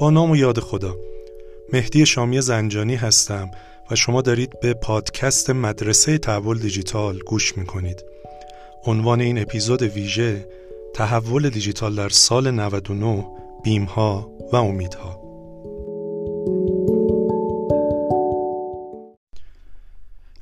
با 0.00 0.10
نام 0.10 0.30
و 0.30 0.36
یاد 0.36 0.60
خدا. 0.60 0.96
مهدی 1.72 2.06
شامی 2.06 2.40
زنجانی 2.40 2.94
هستم 2.94 3.50
و 3.90 3.96
شما 3.96 4.22
دارید 4.22 4.60
به 4.60 4.74
پادکست 4.74 5.50
مدرسه 5.50 6.18
تحول 6.18 6.58
دیجیتال 6.58 7.18
گوش 7.18 7.58
می‌کنید. 7.58 8.04
عنوان 8.86 9.20
این 9.20 9.38
اپیزود 9.38 9.82
ویژه 9.82 10.48
تحول 10.94 11.50
دیجیتال 11.50 11.94
در 11.94 12.08
سال 12.08 12.50
99 12.50 13.26
بیمها 13.64 14.30
و 14.52 14.56
امیدها. 14.56 15.18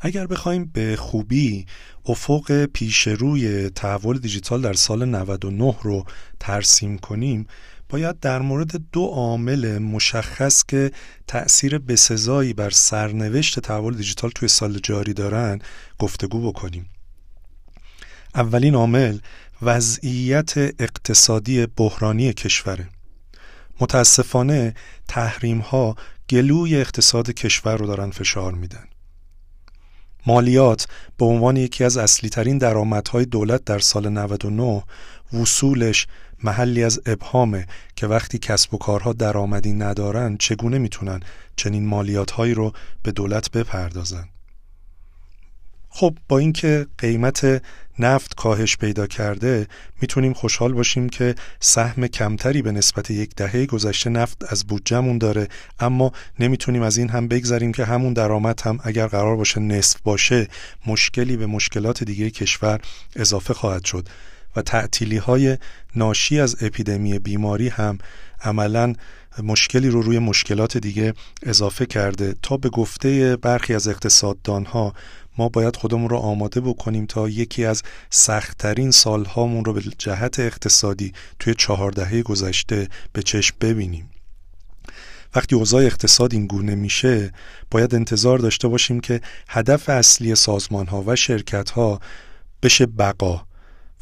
اگر 0.01 0.27
بخوایم 0.27 0.71
به 0.75 0.97
خوبی 0.97 1.67
افق 2.07 2.65
پیش 2.65 3.07
روی 3.07 3.71
تحول 3.71 4.19
دیجیتال 4.19 4.63
در 4.63 4.73
سال 4.73 5.05
99 5.05 5.77
رو 5.83 6.05
ترسیم 6.41 6.99
کنیم 6.99 7.47
باید 7.89 8.21
در 8.21 8.43
مورد 8.43 8.91
دو 8.93 9.07
عامل 9.07 9.79
مشخص 9.79 10.65
که 10.69 10.93
تأثیر 11.27 11.79
بسزایی 11.79 12.53
بر 12.53 12.71
سرنوشت 12.71 13.61
تحول 13.61 13.95
دیجیتال 13.97 14.31
توی 14.31 14.49
سال 14.49 14.79
جاری 14.83 15.13
دارن 15.13 15.59
گفتگو 15.99 16.53
بکنیم. 16.53 16.89
اولین 18.35 18.75
عامل 18.75 19.19
وضعیت 19.63 20.57
اقتصادی 20.57 21.67
بحرانی 21.67 22.33
کشوره. 22.33 22.89
متاسفانه 23.81 24.75
تحریم 25.09 25.59
ها 25.59 25.97
گلوی 26.31 26.77
اقتصاد 26.77 27.31
کشور 27.31 27.77
رو 27.77 27.87
دارن 27.87 28.11
فشار 28.11 28.53
میدن. 28.53 28.85
مالیات 30.27 30.87
به 31.19 31.25
عنوان 31.25 31.57
یکی 31.57 31.85
از 31.85 31.97
اصلی 31.97 32.31
ترین 32.31 32.59
درآمدهای 32.59 33.25
دولت 33.25 33.65
در 33.65 33.79
سال 33.79 34.09
99 34.09 34.83
وصولش 35.33 36.07
محلی 36.43 36.85
از 36.85 37.01
ابهامه 37.07 37.67
که 37.97 38.07
وقتی 38.07 38.39
کسب 38.39 38.75
و 38.75 38.79
کارها 38.79 39.13
درآمدی 39.13 39.73
ندارن 39.73 40.37
چگونه 40.37 40.79
می‌تونن 40.79 41.21
چنین 41.57 41.87
مالیات 41.87 42.31
هایی 42.31 42.55
رو 42.55 42.73
به 43.03 43.13
دولت 43.13 43.51
بپردازن؟ 43.51 44.29
خب 45.89 46.19
با 46.29 46.39
اینکه 46.39 46.87
قیمت 46.99 47.63
نفت 47.99 48.35
کاهش 48.35 48.77
پیدا 48.77 49.07
کرده 49.07 49.67
می‌تونیم 50.01 50.33
خوشحال 50.33 50.73
باشیم 50.73 51.09
که 51.09 51.35
سهم 51.61 52.07
کمتری 52.07 52.63
به 52.63 52.73
نسبت 52.73 53.11
یک 53.11 53.35
دهه 53.35 53.67
گذشته 53.67 54.11
نفت 54.11 54.53
از 54.53 54.67
بودجهمون 54.67 55.19
داره 55.19 55.49
اما 55.81 56.13
نمی‌تونیم 56.39 56.83
از 56.83 56.97
این 56.97 57.09
هم 57.09 57.29
بگذاریم 57.29 57.73
که 57.73 57.85
همون 57.85 58.13
درآمد 58.13 58.61
هم 58.61 58.79
اگر 58.83 59.07
قرار 59.07 59.37
باشه 59.37 59.61
نصف 59.61 60.01
باشه 60.01 60.49
مشکلی 60.87 61.37
به 61.37 61.47
مشکلات 61.47 62.05
دیگه 62.05 62.31
کشور 62.31 62.81
اضافه 63.17 63.55
خواهد 63.55 63.85
شد. 63.85 64.09
و 64.57 64.63
تعطیلی 64.63 65.17
های 65.17 65.59
ناشی 65.97 66.41
از 66.41 66.57
اپیدمی 66.61 67.19
بیماری 67.19 67.69
هم 67.69 67.99
عملا 68.43 68.93
مشکلی 69.43 69.89
رو 69.89 70.03
روی 70.03 70.19
مشکلات 70.19 70.77
دیگه 70.77 71.15
اضافه 71.43 71.87
کرده. 71.87 72.35
تا 72.43 72.57
به 72.57 72.69
گفته 72.69 73.37
برخی 73.37 73.75
از 73.75 73.89
اقتصاددان 73.89 74.65
ها 74.65 74.95
ما 75.39 75.49
باید 75.49 75.77
خودمون 75.77 76.09
رو 76.09 76.17
آماده 76.17 76.61
بکنیم 76.61 77.07
تا 77.07 77.29
یکی 77.29 77.65
از 77.65 77.83
سختترین 78.11 78.91
سالهامون 78.91 79.65
رو 79.65 79.73
به 79.73 79.83
جهت 79.99 80.41
اقتصادی 80.41 81.13
توی 81.39 81.55
چهار 81.55 81.91
دهه 81.91 82.23
گذشته 82.23 82.89
به 83.13 83.23
چشم 83.23 83.57
ببینیم. 83.61 84.11
وقتی 85.35 85.55
اوضاع 85.55 85.85
اقتصاد 85.85 86.33
این 86.33 86.47
گونه 86.47 86.75
میشه 86.75 87.33
باید 87.71 87.95
انتظار 87.95 88.39
داشته 88.39 88.69
باشیم 88.69 89.01
که 89.01 89.21
هدف 89.49 89.89
اصلی 89.89 90.35
سازمان 90.35 90.87
ها 90.87 91.05
و 91.07 91.17
شرکت 91.17 91.71
ها 91.71 92.01
بشه 92.63 92.87
بقا. 92.87 93.47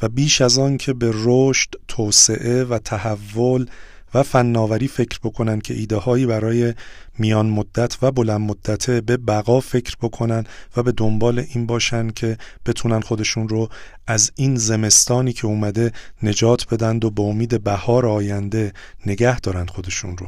و 0.01 0.09
بیش 0.09 0.41
از 0.41 0.57
آن 0.57 0.77
که 0.77 0.93
به 0.93 1.11
رشد، 1.13 1.69
توسعه 1.87 2.63
و 2.63 2.79
تحول 2.79 3.65
و 4.13 4.23
فناوری 4.23 4.87
فکر 4.87 5.19
بکنن 5.23 5.59
که 5.59 5.73
ایده 5.73 5.95
هایی 5.95 6.25
برای 6.25 6.73
میان 7.19 7.45
مدت 7.45 7.97
و 8.01 8.11
بلند 8.11 8.41
مدته 8.41 9.01
به 9.01 9.17
بقا 9.17 9.59
فکر 9.59 9.95
بکنن 10.01 10.43
و 10.77 10.83
به 10.83 10.91
دنبال 10.91 11.45
این 11.49 11.65
باشن 11.65 12.09
که 12.09 12.37
بتونن 12.65 13.01
خودشون 13.01 13.49
رو 13.49 13.69
از 14.07 14.31
این 14.35 14.55
زمستانی 14.55 15.33
که 15.33 15.47
اومده 15.47 15.91
نجات 16.23 16.73
بدند 16.73 17.05
و 17.05 17.11
به 17.11 17.21
امید 17.21 17.63
بهار 17.63 18.05
آینده 18.05 18.73
نگه 19.05 19.39
دارن 19.39 19.65
خودشون 19.65 20.17
رو. 20.17 20.27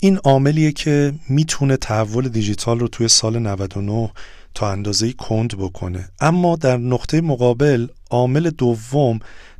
این 0.00 0.16
عاملیه 0.16 0.72
که 0.72 1.12
می‌تونه 1.28 1.76
تحول 1.76 2.28
دیجیتال 2.28 2.78
رو 2.80 2.88
توی 2.88 3.08
سال 3.08 3.38
99 3.38 4.10
تا 4.58 4.72
اندازه 4.72 5.12
کند 5.12 5.58
بکنه. 5.58 6.08
اما 6.20 6.56
در 6.56 6.76
نقطه 6.76 7.20
مقابل 7.20 7.86
عامل 8.10 8.50
دوم 8.50 9.18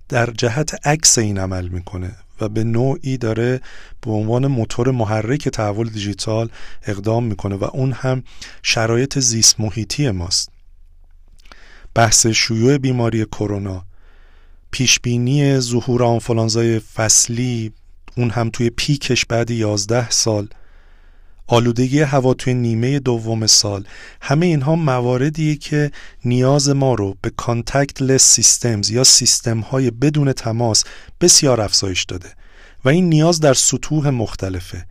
در 0.08 0.30
جهت 0.30 0.86
عکس 0.86 1.18
این 1.18 1.38
عمل 1.38 1.68
می‌کنه 1.68 2.16
و 2.40 2.48
به 2.48 2.64
نوعی 2.64 3.18
داره 3.18 3.60
به 4.00 4.10
عنوان 4.10 4.46
موتور 4.46 4.90
محرک 4.90 5.48
تحول 5.48 5.88
دیجیتال 5.88 6.50
اقدام 6.86 7.24
می‌کنه 7.24 7.56
و 7.56 7.64
اون 7.64 7.92
هم 7.92 8.22
شرایط 8.62 9.18
زیست 9.18 9.60
محیطی 9.60 10.10
ماست. 10.10 10.50
بحث 11.94 12.26
شیوع 12.26 12.78
بیماری 12.78 13.24
کرونا 13.24 13.84
پیشبینی 14.70 15.60
ظهور 15.60 16.02
آنفولانزای 16.04 16.78
فصلی 16.78 17.72
اون 18.16 18.30
هم 18.30 18.50
توی 18.50 18.70
peak 18.70 19.06
ش 19.06 19.24
بعد 19.24 19.50
11 19.50 20.10
سال. 20.10 20.48
آلودگی 21.50 22.00
هوا 22.00 22.34
توی 22.34 22.54
نیمه 22.54 22.98
دوم 22.98 23.46
سال 23.46 23.84
همه 24.20 24.46
اینها 24.46 24.76
مواردیه 24.76 25.56
که 25.56 25.90
نیاز 26.24 26.68
ما 26.68 26.94
رو 26.94 27.16
به 27.22 27.30
contactless 27.30 28.22
systems 28.22 28.90
یا 28.90 29.04
سیستم 29.04 29.60
های 29.60 29.90
بدون 29.90 30.32
تماس 30.32 30.84
بسیار 31.20 31.60
افزایش 31.60 32.04
داده 32.04 32.28
و 32.84 32.88
این 32.88 33.08
نیاز 33.08 33.40
در 33.40 33.54
سطوح 33.54 34.10
مختلفه 34.10 34.84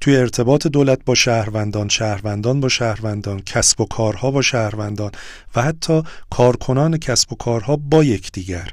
توی 0.00 0.16
ارتباط 0.16 0.66
دولت 0.66 0.98
با 1.04 1.14
شهروندان، 1.14 1.88
شهروندان 1.88 2.60
با 2.60 2.68
شهروندان، 2.68 3.40
کسب 3.40 3.80
و 3.80 3.84
کارها 3.84 4.30
با 4.30 4.42
شهروندان 4.42 5.10
و 5.56 5.62
حتی 5.62 6.02
کارکنان 6.30 6.98
کسب 6.98 7.32
و 7.32 7.36
کارها 7.36 7.76
با 7.76 8.04
یکدیگر. 8.04 8.72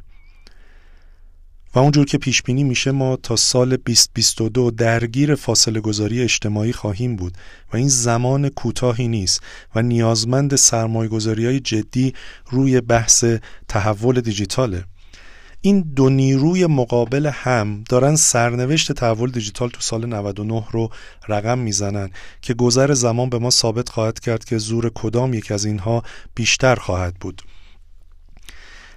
و 1.75 1.79
اونجور 1.79 2.05
که 2.05 2.17
پیش 2.17 2.41
بینی 2.41 2.63
میشه 2.63 2.91
ما 2.91 3.15
تا 3.15 3.35
سال 3.35 3.75
2022 3.75 4.71
درگیر 4.71 5.35
فاصله 5.35 5.79
گذاری 5.79 6.21
اجتماعی 6.21 6.73
خواهیم 6.73 7.15
بود 7.15 7.37
و 7.73 7.77
این 7.77 7.87
زمان 7.87 8.49
کوتاهی 8.49 9.07
نیست 9.07 9.41
و 9.75 9.81
نیازمند 9.81 10.55
سرمایه 10.55 11.09
گذاری 11.09 11.45
های 11.45 11.59
جدی 11.59 12.13
روی 12.49 12.81
بحث 12.81 13.25
تحول 13.67 14.21
دیجیتاله. 14.21 14.83
این 15.61 15.81
دو 15.95 16.09
نیروی 16.09 16.65
مقابل 16.65 17.31
هم 17.33 17.83
دارن 17.89 18.15
سرنوشت 18.15 18.91
تحول 18.91 19.31
دیجیتال 19.31 19.69
تو 19.69 19.81
سال 19.81 20.05
99 20.05 20.63
رو 20.71 20.89
رقم 21.27 21.59
می‌زنن 21.59 22.09
که 22.41 22.53
گذر 22.53 22.93
زمان 22.93 23.29
به 23.29 23.39
ما 23.39 23.49
ثابت 23.49 23.89
خواهد 23.89 24.19
کرد 24.19 24.45
که 24.45 24.57
زور 24.57 24.91
کدام 24.95 25.33
یک 25.33 25.51
از 25.51 25.65
اینها 25.65 26.03
بیشتر 26.35 26.75
خواهد 26.75 27.15
بود. 27.15 27.41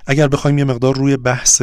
اگر 0.06 0.28
بخوایم 0.28 0.58
یه 0.58 0.64
مقدار 0.64 0.94
روی 0.94 1.16
بحث 1.16 1.62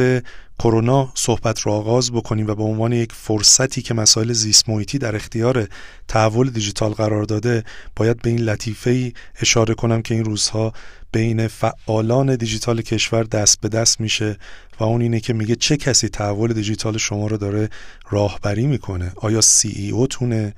کرونا 0.58 1.12
صحبت 1.14 1.60
رو 1.60 1.72
آغاز 1.72 2.12
بکنیم 2.12 2.46
و 2.46 2.54
به 2.54 2.62
عنوان 2.62 2.92
یک 2.92 3.12
فرصتی 3.12 3.82
که 3.82 3.94
مسائل 3.94 4.32
زیست 4.32 4.68
محیطی 4.68 4.98
در 4.98 5.16
اختیار 5.16 5.68
تحول 6.08 6.50
دیجیتال 6.50 6.90
قرار 6.90 7.24
داده 7.24 7.64
باید 7.96 8.22
به 8.22 8.30
این 8.30 8.40
لطیفه 8.40 8.90
ای 8.90 9.12
اشاره 9.40 9.74
کنم 9.74 10.02
که 10.02 10.14
این 10.14 10.24
روزها 10.24 10.72
بین 11.12 11.48
فعالان 11.48 12.36
دیجیتال 12.36 12.82
کشور 12.82 13.22
دست 13.22 13.60
به 13.60 13.68
دست 13.68 14.00
میشه 14.00 14.36
و 14.80 14.84
اون 14.84 15.00
اینه 15.00 15.20
که 15.20 15.32
میگه 15.32 15.56
چه 15.56 15.76
کسی 15.76 16.08
تحول 16.08 16.52
دیجیتال 16.52 16.98
شما 16.98 17.26
رو 17.26 17.36
داره 17.36 17.68
راهبری 18.10 18.66
می‌کنه؟ 18.66 19.12
آیا 19.16 19.40
CEO 19.40 20.06
تونه؟ 20.06 20.54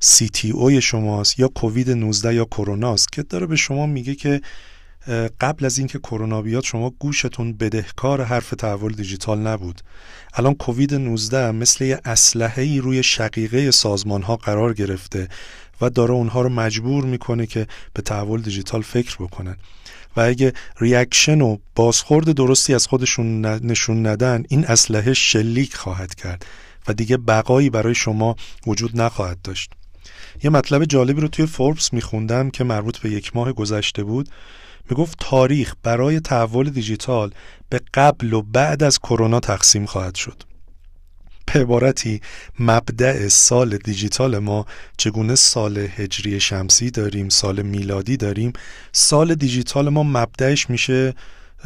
CTO 0.00 0.50
ی 0.50 0.80
شماست 0.80 1.38
یا 1.38 1.48
کووید 1.48 1.90
19 1.90 2.34
یا 2.34 2.44
کروناست 2.44 3.12
که 3.12 3.22
داره 3.22 3.46
به 3.46 3.56
شما 3.56 3.86
میگه 3.86 4.14
که 4.14 4.40
قبل 5.40 5.64
از 5.64 5.78
اینکه 5.78 5.98
کرونا 5.98 6.42
بیاد 6.42 6.64
شما 6.64 6.90
گوشتون 6.90 7.52
بدهکار 7.52 8.22
حرف 8.22 8.50
تحول 8.50 8.92
دیجیتال 8.92 9.38
نبود. 9.38 9.80
الان 10.34 10.54
کووید 10.54 10.94
19 10.94 11.50
مثل 11.50 11.84
یه 11.84 12.00
اسلحه 12.04 12.62
ای 12.62 12.78
روی 12.78 13.02
شقیقه 13.02 13.70
سازمان 13.70 14.22
ها 14.22 14.36
قرار 14.36 14.74
گرفته 14.74 15.28
و 15.80 15.90
داره 15.90 16.12
اونها 16.12 16.42
رو 16.42 16.48
مجبور 16.48 17.04
می‌کنه 17.04 17.46
که 17.46 17.66
به 17.94 18.02
تحول 18.02 18.42
دیجیتال 18.42 18.82
فکر 18.82 19.16
بکنن. 19.16 19.56
و 20.16 20.20
اگه 20.20 20.52
reaction 20.80 21.40
و 21.40 21.56
بازخورد 21.74 22.32
درستی 22.32 22.74
از 22.74 22.86
خودشون 22.86 23.46
نشون 23.46 24.06
ندن 24.06 24.42
این 24.48 24.66
اسلحه 24.66 25.14
شلیک 25.14 25.74
خواهد 25.74 26.14
کرد 26.14 26.46
و 26.88 26.92
دیگه 26.92 27.16
بقایی 27.16 27.70
برای 27.70 27.94
شما 27.94 28.36
وجود 28.66 29.00
نخواهد 29.00 29.42
داشت. 29.42 29.72
یه 30.44 30.50
مطلب 30.50 30.84
جالبی 30.84 31.20
رو 31.20 31.28
توی 31.28 31.46
فوربس 31.46 31.92
میخوندم 31.92 32.50
که 32.50 32.64
مربوط 32.64 32.98
به 32.98 33.10
یک 33.10 33.36
ماه 33.36 33.52
گذشته 33.52 34.04
بود. 34.04 34.28
می‌گفت 34.90 35.16
تاریخ 35.20 35.74
برای 35.82 36.20
تحول 36.20 36.70
دیجیتال 36.70 37.34
به 37.68 37.80
قبل 37.94 38.32
و 38.32 38.42
بعد 38.42 38.82
از 38.82 38.98
کرونا 38.98 39.40
تقسیم 39.40 39.86
خواهد 39.86 40.14
شد. 40.14 40.42
به 41.46 41.60
عبارتی 41.60 42.20
مبدع 42.58 43.28
سال 43.28 43.76
دیجیتال 43.76 44.38
ما 44.38 44.66
چگونه 44.96 45.34
سال 45.34 45.78
هجری 45.78 46.40
شمسی 46.40 46.90
داریم 46.90 47.28
سال 47.28 47.62
میلادی 47.62 48.16
داریم. 48.16 48.52
سال 48.92 49.34
دیجیتال 49.34 49.88
ما 49.88 50.02
مبدعش 50.02 50.70
میشه 50.70 51.14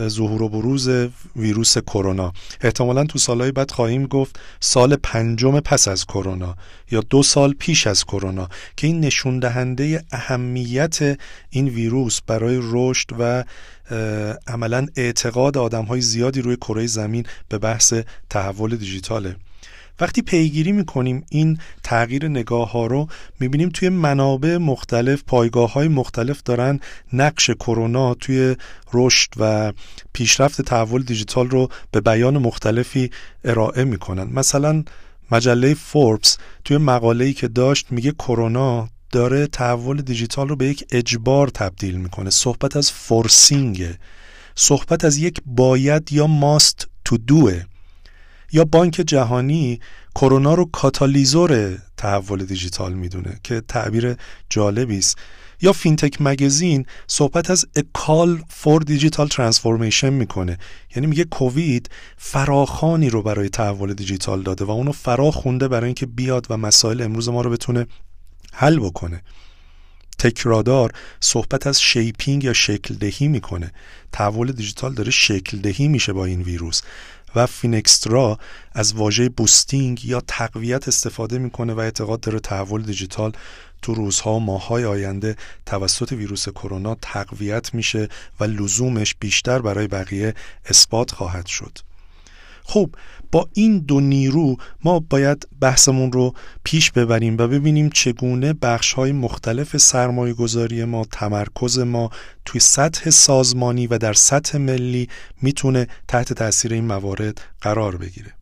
ظهور 0.01 0.43
و 0.43 0.49
بروز 0.49 0.89
ویروس 1.37 1.79
کرونا. 1.79 2.33
احتمالا 2.61 3.05
تو 3.05 3.19
سالهای 3.19 3.53
بعد 3.53 3.71
خواهیم 3.71 4.07
گفت 4.07 4.41
سال 4.61 4.97
پنجم 4.97 5.61
پس 5.61 5.89
از 5.89 6.05
کرونا 6.05 6.57
یا 6.91 7.01
دو 7.01 7.23
سال 7.23 7.53
پیش 7.53 7.87
از 7.87 8.05
کرونا 8.05 8.49
که 8.77 8.87
این 8.87 9.01
نشون 9.01 9.39
دهنده 9.39 10.05
اهمیت 10.13 11.19
این 11.51 11.69
ویروس 11.69 12.21
برای 12.27 12.61
رشد 12.63 13.07
و 13.19 13.45
عملا 14.47 14.87
اعتقاد 14.97 15.59
آدم 15.59 15.85
های 15.85 16.01
زیادی 16.01 16.43
روی 16.43 16.57
کره 16.57 16.87
زمین 16.87 17.27
به 17.49 17.59
بحث 17.59 17.95
تحول 18.31 18.77
دیجیتاله. 18.77 19.37
وقتی 20.01 20.23
پیگیری 20.23 20.73
می‌کنیم 20.73 21.25
این 21.31 21.59
تغییر 21.83 22.29
نگاه 22.29 22.73
ها 22.73 22.87
رو 22.87 23.09
می‌بینیم 23.41 23.69
توی 23.69 23.89
منابع 23.89 24.57
مختلف 24.57 25.23
پایگاه 25.27 25.73
های 25.73 25.89
مختلف 25.89 26.43
دارن 26.43 26.81
نقش 27.13 27.51
کرونا 27.51 28.15
توی 28.15 28.57
رشد 28.93 29.31
و 29.37 29.73
پیشرفت 30.13 30.63
تحول 30.63 31.03
دیجیتال 31.03 31.51
رو 31.51 31.69
به 31.91 32.01
بیان 32.01 32.39
مختلفی 32.39 33.11
ارائه 33.45 33.85
می‌کنن. 33.85 34.29
مثلا 34.33 34.85
مجله 35.31 35.75
فوربس 35.75 36.39
توی 36.65 36.77
مقاله‌ای 36.77 37.33
که 37.33 37.49
داشت 37.49 37.87
میگه 37.91 38.13
کرونا 38.13 38.89
داره 39.13 39.47
تحول 39.47 40.03
دیجیتال 40.03 40.49
رو 40.49 40.57
به 40.57 40.67
یک 40.67 40.85
اجبار 40.91 41.49
تبدیل 41.49 41.97
می‌کنه. 41.97 42.31
صحبت 42.31 42.77
از 42.77 42.93
forcing 42.93 43.87
صحبت 44.55 45.05
از 45.05 45.17
یک 45.17 45.41
باید 45.47 46.13
یا 46.13 46.27
must 46.27 46.89
to 47.05 47.19
do 47.19 47.48
ه 47.48 47.63
یا 48.53 48.65
بانک 48.65 48.95
جهانی 49.07 49.81
کرونا 50.15 50.55
رو 50.55 50.65
کاتالیزور 50.65 51.79
تحول 51.97 52.45
دیجیتال 52.45 52.93
می‌دونه 52.93 53.41
که 53.45 53.63
تعبیر 53.69 54.17
جالبی 54.51 54.99
است. 54.99 55.19
یا 55.63 55.73
FinTech 55.73 56.17
Magazine 56.21 56.87
صحبت 57.07 57.51
از 57.51 57.67
call 57.99 58.39
for 58.63 58.81
digital 58.81 59.29
transformation 59.29 60.05
می‌کنه. 60.05 60.59
یعنی 60.97 61.07
میگه 61.07 61.25
کووید 61.25 61.91
فراخوانی 62.17 63.11
رو 63.11 63.23
برای 63.23 63.49
تحول 63.49 63.95
دیجیتال 63.95 64.43
داده 64.43 64.65
و 64.65 64.71
اونو 64.71 64.93
فرا 64.93 65.31
خونده 65.31 65.69
برای 65.69 65.85
اینکه 65.85 66.07
بیاد 66.07 66.47
و 66.51 66.57
مسائل 66.57 67.03
امروز 67.03 67.29
ما 67.29 67.41
رو 67.41 67.51
بتونه 67.51 67.87
حل 68.53 68.79
بکنه. 68.79 69.23
TechRadar 70.19 70.93
صحبت 71.21 71.67
از 71.67 71.83
shaping 71.83 72.45
یا 72.45 72.53
شکل 72.53 72.95
دهی 72.95 73.29
می‌کنه. 73.29 73.73
تحول 74.13 74.53
دیجیتال 74.53 74.95
داره 74.95 75.11
شکل 75.11 75.59
دهی 75.59 75.89
میشه 75.89 76.13
با 76.13 76.25
این 76.25 76.43
ویروس. 76.43 76.83
و 77.35 77.47
Finextra 77.47 78.39
از 78.73 78.95
واژه 78.95 79.29
boosting 79.29 80.05
یا 80.05 80.23
تقویت 80.27 80.89
استفاده 80.89 81.39
می‌کنه 81.39 81.73
و 81.73 81.79
اعتقاد 81.79 82.21
داره 82.21 82.41
تحول 82.41 82.83
دیجیتال 82.83 83.33
تو 83.83 83.95
روزها 83.95 84.35
و 84.35 84.41
ماههای 84.41 84.85
آینده 84.85 85.37
توسط 85.67 86.13
ویروس 86.13 86.49
کرونا 86.49 86.97
تقویت 87.03 87.75
میشه 87.75 88.09
و 88.41 88.45
لزومش 88.45 89.15
بیشتر 89.21 89.59
برای 89.59 89.87
بقیه 89.87 90.35
اثبات 90.67 91.11
خواهد 91.11 91.47
شد. 91.47 91.79
خب 92.65 92.91
با 93.33 93.49
این 93.53 93.79
دو 93.79 94.01
نیرو 94.01 94.57
ما 94.85 95.01
باید 95.01 95.49
بحثمون 95.61 96.13
رو 96.13 96.35
پیش 96.65 96.91
ببریم 96.91 97.37
و 97.39 97.49
ببینیم 97.49 97.91
چگونه 97.91 98.53
بخش 98.53 98.93
های 98.93 99.13
مختلف 99.13 99.77
سرمایه 99.77 100.35
گذاری 100.35 100.85
ما 100.85 101.05
تمرکز 101.13 101.79
ما 101.79 102.11
توی 102.45 102.61
سطح 102.61 103.11
سازمانی 103.11 103.87
و 103.87 103.99
در 103.99 104.13
سطح 104.13 104.59
ملی 104.59 105.09
می‌تونه 105.43 105.87
تحت 106.09 106.33
تاثیر 106.33 106.73
این 106.73 106.85
موارد 106.85 107.41
قرار 107.61 107.97
بگیره. 107.97 108.33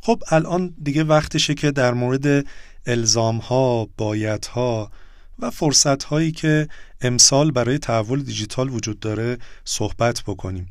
خب 0.00 0.22
الان 0.30 0.74
دیگه 0.82 1.04
وقتشه 1.04 1.54
که 1.54 1.70
در 1.70 1.94
مورد 1.94 2.46
الزام 2.86 3.36
ها، 3.36 3.88
بایت 3.96 4.46
ها 4.46 4.90
و 5.38 5.50
فرصت 5.50 6.04
هایی 6.04 6.32
که 6.32 6.68
امسال 7.00 7.50
برای 7.50 7.78
تحول 7.78 8.22
دیجیتال 8.22 8.70
وجود 8.70 9.00
داره 9.00 9.38
صحبت 9.64 10.22
بکنیم. 10.26 10.68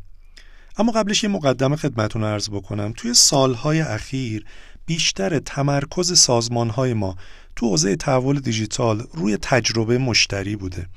اما 0.77 0.92
قبلش 0.92 1.24
یه 1.24 1.30
مقدمه 1.30 1.75
خدمتون 1.75 2.24
ارز 2.24 2.50
بکنم. 2.50 2.94
توی 2.98 3.13
سالهای 3.13 3.81
اخیر 3.81 4.45
بیشتر 4.86 5.39
تمرکز 5.39 6.19
سازمان 6.19 6.69
های 6.69 6.94
ما 6.94 7.15
تو 7.56 7.69
حوزه 7.69 7.95
تحول 7.95 8.39
دیجیتال 8.39 9.07
روی 9.13 9.38
تجربه 9.38 9.98
مشتری 9.98 10.56
بوده. 10.56 10.88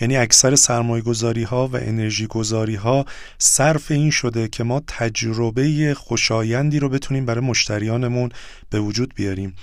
یعنی 0.00 0.16
اکثر 0.16 0.54
سرمایه 0.54 1.02
گذاری 1.02 1.42
ها 1.42 1.68
و 1.68 1.76
انرژی 1.76 2.26
گذاری 2.26 2.74
ها 2.74 3.04
صرف 3.38 3.90
این 3.90 4.10
شده 4.10 4.48
که 4.48 4.64
ما 4.64 4.82
تجربه 4.86 5.94
خوشایندی 5.94 6.78
رو 6.78 6.88
بتونیم 6.88 7.26
برای 7.26 7.44
مشتریانمون 7.44 8.30
به 8.70 8.80
وجود 8.80 9.14
بیاریم. 9.14 9.54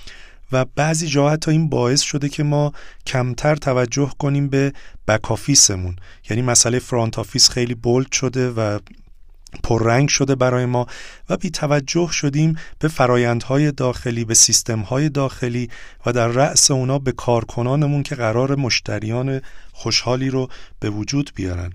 و 0.52 0.66
بعضی 0.66 1.08
جا 1.08 1.30
حتی 1.30 1.52
این 1.52 1.70
باعث 1.70 2.02
شده 2.02 2.30
که 2.30 2.44
ما 2.44 2.74
کمتر 3.08 3.56
توجه 3.56 4.12
کنیم 4.20 4.48
به 4.48 4.74
back 5.08 5.32
office 5.32 5.75
مون 5.75 5.96
یعنی 6.30 6.42
مسئله 6.42 6.80
front 6.80 7.20
office 7.20 7.50
خیلی 7.50 7.76
bold 7.76 8.12
شده 8.12 8.50
و 8.50 8.80
پررنگ 9.64 10.10
شده 10.10 10.36
برای 10.36 10.66
ما 10.66 10.88
و 11.30 11.38
بی 11.38 11.50
توجه 11.50 12.10
شدیم 12.12 12.56
به 12.80 12.88
فرایندهای 12.88 13.72
داخلی 13.72 14.26
به 14.26 14.34
سیستمهای 14.34 15.10
داخلی 15.10 15.70
و 16.06 16.12
در 16.12 16.28
رأس 16.28 16.72
اونا 16.72 17.00
به 17.00 17.12
کارکنانمون 17.12 18.04
که 18.04 18.16
قرار 18.16 18.56
مشتریان 18.56 19.42
خوشحالی 19.72 20.30
رو 20.30 20.50
به 20.80 20.90
وجود 20.90 21.32
بیارن. 21.36 21.74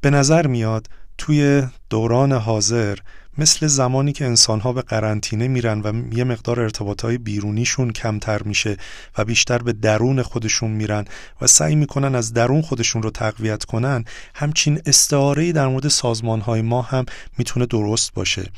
به 0.00 0.10
نظر 0.10 0.46
میاد 0.46 0.88
توی 1.18 1.62
دوران 1.90 2.32
حاضر 2.32 2.98
مثل 3.38 3.66
زمانی 3.66 4.12
که 4.12 4.24
انسانها 4.24 4.72
به 4.72 4.82
قرنطینه 4.82 5.48
میرن 5.48 5.80
و 5.80 6.16
یه 6.16 6.24
مقدار 6.24 6.60
ارتباطهای 6.60 7.18
بیرونیشون 7.18 7.92
کمتر 7.92 8.42
میشه 8.42 8.76
و 9.18 9.24
بیشتر 9.24 9.58
به 9.58 9.72
درون 9.72 10.22
خودشون 10.22 10.70
میرن 10.70 11.04
و 11.40 11.46
سعی 11.46 11.74
می‌کنن 11.74 12.14
از 12.14 12.32
درون 12.32 12.62
خودشون 12.62 13.02
رو 13.02 13.10
تقویت 13.10 13.64
کنن 13.64 14.04
همچین 14.34 14.80
استعاره 14.86 15.52
در 15.52 15.66
مورد 15.66 15.88
سازمانهای 15.88 16.62
ما 16.62 16.82
هم 16.82 17.04
می‌تونه 17.38 17.66
درست 17.66 18.14
باشه. 18.14 18.50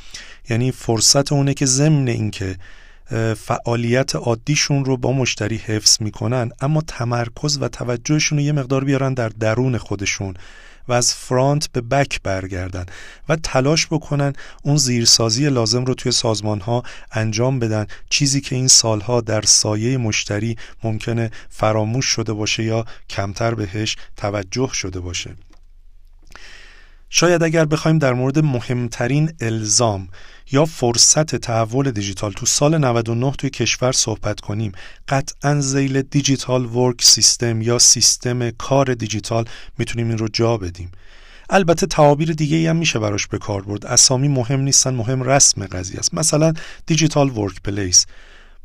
یعنی 0.50 0.72
فرصت 0.72 1.32
اونه 1.32 1.54
که 1.54 1.66
ضمن 1.66 2.08
اینکه 2.08 2.56
فعالیت 3.36 4.16
عادیشون 4.16 4.84
رو 4.84 4.96
با 4.96 5.12
مشتری 5.12 5.56
حفظ 5.56 6.02
می‌کنن 6.02 6.50
اما 6.60 6.82
تمرکز 6.86 7.58
و 7.60 7.68
توجهشون 7.68 8.38
رو 8.38 8.44
یه 8.44 8.52
مقدار 8.52 8.84
بیارن 8.84 9.14
در 9.14 9.28
درون 9.28 9.78
خودشون. 9.78 10.34
و 10.88 10.92
از 10.92 11.14
فرانت 11.14 11.72
به 11.72 11.80
بک 11.80 12.22
برگردن 12.22 12.86
و 13.28 13.36
تلاش 13.36 13.86
بکنن 13.86 14.32
اون 14.62 14.76
زیرسازی 14.76 15.48
لازم 15.48 15.84
رو 15.84 15.94
توی 15.94 16.12
سازمان 16.12 16.60
ها 16.60 16.82
انجام 17.12 17.58
بدن. 17.58 17.86
چیزی 18.10 18.40
که 18.40 18.56
این 18.56 18.68
سالها 18.68 19.20
در 19.20 19.42
سایه 19.42 19.96
مشتری 19.96 20.56
ممکنه 20.84 21.30
فراموش 21.50 22.06
شده 22.06 22.32
باشه 22.32 22.62
یا 22.62 22.84
کمتر 23.10 23.54
بهش 23.54 23.96
توجه 24.16 24.70
شده 24.72 25.00
باشه. 25.00 25.36
شاید 27.10 27.42
اگر 27.42 27.64
بخوایم 27.64 27.98
در 27.98 28.12
مورد 28.12 28.38
مهمترین 28.38 29.32
الزام 29.40 30.08
یا 30.52 30.64
فرصت 30.64 31.36
تحول 31.36 31.90
دیجیتال 31.90 32.32
تو 32.32 32.46
سال 32.46 32.78
99 32.78 33.32
توی 33.32 33.50
کشور 33.50 33.92
صحبت 33.92 34.40
کنیم 34.40 34.72
قطعا 35.08 35.60
ذیل 35.60 36.02
digital 36.02 36.64
work 36.64 37.02
system 37.02 37.62
یا 37.62 37.78
سیستم 37.78 38.50
کار 38.50 38.94
دیجیتال 38.94 39.44
می‌تونیم 39.78 40.08
این 40.08 40.18
رو 40.18 40.28
جا 40.28 40.56
بدیم. 40.56 40.92
البته 41.50 41.86
تعابیر 41.86 42.32
دیگه 42.32 42.70
هم 42.70 42.76
میشه 42.76 42.98
براش 42.98 43.26
به 43.26 43.38
کار 43.38 43.62
برد. 43.62 43.86
اسامی 43.86 44.28
مهم 44.28 44.60
نیستن 44.60 44.94
مهم 44.94 45.22
رسم 45.22 45.66
قضیه 45.66 45.98
است. 45.98 46.14
مثلا 46.14 46.52
digital 46.86 47.30
workplace. 47.30 48.06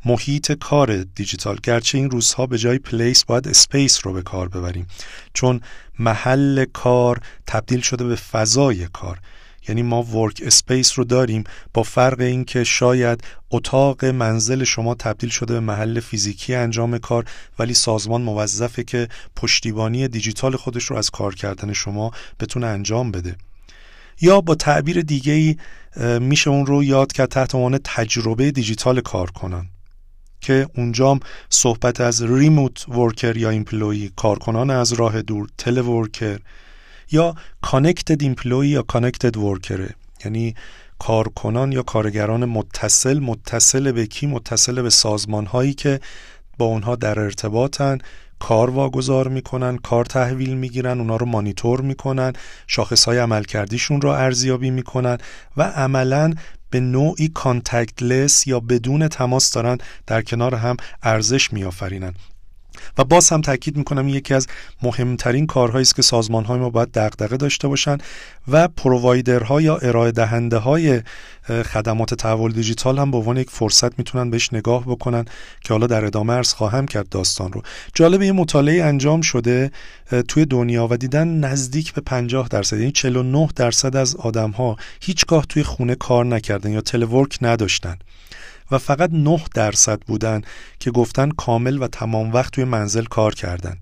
محیط 0.04 0.52
کار 0.52 1.02
دیجیتال 1.02 1.58
گرچه 1.62 1.98
این 1.98 2.10
روزها 2.10 2.46
به 2.46 2.58
جای 2.58 2.78
place 2.78 3.24
باید 3.24 3.48
space 3.48 4.06
رو 4.06 4.12
به 4.12 4.22
کار 4.22 4.48
ببریم. 4.48 4.86
چون 5.34 5.60
محل 5.98 6.64
کار 6.64 7.20
تبدیل 7.46 7.80
شده 7.80 8.04
به 8.04 8.16
فضای 8.16 8.86
کار. 8.86 9.18
یعنی 9.68 9.82
ما 9.82 10.02
workspace 10.02 10.98
رو 10.98 11.04
داریم 11.04 11.44
با 11.74 11.82
فرق 11.82 12.20
اینکه 12.20 12.64
شاید 12.64 13.24
اتاق 13.50 14.04
منزل 14.04 14.64
شما 14.64 14.94
تبدیل 14.94 15.30
شده 15.30 15.54
به 15.54 15.60
محل 15.60 16.00
فیزیکی 16.00 16.54
انجام 16.54 16.98
کار 16.98 17.24
ولی 17.58 17.74
سازمان 17.74 18.22
موظفه 18.22 18.84
که 18.84 19.08
پشتیبانی 19.36 20.08
دیجیتال 20.08 20.56
خودش 20.56 20.84
رو 20.84 20.96
از 20.96 21.10
کار 21.10 21.34
کردن 21.34 21.72
شما 21.72 22.10
بتونه 22.40 22.66
انجام 22.66 23.10
بده. 23.10 23.36
یا 24.20 24.40
با 24.40 24.54
تعبیر 24.54 25.02
دیگه 25.02 25.32
ای 25.32 25.56
میشه 26.20 26.50
اون 26.50 26.66
رو 26.66 26.84
یاد 26.84 27.12
کرد 27.12 27.28
تحت 27.28 27.54
عنوان 27.54 27.78
تجربه 27.84 28.50
دیجیتال 28.50 29.00
کارکنان. 29.00 29.68
که 30.42 30.66
اونجا 30.76 31.02
هم 31.02 31.20
صحبت 31.50 32.00
از 32.00 32.22
remote 32.22 32.88
worker 32.88 33.36
یا 33.36 33.50
employee 33.50 34.10
کارکنان 34.16 34.70
از 34.70 34.92
راه 34.92 35.22
دور 35.22 35.48
teleworker 35.58 36.38
یا 37.10 37.34
connected 37.60 38.22
employee 38.22 38.68
یا 38.68 38.82
connected 38.82 39.36
worker 39.36 39.86
ه 39.86 39.94
یعنی 40.24 40.54
کارکنان 40.98 41.72
یا 41.72 41.82
کارگران 41.82 42.44
متصل 42.44 43.18
متصل 43.18 43.92
به 43.92 44.06
کی؟ 44.06 44.26
متصل 44.26 44.82
به 44.82 44.90
سازمان 44.90 45.46
هایی 45.46 45.74
که 45.74 46.00
با 46.58 46.66
اونها 46.66 46.96
در 46.96 47.20
ارتباطن 47.20 47.98
کار 48.38 48.70
واگذار 48.70 49.28
می‌کنن 49.28 49.76
کار 49.76 50.04
تحویل 50.04 50.54
می‌گیرن 50.54 50.98
اونا 51.00 51.16
رو 51.16 51.26
مانیتور 51.26 51.80
می‌کنن 51.80 52.32
شاخص 52.66 53.04
های 53.04 53.18
عملکردیشون 53.18 54.00
رو 54.00 54.08
ارزیابی 54.08 54.70
می‌کنن 54.70 55.18
و 55.56 55.62
عملا 55.62 56.34
به 56.72 56.80
نوعی 56.80 57.28
contactless 57.28 58.46
یا 58.46 58.60
بدون 58.60 59.08
تماس 59.08 59.52
دارن 59.52 59.78
در 60.06 60.22
کنار 60.22 60.54
هم 60.54 60.76
ارزش 61.02 61.52
میآفرینن. 61.52 62.14
و 62.98 63.04
باز 63.04 63.28
هم 63.28 63.40
تاکید 63.40 63.76
می‌کنم 63.76 64.08
یکی 64.08 64.34
از 64.34 64.46
مهمترین 64.82 65.46
کارهایی 65.46 65.82
است 65.82 65.96
که 65.96 66.02
سازمان 66.02 66.44
های 66.44 66.60
ما 66.60 66.70
باید 66.70 66.92
دغدغه 66.92 67.36
داشته 67.36 67.68
باشن 67.68 67.98
و 68.48 68.68
پرووایدرها 68.68 69.60
یا 69.60 69.76
ارائه 69.76 70.12
دهنده 70.12 70.56
های 70.56 71.02
خدمات 71.72 72.14
تحول 72.14 72.52
دیجیتال 72.52 72.98
هم 72.98 73.10
به 73.10 73.16
عنوان 73.16 73.36
یک 73.36 73.50
فرصت 73.50 73.98
می‌تونن 73.98 74.30
بهش 74.30 74.52
نگاه 74.52 74.84
بکنن 74.84 75.24
که 75.64 75.74
حالا 75.74 75.86
در 75.86 76.04
ادامه 76.04 76.32
ارز 76.32 76.52
خواهم 76.52 76.86
کرد 76.86 77.08
داستان 77.08 77.52
رو. 77.52 77.62
جالب 77.94 78.22
یه 78.22 78.32
مطالعه 78.32 78.84
انجام 78.84 79.20
شده 79.20 79.70
توی 80.28 80.44
دنیا 80.44 80.88
و 80.90 80.96
دیدن 80.96 81.28
نزدیک 81.28 81.94
به 81.94 82.00
50 82.00 82.48
درصد 82.48 82.78
یعنی 82.78 82.92
49 82.92 83.48
درصد 83.56 83.96
از 83.96 84.16
آدم 84.16 84.50
ها 84.50 84.76
هیچگاه 85.00 85.46
توی 85.46 85.62
خونه 85.62 85.94
کار 85.94 86.26
نکردن 86.26 86.72
یا 86.72 86.80
تلورک 86.80 87.38
نداشتن. 87.42 87.96
و 88.70 88.78
فقط 88.78 89.10
9 89.12 89.44
درصد 89.54 90.00
بودن 90.00 90.42
که 90.78 90.90
گفتن 90.90 91.30
کامل 91.30 91.82
و 91.82 91.86
تمام 91.86 92.32
وقت 92.32 92.52
توی 92.52 92.64
منزل 92.64 93.04
کار 93.04 93.34
کردن. 93.34 93.76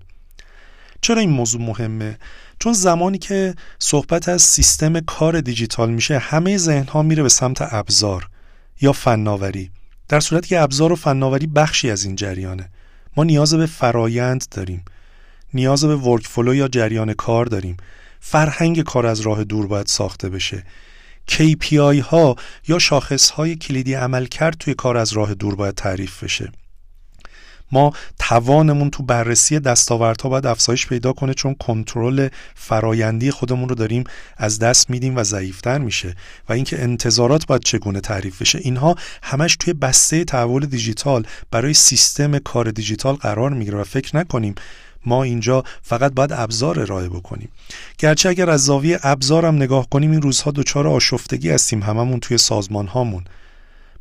چرا 1.01 1.19
این 1.19 1.29
موضوع 1.29 1.61
مهمه؟ 1.61 2.17
چون 2.59 2.73
زمانی 2.73 3.17
که 3.17 3.55
صحبت 3.79 4.29
از 4.29 4.41
سیستم 4.41 4.99
کار 4.99 5.41
دیجیتال 5.41 5.89
میشه 5.91 6.17
همه 6.17 6.57
ذهن 6.57 6.87
ها 6.87 7.01
میره 7.01 7.23
به 7.23 7.29
سمت 7.29 7.73
ابزار 7.73 8.29
یا 8.81 8.93
فناوری. 8.93 9.71
در 10.07 10.19
صورتی 10.19 10.47
که 10.47 10.61
ابزار 10.61 10.91
و 10.91 10.95
فناوری 10.95 11.47
بخشی 11.47 11.91
از 11.91 12.03
این 12.03 12.15
جریانه. 12.15 12.69
ما 13.17 13.23
نیاز 13.23 13.53
به 13.53 13.65
فرایند 13.65 14.45
داریم. 14.51 14.85
نیاز 15.53 15.85
به 15.85 15.95
ورکفلو 15.95 16.55
یا 16.55 16.67
جریان 16.67 17.13
کار 17.13 17.45
داریم. 17.45 17.77
فرهنگ 18.19 18.81
کار 18.83 19.07
از 19.07 19.21
راه 19.21 19.43
دور 19.43 19.67
باید 19.67 19.87
ساخته 19.87 20.29
بشه. 20.29 20.63
KPI 21.29 21.99
ها 21.99 22.35
یا 22.67 22.79
شاخص 22.79 23.29
های 23.29 23.55
کلیدی 23.55 23.93
عمل 23.93 24.25
کرد 24.25 24.57
توی 24.59 24.73
کار 24.73 24.97
از 24.97 25.13
راه 25.13 25.33
دور 25.33 25.55
باید 25.55 25.75
تعریف 25.75 26.23
بشه. 26.23 26.51
ما 27.71 27.93
توانمون 28.19 28.89
تو 28.89 29.03
بررسی 29.03 29.59
دستاوردها 29.59 30.29
باید 30.29 30.45
افزایش 30.45 30.87
پیدا 30.87 31.13
کنه 31.13 31.33
چون 31.33 31.55
کنترل 31.55 32.27
فرایندی 32.55 33.31
خودمون 33.31 33.69
رو 33.69 33.75
داریم 33.75 34.03
از 34.37 34.59
دست 34.59 34.89
میدیم 34.89 35.17
و 35.17 35.23
ضعیفتر 35.23 35.77
میشه 35.77 36.15
و 36.49 36.53
اینکه 36.53 36.83
انتظارات 36.83 37.45
باید 37.45 37.63
چگونه 37.63 38.01
تعریف 38.01 38.41
بشه. 38.41 38.59
اینها 38.59 38.95
همش 39.23 39.55
توی 39.55 39.73
بسته 39.73 40.23
تحول 40.23 40.65
دیجیتال 40.65 41.25
برای 41.51 41.73
سیستم 41.73 42.37
کار 42.37 42.71
دیجیتال 42.71 43.15
قرار 43.15 43.49
می‌گیره 43.49 43.77
و 43.77 43.83
فکر 43.83 44.17
نکنیم 44.17 44.55
ما 45.05 45.23
اینجا 45.23 45.63
فقط 45.81 46.13
باید 46.13 46.33
ابزار 46.33 46.79
ارائه 46.79 47.09
بکنیم. 47.09 47.49
گرچه 47.97 48.29
اگر 48.29 48.49
از 48.49 48.65
زاویه 48.65 48.99
ابزار 49.03 49.45
هم 49.45 49.55
نگاه 49.55 49.89
کنیم 49.89 50.11
این 50.11 50.21
روزها 50.21 50.51
دچار 50.51 50.87
آشفتگی 50.87 51.49
هستیم 51.49 51.83
هممون 51.83 52.19
توی 52.19 52.37
سازمان 52.37 52.87
هامون 52.87 53.23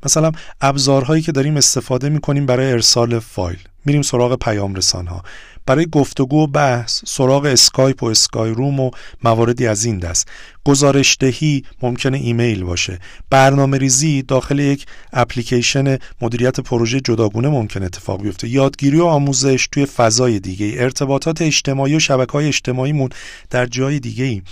مثلا 0.04 0.32
ابزارهایی 0.60 1.22
که 1.22 1.32
داریم 1.32 1.56
استفاده 1.56 2.08
می‌کنیم 2.08 2.46
برای 2.46 2.72
ارسال 2.72 3.18
فایل. 3.18 3.58
میریم 3.84 4.02
سراغ 4.02 4.38
پیام 4.38 4.74
رسان 4.74 5.06
ها 5.06 5.22
برای 5.66 5.86
گفتگو 5.92 6.42
و 6.42 6.46
بحث 6.46 7.02
سراغ 7.06 7.44
اسکایپ 7.44 8.02
و 8.02 8.06
اسکای 8.06 8.50
روم 8.50 8.80
و 8.80 8.90
مواردی 9.24 9.66
از 9.66 9.84
این 9.84 9.98
دست. 9.98 10.28
گزارش 10.64 11.16
دهی 11.20 11.64
ممکنه 11.82 12.18
ایمیل 12.18 12.64
باشه. 12.64 12.98
برنامه 13.30 13.78
ریزی 13.78 14.22
داخل 14.22 14.58
یک 14.58 14.86
اپلیکیشن 15.12 15.98
مدیریت 16.20 16.60
پروژه 16.60 17.00
جداگونه 17.00 17.48
ممکنه 17.48 17.82
اتفاق 17.82 18.22
بیفته. 18.22 18.48
یادگیری 18.48 18.98
و 18.98 19.04
آموزش 19.04 19.68
توی 19.72 19.86
فضای 19.86 20.40
دیگه 20.40 20.72
ارتباطات 20.76 21.42
اجتماعی 21.42 21.96
و 21.96 21.98
شبکه 21.98 22.32
های 22.32 22.46
اجتماعیمون 22.46 23.08
در 23.50 23.66
جای 23.66 24.00
دیگه 24.00 24.24
ای 24.24 24.42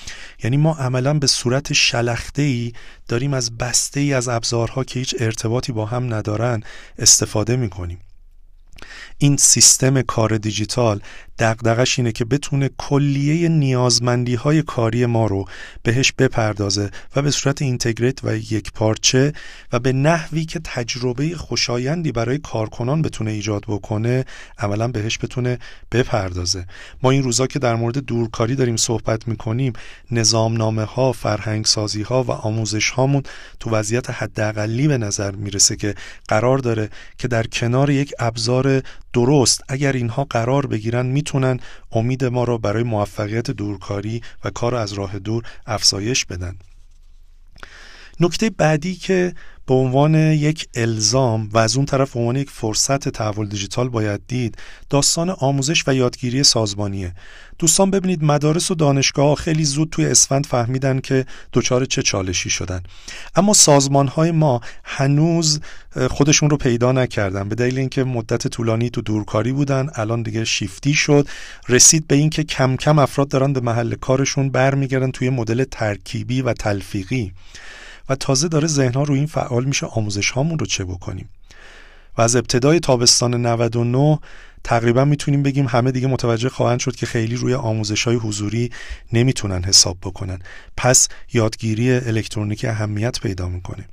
یعنی 0.44 0.56
ما 0.56 0.74
عملا 0.74 1.14
به 1.14 1.26
صورت 1.26 1.72
شلخته 1.72 2.42
ای 2.42 2.72
داریم 3.08 3.34
از 3.34 3.58
بسته 3.58 4.00
ای 4.00 4.14
از 4.14 4.28
ابزارها 4.28 4.84
که 4.84 4.98
هیچ 4.98 5.14
ارتباطی 5.18 5.72
با 5.72 5.86
هم 5.86 6.14
ندارن 6.14 6.62
استفاده 6.98 7.56
می‌کنیم. 7.56 7.98
این 9.18 9.36
سیستم 9.36 10.02
کار 10.02 10.38
دیجیتال 10.38 11.00
دقدقش 11.38 11.98
اینه 11.98 12.12
که 12.12 12.24
بتونه 12.24 12.70
کلیه 12.78 13.48
نیازمندی 13.48 14.34
های 14.34 14.62
کاری 14.62 15.06
ما 15.06 15.26
رو 15.26 15.44
بهش 15.82 16.12
بپردازه 16.18 16.90
و 17.16 17.22
به 17.22 17.30
صورت 17.30 17.62
اینتگریت 17.62 18.24
و 18.24 18.36
یک 18.36 18.72
پارچه 18.72 19.32
و 19.72 19.78
به 19.78 19.92
نحوی 19.92 20.44
که 20.44 20.60
تجربه 20.64 21.36
خوشایندی 21.36 22.12
برای 22.12 22.38
کارکنان 22.38 23.02
بتونه 23.02 23.30
ایجاد 23.30 23.64
بکنه 23.68 24.24
عملا 24.58 24.88
بهش 24.88 25.18
بتونه 25.18 25.58
بپردازه. 25.92 26.66
ما 27.02 27.10
این 27.10 27.22
روزا 27.22 27.46
که 27.46 27.58
در 27.58 27.74
مورد 27.74 27.98
دورکاری 27.98 28.54
داریم 28.54 28.76
صحبت 28.76 29.28
می‌کنیم 29.28 29.72
نظامنامه 30.10 30.84
ها 30.84 31.12
فرهنگ 31.12 31.64
سازی 31.64 32.02
ها 32.02 32.22
و 32.22 32.30
آموزش 32.30 32.90
هامون 32.90 33.22
تو 33.60 33.70
وضعیت 33.70 34.10
حداقلی 34.10 34.88
به 34.88 34.98
نظر 34.98 35.30
می‌رسه 35.30 35.76
که 35.76 35.94
قرار 36.28 36.58
داره 36.58 36.90
که 37.18 37.28
در 37.28 37.46
کنار 37.46 37.90
یک 37.90 38.14
ابزار 38.18 38.67
درست 39.12 39.62
اگر 39.68 39.92
اینها 39.92 40.24
قرار 40.24 40.66
بگیرن 40.66 41.06
می‌تونن 41.06 41.60
امید 41.92 42.24
ما 42.24 42.44
را 42.44 42.58
برای 42.58 42.82
موفقیت 42.82 43.50
دورکاری 43.50 44.22
و 44.44 44.50
کار 44.50 44.74
از 44.74 44.92
راه 44.92 45.18
دور 45.18 45.42
افزایش 45.66 46.24
بدن. 46.24 46.56
نکته 48.20 48.50
بعدی 48.50 48.94
که 48.94 49.34
به 49.68 49.74
عنوان 49.74 50.14
یک 50.14 50.68
الزام 50.74 51.48
و 51.52 51.58
از 51.58 51.76
اون 51.76 51.86
طرف 51.86 52.12
به 52.12 52.20
عنوان 52.20 52.36
یک 52.36 52.50
فرصت 52.50 53.08
تحول 53.08 53.48
دیجیتال 53.48 53.88
باید 53.88 54.20
دید 54.28 54.56
داستان 54.90 55.30
آموزش 55.30 55.88
و 55.88 55.94
یادگیری 55.94 56.42
سازمانیه. 56.42 57.14
دوستان 57.58 57.90
ببینید 57.90 58.24
مدارس 58.24 58.70
و 58.70 58.74
دانشگاه 58.74 59.34
خیلی 59.34 59.64
زود 59.64 59.90
توی 59.90 60.06
اسفند 60.06 60.46
فهمیدن 60.46 61.00
که 61.00 61.26
دچار 61.52 61.84
چه 61.84 62.02
چالشی 62.02 62.50
شدن. 62.50 62.82
اما 63.36 63.52
سازمان 63.52 64.08
های 64.08 64.30
ما 64.30 64.60
هنوز 64.84 65.60
خودشون 66.10 66.50
رو 66.50 66.56
پیدا 66.56 66.92
نکردن. 66.92 67.48
به 67.48 67.54
دلیل 67.54 67.78
اینکه 67.78 68.04
مدت 68.04 68.48
طولانی 68.48 68.90
تو 68.90 69.00
دورکاری 69.00 69.52
بودن 69.52 69.88
الان 69.94 70.22
دیگه 70.22 70.44
شیفتی 70.44 70.94
شد. 70.94 71.28
رسید 71.68 72.06
به 72.06 72.14
اینکه 72.14 72.44
کم 72.44 72.76
کم 72.76 72.98
افراد 72.98 73.28
دارن 73.28 73.52
به 73.52 73.60
محل 73.60 73.94
کارشون 73.94 74.50
برمیگردن 74.50 75.10
توی 75.10 75.30
مدل 75.30 75.64
ترکیبی 75.64 76.42
و 76.42 76.52
تلفیقی. 76.52 77.32
و 78.08 78.14
تازه 78.14 78.48
داره 78.48 78.66
ذهنها 78.66 79.02
رو 79.02 79.14
این 79.14 79.26
فعال 79.26 79.64
میشه 79.64 79.86
آموزش 79.86 80.30
هامون 80.30 80.58
رو 80.58 80.66
چه 80.66 80.84
بکنیم. 80.84 81.28
و 82.18 82.22
از 82.22 82.36
ابتدای 82.36 82.80
تابستان 82.80 83.46
99 83.46 84.18
تقریبا 84.64 85.04
می‌تونیم 85.04 85.42
بگیم 85.42 85.66
همه 85.66 85.92
دیگه 85.92 86.06
متوجه 86.06 86.48
خواهند 86.48 86.80
شد 86.80 86.96
که 86.96 87.06
خیلی 87.06 87.36
روی 87.36 87.54
آموزش 87.54 88.04
های 88.04 88.16
حضوری 88.16 88.70
نمی‌تونن 89.12 89.64
حساب 89.64 89.98
بکنن. 90.02 90.38
پس 90.76 91.08
یادگیری 91.32 91.92
الکترونیکی 91.92 92.66
اهمیت 92.66 93.20
پیدا 93.20 93.48
می‌کنه. 93.48 93.88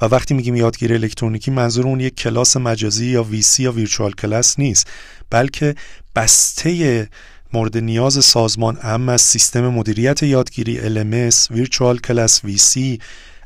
و 0.00 0.04
وقتی 0.04 0.34
میگیم 0.34 0.56
یادگیری 0.56 0.94
الکترونیکی 0.94 1.50
منظور 1.50 1.86
اون 1.86 2.00
یک 2.00 2.16
کلاس 2.16 2.56
مجازی 2.56 3.06
یا 3.06 3.22
ویسی 3.22 3.62
یا 3.62 3.72
ویرچوال 3.72 4.12
کلاس 4.12 4.58
نیست 4.58 4.90
بلکه 5.30 5.74
بسته 6.16 7.08
مورد 7.56 7.78
نیاز 7.78 8.24
سازمان 8.24 8.78
اهم 8.80 9.08
از 9.08 9.22
سیستم 9.22 9.68
مدیریت 9.68 10.22
یادگیری 10.22 10.76
LMS، 10.76 11.34
Virtual 11.34 11.96
Class 12.06 12.32
VC، 12.46 13.00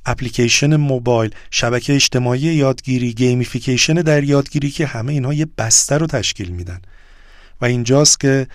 اپلیکیشن 0.07 0.77
موبایل، 0.77 1.35
شبکه 1.51 1.95
اجتماعی 1.95 2.41
یادگیری، 2.41 3.15
gamification 3.15 3.95
در 3.95 4.25
یادگیری 4.25 4.71
که 4.71 4.87
همه 4.87 5.13
اینها 5.13 5.35
یه 5.35 5.47
بسته 5.59 5.99
رو 5.99 6.07
تشکیل 6.07 6.49
میدن. 6.49 6.81
و 7.61 7.65
اینجاست 7.65 8.21
که 8.21 8.47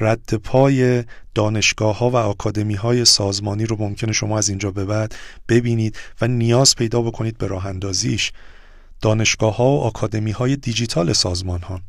رد 0.00 0.34
پای 0.34 1.04
دانشگاه 1.34 1.98
ها 1.98 2.10
و 2.10 2.16
آکادمی 2.16 2.74
های 2.74 3.04
سازمانی 3.04 3.66
رو 3.66 3.76
ممکنه 3.78 4.12
شما 4.12 4.38
از 4.38 4.48
اینجا 4.48 4.70
به 4.70 4.84
بعد 4.84 5.14
ببینید 5.48 5.96
و 6.20 6.28
نیاز 6.28 6.76
پیدا 6.76 7.02
بکنید 7.02 7.38
به 7.38 7.46
راه 7.46 7.66
اندازیش 7.66 8.32
دانشگاه 9.00 9.56
ها 9.56 9.64
و 9.64 9.80
آکادمی 9.80 10.30
های 10.30 10.56
دیجیتال 10.56 11.12
سازمان 11.12 11.60
ها 11.60 11.80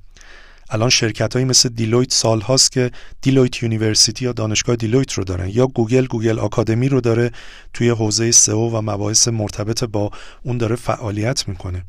الان 0.74 0.90
شرکت 0.90 1.36
های 1.36 1.46
مثل 1.46 1.70
دیلویت 1.70 2.14
سال 2.14 2.42
هاست 2.42 2.72
که 2.72 2.92
دیلویت 3.22 3.64
university 3.64 4.26
یا 4.26 4.32
دانشگاه 4.32 4.76
دیلویت 4.76 5.14
رو 5.14 5.24
دارن 5.24 5.50
یا 5.50 5.68
گوگل 5.68 6.06
گوگل 6.06 6.40
academy 6.40 6.90
رو 6.90 7.02
داره 7.02 7.32
توی 7.74 7.90
حوزه 7.90 8.32
سئو 8.32 8.70
و 8.70 8.82
مباحث 8.82 9.28
مرتبط 9.28 9.84
با 9.84 10.12
اون 10.44 10.58
داره 10.58 10.76
فعالیت 10.76 11.48
می‌کنه. 11.48 11.86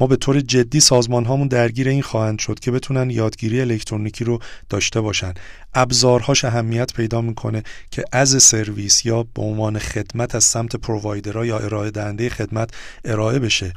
ما 0.00 0.06
به 0.06 0.16
طور 0.16 0.40
جدی 0.40 0.80
سازمان 0.80 1.24
هامون 1.24 1.48
درگیر 1.48 1.88
این 1.88 2.02
خواهند 2.02 2.38
شد 2.38 2.58
که 2.58 2.70
بتونن 2.70 3.10
یادگیری 3.10 3.60
الکترونیکی 3.60 4.24
رو 4.24 4.38
داشته 4.68 5.00
باشن. 5.00 5.34
ابزارهاش 5.74 6.44
اهمیت 6.44 6.92
پیدا 6.92 7.20
می‌کنه 7.20 7.62
که 7.90 8.04
از 8.12 8.42
سرویس 8.42 9.06
یا 9.06 9.22
به 9.22 9.42
عنوان 9.42 9.78
خدمت 9.78 10.34
از 10.34 10.44
سمت 10.44 10.76
پرووایدرها 10.76 11.46
یا 11.46 11.58
ارائه 11.58 11.90
دهنده 11.90 12.28
خدمت 12.28 12.70
ارائه 13.04 13.38
بشه. 13.38 13.72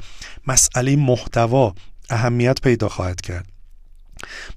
مسئله 0.46 0.96
محتوا 0.96 1.74
اهمیت 2.10 2.60
پیدا 2.60 2.88
خواهد 2.88 3.20
کرد. 3.20 3.53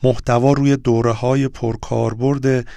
محتوا 0.03 0.53
روی 0.53 0.77
دوره 0.77 1.11
های 1.11 1.47
پرکاربرد 1.47 2.67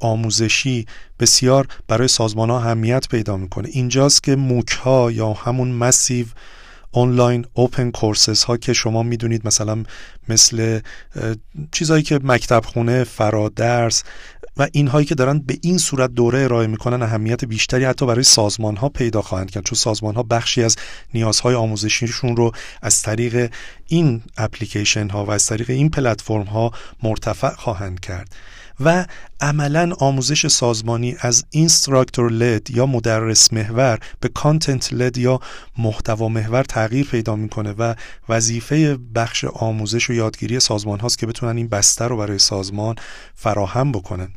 آموزشی 0.00 0.86
بسیار 1.20 1.66
برای 1.88 2.08
سازمان 2.08 2.50
ها 2.50 2.58
اهمیت 2.58 3.08
پیدا 3.08 3.36
می‌کنه. 3.36 3.68
اینجاست 3.72 4.22
که 4.22 4.36
موک 4.36 4.70
ها 4.70 5.10
یا 5.10 5.32
همون 5.32 5.68
مسیو 5.68 6.26
آنلاین 6.92 7.46
اوپن 7.54 7.90
کورسز 7.90 8.44
ها 8.44 8.56
که 8.56 8.72
شما 8.72 9.02
می‌دونید 9.02 9.46
مثلا 9.46 9.84
مثل 10.28 10.80
چیزهایی 11.72 12.02
که 12.02 12.20
مکتب 12.22 12.62
خونه 12.64 13.04
فرادرس 13.04 14.04
و 14.56 14.68
اینهایی 14.72 15.06
که 15.06 15.14
دارن 15.14 15.38
به 15.38 15.58
این 15.62 15.78
صورت 15.78 16.10
دوره 16.10 16.38
ارائه 16.38 16.66
می‌کنن 16.66 17.02
اهمیت 17.02 17.44
بیشتری 17.44 17.84
حتی 17.84 18.06
برای 18.06 18.22
سازمان 18.22 18.76
ها 18.76 18.88
پیدا 18.88 19.22
خواهند 19.22 19.50
کرد. 19.50 19.64
چون 19.64 19.76
سازمان 19.76 20.14
ها 20.14 20.22
بخشی 20.22 20.62
از 20.62 20.76
نیازهای 21.14 21.54
آموزشیشون 21.54 22.36
رو 22.36 22.52
از 22.82 23.02
طریق 23.02 23.52
این 23.86 24.22
اپلیکیشن 24.36 25.08
ها 25.08 25.24
و 25.24 25.30
از 25.30 25.46
طریق 25.46 25.70
این 25.70 25.90
پلتفرم 25.90 26.42
ها 26.42 26.72
مرتفع 27.02 27.50
خواهند 27.50 28.00
کرد. 28.00 28.36
و 28.80 29.06
عملا 29.40 29.92
آموزش 29.98 30.46
سازمانی 30.46 31.16
از 31.20 31.44
اینستراکتور 31.50 32.30
لد 32.30 32.70
یا 32.70 32.86
مدرس 32.86 33.52
محور 33.52 33.98
به 34.20 34.28
کانتنت 34.28 34.92
لد 34.92 35.18
یا 35.18 35.40
محتوا 35.78 36.28
محور 36.28 36.62
تغییر 36.62 37.06
پیدا 37.06 37.36
می‌کنه 37.36 37.72
و 37.72 37.94
وظیفه 38.28 38.98
بخش 39.14 39.44
آموزش 39.44 40.10
و 40.10 40.12
یادگیری 40.12 40.60
سازمان 40.60 41.00
هاست 41.00 41.18
که 41.18 41.26
بتونن 41.26 41.56
این 41.56 41.68
بستر 41.68 42.08
رو 42.08 42.16
برای 42.16 42.38
سازمان 42.38 42.96
فراهم 43.34 43.92
بکنن. 43.92 44.28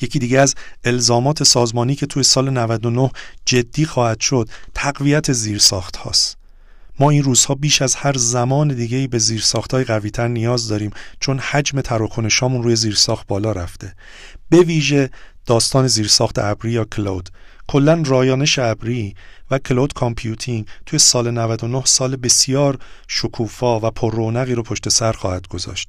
یکی 0.00 0.18
دیگه 0.18 0.40
از 0.40 0.54
الزامات 0.84 1.42
سازمانی 1.42 1.94
که 1.94 2.06
توی 2.06 2.22
سال 2.22 2.50
99 2.50 3.10
جدی 3.44 3.84
خواهد 3.84 4.20
شد 4.20 4.48
تقویت 4.74 5.32
زیرساخت 5.32 5.96
هاست. 5.96 6.36
ما 7.00 7.10
این 7.10 7.22
روزها 7.22 7.54
بیش 7.54 7.82
از 7.82 7.94
هر 7.94 8.16
زمان 8.16 8.68
دیگه 8.68 8.96
ای 8.96 9.06
به 9.06 9.18
زیرساختهای 9.18 9.84
قویتر 9.84 10.28
نیاز 10.28 10.68
داریم 10.68 10.90
چون 11.20 11.38
حجم 11.38 11.80
تراکنشامون 11.80 12.62
روی 12.62 12.76
زیرساخت 12.76 13.26
بالا 13.26 13.52
رفته. 13.52 13.94
به 14.48 14.56
ویژه 14.56 15.10
داستان 15.46 15.86
زیرساخت 15.86 16.38
ابری 16.38 16.72
یا 16.72 16.84
cloud. 16.84 17.28
کلا 17.68 18.02
رایانش 18.06 18.58
ابری 18.58 19.14
و 19.50 19.58
cloud 19.58 19.92
computing 19.92 20.66
توی 20.86 20.98
سال 20.98 21.30
99 21.30 21.82
سال 21.84 22.16
بسیار 22.16 22.78
شکوفا 23.08 23.80
و 23.80 23.90
پر 23.90 24.14
رونقی 24.14 24.54
رو 24.54 24.62
پشت 24.62 24.88
سر 24.88 25.12
خواهد 25.12 25.48
گذاشت. 25.48 25.88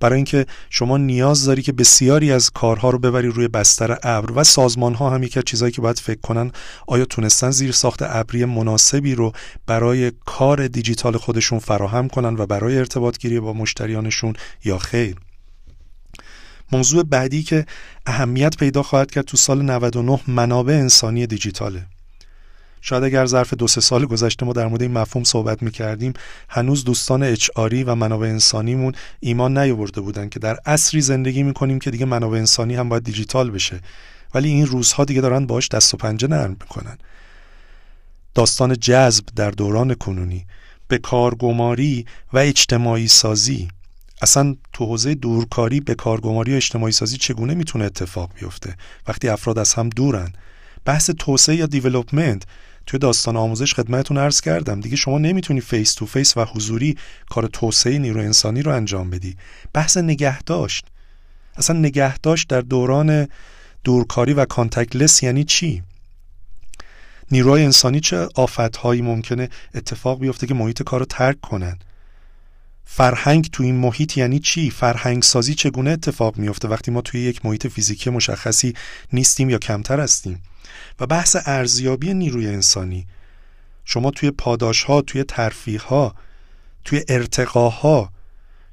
برای 0.00 0.16
اینکه 0.16 0.46
شما 0.70 0.98
نیاز 0.98 1.44
داری 1.44 1.62
که 1.62 1.72
بسیاری 1.72 2.32
از 2.32 2.50
کارها 2.50 2.90
رو 2.90 2.98
ببری 2.98 3.28
روی 3.28 3.48
بستر 3.48 3.98
ابر 4.02 4.32
و 4.32 4.44
سازمان 4.44 4.94
ها 4.94 5.10
هم 5.10 5.22
یکی 5.22 5.40
از 5.40 5.70
که 5.72 5.80
باید 5.80 5.98
فکر 5.98 6.20
کنن 6.20 6.52
آیا 6.86 7.04
تونستن 7.04 7.50
زیر 7.50 7.72
ساخت 7.72 8.02
ابری 8.02 8.44
مناسبی 8.44 9.14
رو 9.14 9.32
برای 9.66 10.12
کار 10.24 10.68
دیجیتال 10.68 11.16
خودشون 11.16 11.58
فراهم 11.58 12.08
کنن 12.08 12.36
و 12.36 12.46
برای 12.46 12.78
ارتباط 12.78 13.18
گیری 13.18 13.40
با 13.40 13.52
مشتریانشون 13.52 14.34
یا 14.64 14.78
خیر؟ 14.78 15.16
موضوع 16.72 17.02
بعدی 17.02 17.42
که 17.42 17.66
اهمیت 18.06 18.56
پیدا 18.56 18.82
خواهد 18.82 19.10
کرد 19.10 19.24
تو 19.24 19.36
سال 19.36 19.62
99 19.62 20.20
منابع 20.28 20.74
انسانی 20.74 21.26
دیجیتاله. 21.26 21.86
شاید 22.88 23.04
اگر 23.04 23.26
ظرف 23.26 23.54
دو 23.54 23.68
سه 23.68 23.80
سال 23.80 24.06
گذشته 24.06 24.46
ما 24.46 24.52
در 24.52 24.66
مورد 24.66 24.82
این 24.82 24.92
مفهوم 24.92 25.24
صحبت 25.24 25.62
می‌کردیم 25.62 26.12
هنوز 26.48 26.84
دوستان 26.84 27.22
اچ 27.22 27.50
و 27.56 27.94
منابع 27.94 28.26
انسانیمون 28.26 28.92
ایمان 29.20 29.58
نیاورده 29.58 30.00
بودن 30.00 30.28
که 30.28 30.38
در 30.38 30.58
عصری 30.66 31.00
زندگی 31.00 31.42
می‌کنیم 31.42 31.78
که 31.78 31.90
دیگه 31.90 32.06
منابع 32.06 32.38
انسانی 32.38 32.74
هم 32.74 32.88
باید 32.88 33.04
دیجیتال 33.04 33.50
بشه. 33.50 33.80
ولی 34.34 34.48
این 34.48 34.66
روزها 34.66 35.04
دیگه 35.04 35.20
دارن 35.20 35.46
باش 35.46 35.68
دست 35.68 35.94
و 35.94 35.96
پنجه 35.96 36.28
نرم 36.28 36.50
می‌کنن. 36.50 36.98
داستان 38.34 38.76
جذب 38.76 39.24
در 39.36 39.50
دوران 39.50 39.94
کنونی 39.94 40.46
به 40.88 40.98
کارگماری 40.98 42.06
و 42.32 42.38
اجتماعی 42.38 43.08
سازی 43.08 43.68
اصلا 44.22 44.56
تو 44.72 44.84
حوزه 44.84 45.14
دورکاری 45.14 45.80
به 45.80 45.94
کارگماری 45.94 46.52
و 46.52 46.56
اجتماعی 46.56 46.92
سازی 46.92 47.16
چگونه 47.16 47.54
می‌تونه 47.54 47.84
اتفاق 47.84 48.30
بیفته؟ 48.40 48.76
وقتی 49.08 49.28
افراد 49.28 49.58
از 49.58 49.74
هم 49.74 49.88
دورن. 49.88 50.32
بحث 50.84 51.10
توسعه 51.10 51.56
یا 51.56 51.66
development 51.66 52.42
توی 52.86 52.98
داستان 52.98 53.36
آموزش 53.36 53.74
خدمتتون 53.74 54.18
عرض 54.18 54.40
کردم. 54.40 54.80
دیگه 54.80 54.96
شما 54.96 55.18
نمی‌تونی 55.18 55.60
face 55.60 55.94
to 55.94 56.06
face 56.06 56.36
و 56.36 56.44
حضوری 56.44 56.96
کار 57.30 57.46
توسعه 57.46 57.98
نیرو 57.98 58.20
انسانی 58.20 58.62
رو 58.62 58.72
انجام 58.72 59.10
بدی. 59.10 59.36
بحث 59.72 59.96
نگهداشت. 59.96 60.86
اصلا 61.56 61.78
نگهداشت 61.78 62.48
در 62.48 62.60
دوران 62.60 63.28
دورکاری 63.84 64.32
و 64.32 64.44
کانتکلس 64.44 65.22
یعنی 65.22 65.44
چی؟ 65.44 65.82
نیروهای 67.30 67.64
انسانی 67.64 68.00
چه 68.00 68.28
آفتهایی 68.34 69.02
ممکنه 69.02 69.48
اتفاق 69.74 70.20
بیفته 70.20 70.46
که 70.46 70.54
محیط 70.54 70.82
کار 70.82 71.00
رو 71.00 71.06
ترک 71.06 71.40
کنن؟ 71.40 71.78
فرهنگ 72.84 73.48
تو 73.52 73.62
این 73.62 73.76
محیط 73.76 74.16
یعنی 74.16 74.38
چی؟ 74.38 74.70
فرهنگ 74.70 75.22
سازی 75.22 75.54
چگونه 75.54 75.90
اتفاق 75.90 76.38
میفته 76.38 76.68
وقتی 76.68 76.90
ما 76.90 77.00
توی 77.00 77.20
یک 77.20 77.46
محیط 77.46 77.66
فیزیکی 77.66 78.10
مشخصی 78.10 78.74
نیستیم 79.12 79.50
یا 79.50 79.58
کمتر 79.58 80.00
هستیم؟ 80.00 80.42
و 81.00 81.06
بحث 81.06 81.36
ارزیابی 81.44 82.14
نیروی 82.14 82.46
انسانی. 82.46 83.06
شما 83.84 84.10
توی 84.10 84.30
پاداش 84.30 84.82
ها 84.82 85.02
توی 85.02 85.24
ترفیح 85.24 85.80
ها 85.80 86.14
توی 86.84 87.04
ارتقاها 87.08 88.10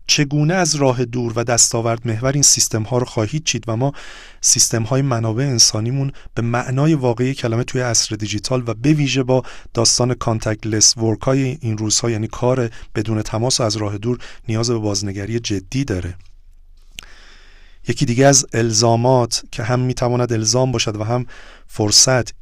چگونه 0.08 0.54
از 0.54 0.76
راه 0.76 1.06
دور 1.06 1.34
و 1.36 1.44
دستاورد 1.44 2.08
محور 2.08 2.32
این 2.32 2.42
سیستم 2.42 2.84
ها 2.84 2.98
رو 2.98 3.06
خواهید 3.06 3.44
چید 3.44 3.64
و 3.68 3.76
ما 3.76 3.94
سیستم 4.42 4.84
های 4.84 5.02
منابع 5.02 5.44
انسانیمون 5.44 6.12
به 6.36 6.42
معنای 6.42 6.94
واقعی 6.94 7.34
کلمه 7.34 7.64
توی 7.64 7.82
عصر 7.82 8.16
دیجیتال 8.16 8.64
و 8.68 8.74
به 8.74 8.94
ویژه 8.94 9.24
با 9.24 9.44
داستان 9.74 10.14
contactless 10.14 10.98
work 10.98 11.22
های 11.22 11.58
این 11.62 11.78
روزها 11.78 12.10
یعنی 12.10 12.28
کار 12.28 12.70
بدون 12.96 13.22
تماس 13.22 13.60
و 13.60 13.64
از 13.64 13.76
راه 13.76 13.98
دور 13.98 14.18
نیاز 14.48 14.70
به 14.70 14.78
بازنگری 14.78 15.40
جدی 15.40 15.86
داره. 15.86 16.16
یکی 17.88 18.06
دیگه 18.06 18.26
از 18.26 18.46
الزامات 18.54 19.44
که 19.52 19.64
هم 19.64 19.80
می‌تواند 19.80 20.34
الزام 20.34 20.72
باشد 20.72 20.96
و 20.96 21.04
هم 21.04 21.26
فرصت 21.68 22.34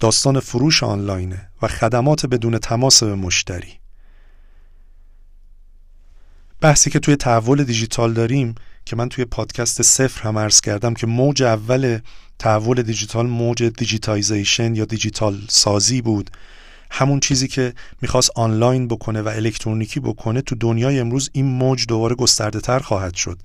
داستان 0.00 0.40
فروش 0.40 0.82
آنلاینه 0.82 1.48
و 1.62 1.68
خدمات 1.68 2.26
بدون 2.26 2.58
تماس 2.58 3.02
به 3.02 3.14
مشتری. 3.14 3.80
بحثی 6.60 6.90
که 6.90 6.98
توی 6.98 7.16
تحول 7.16 7.64
دیجیتال 7.64 8.12
داریم 8.12 8.54
که 8.84 8.96
من 8.96 9.08
توی 9.08 9.24
پادکست 9.24 9.82
صفر 9.82 10.22
هم 10.22 10.38
عرض 10.38 10.60
کردم 10.60 10.94
که 10.94 11.06
موج 11.06 11.42
اول 11.42 11.98
تحول 12.38 12.82
دیجیتال 12.82 13.26
موج 13.26 13.62
digitization 13.62 14.74
یا 14.74 14.84
دیجیتال 14.84 15.40
سازی 15.48 16.02
بود. 16.02 16.30
همون 16.90 17.20
چیزی 17.20 17.48
که 17.48 17.74
می‌خواست 18.02 18.30
آنلاین 18.34 18.88
بکنه 18.88 19.22
و 19.22 19.28
الکترونیکی 19.28 20.00
بکنه 20.00 20.40
تو 20.42 20.54
دنیای 20.54 21.00
امروز 21.00 21.30
این 21.32 21.46
موج 21.46 21.86
دوباره 21.86 22.14
گسترده 22.14 22.60
تر 22.60 22.78
خواهد 22.78 23.14
شد. 23.14 23.38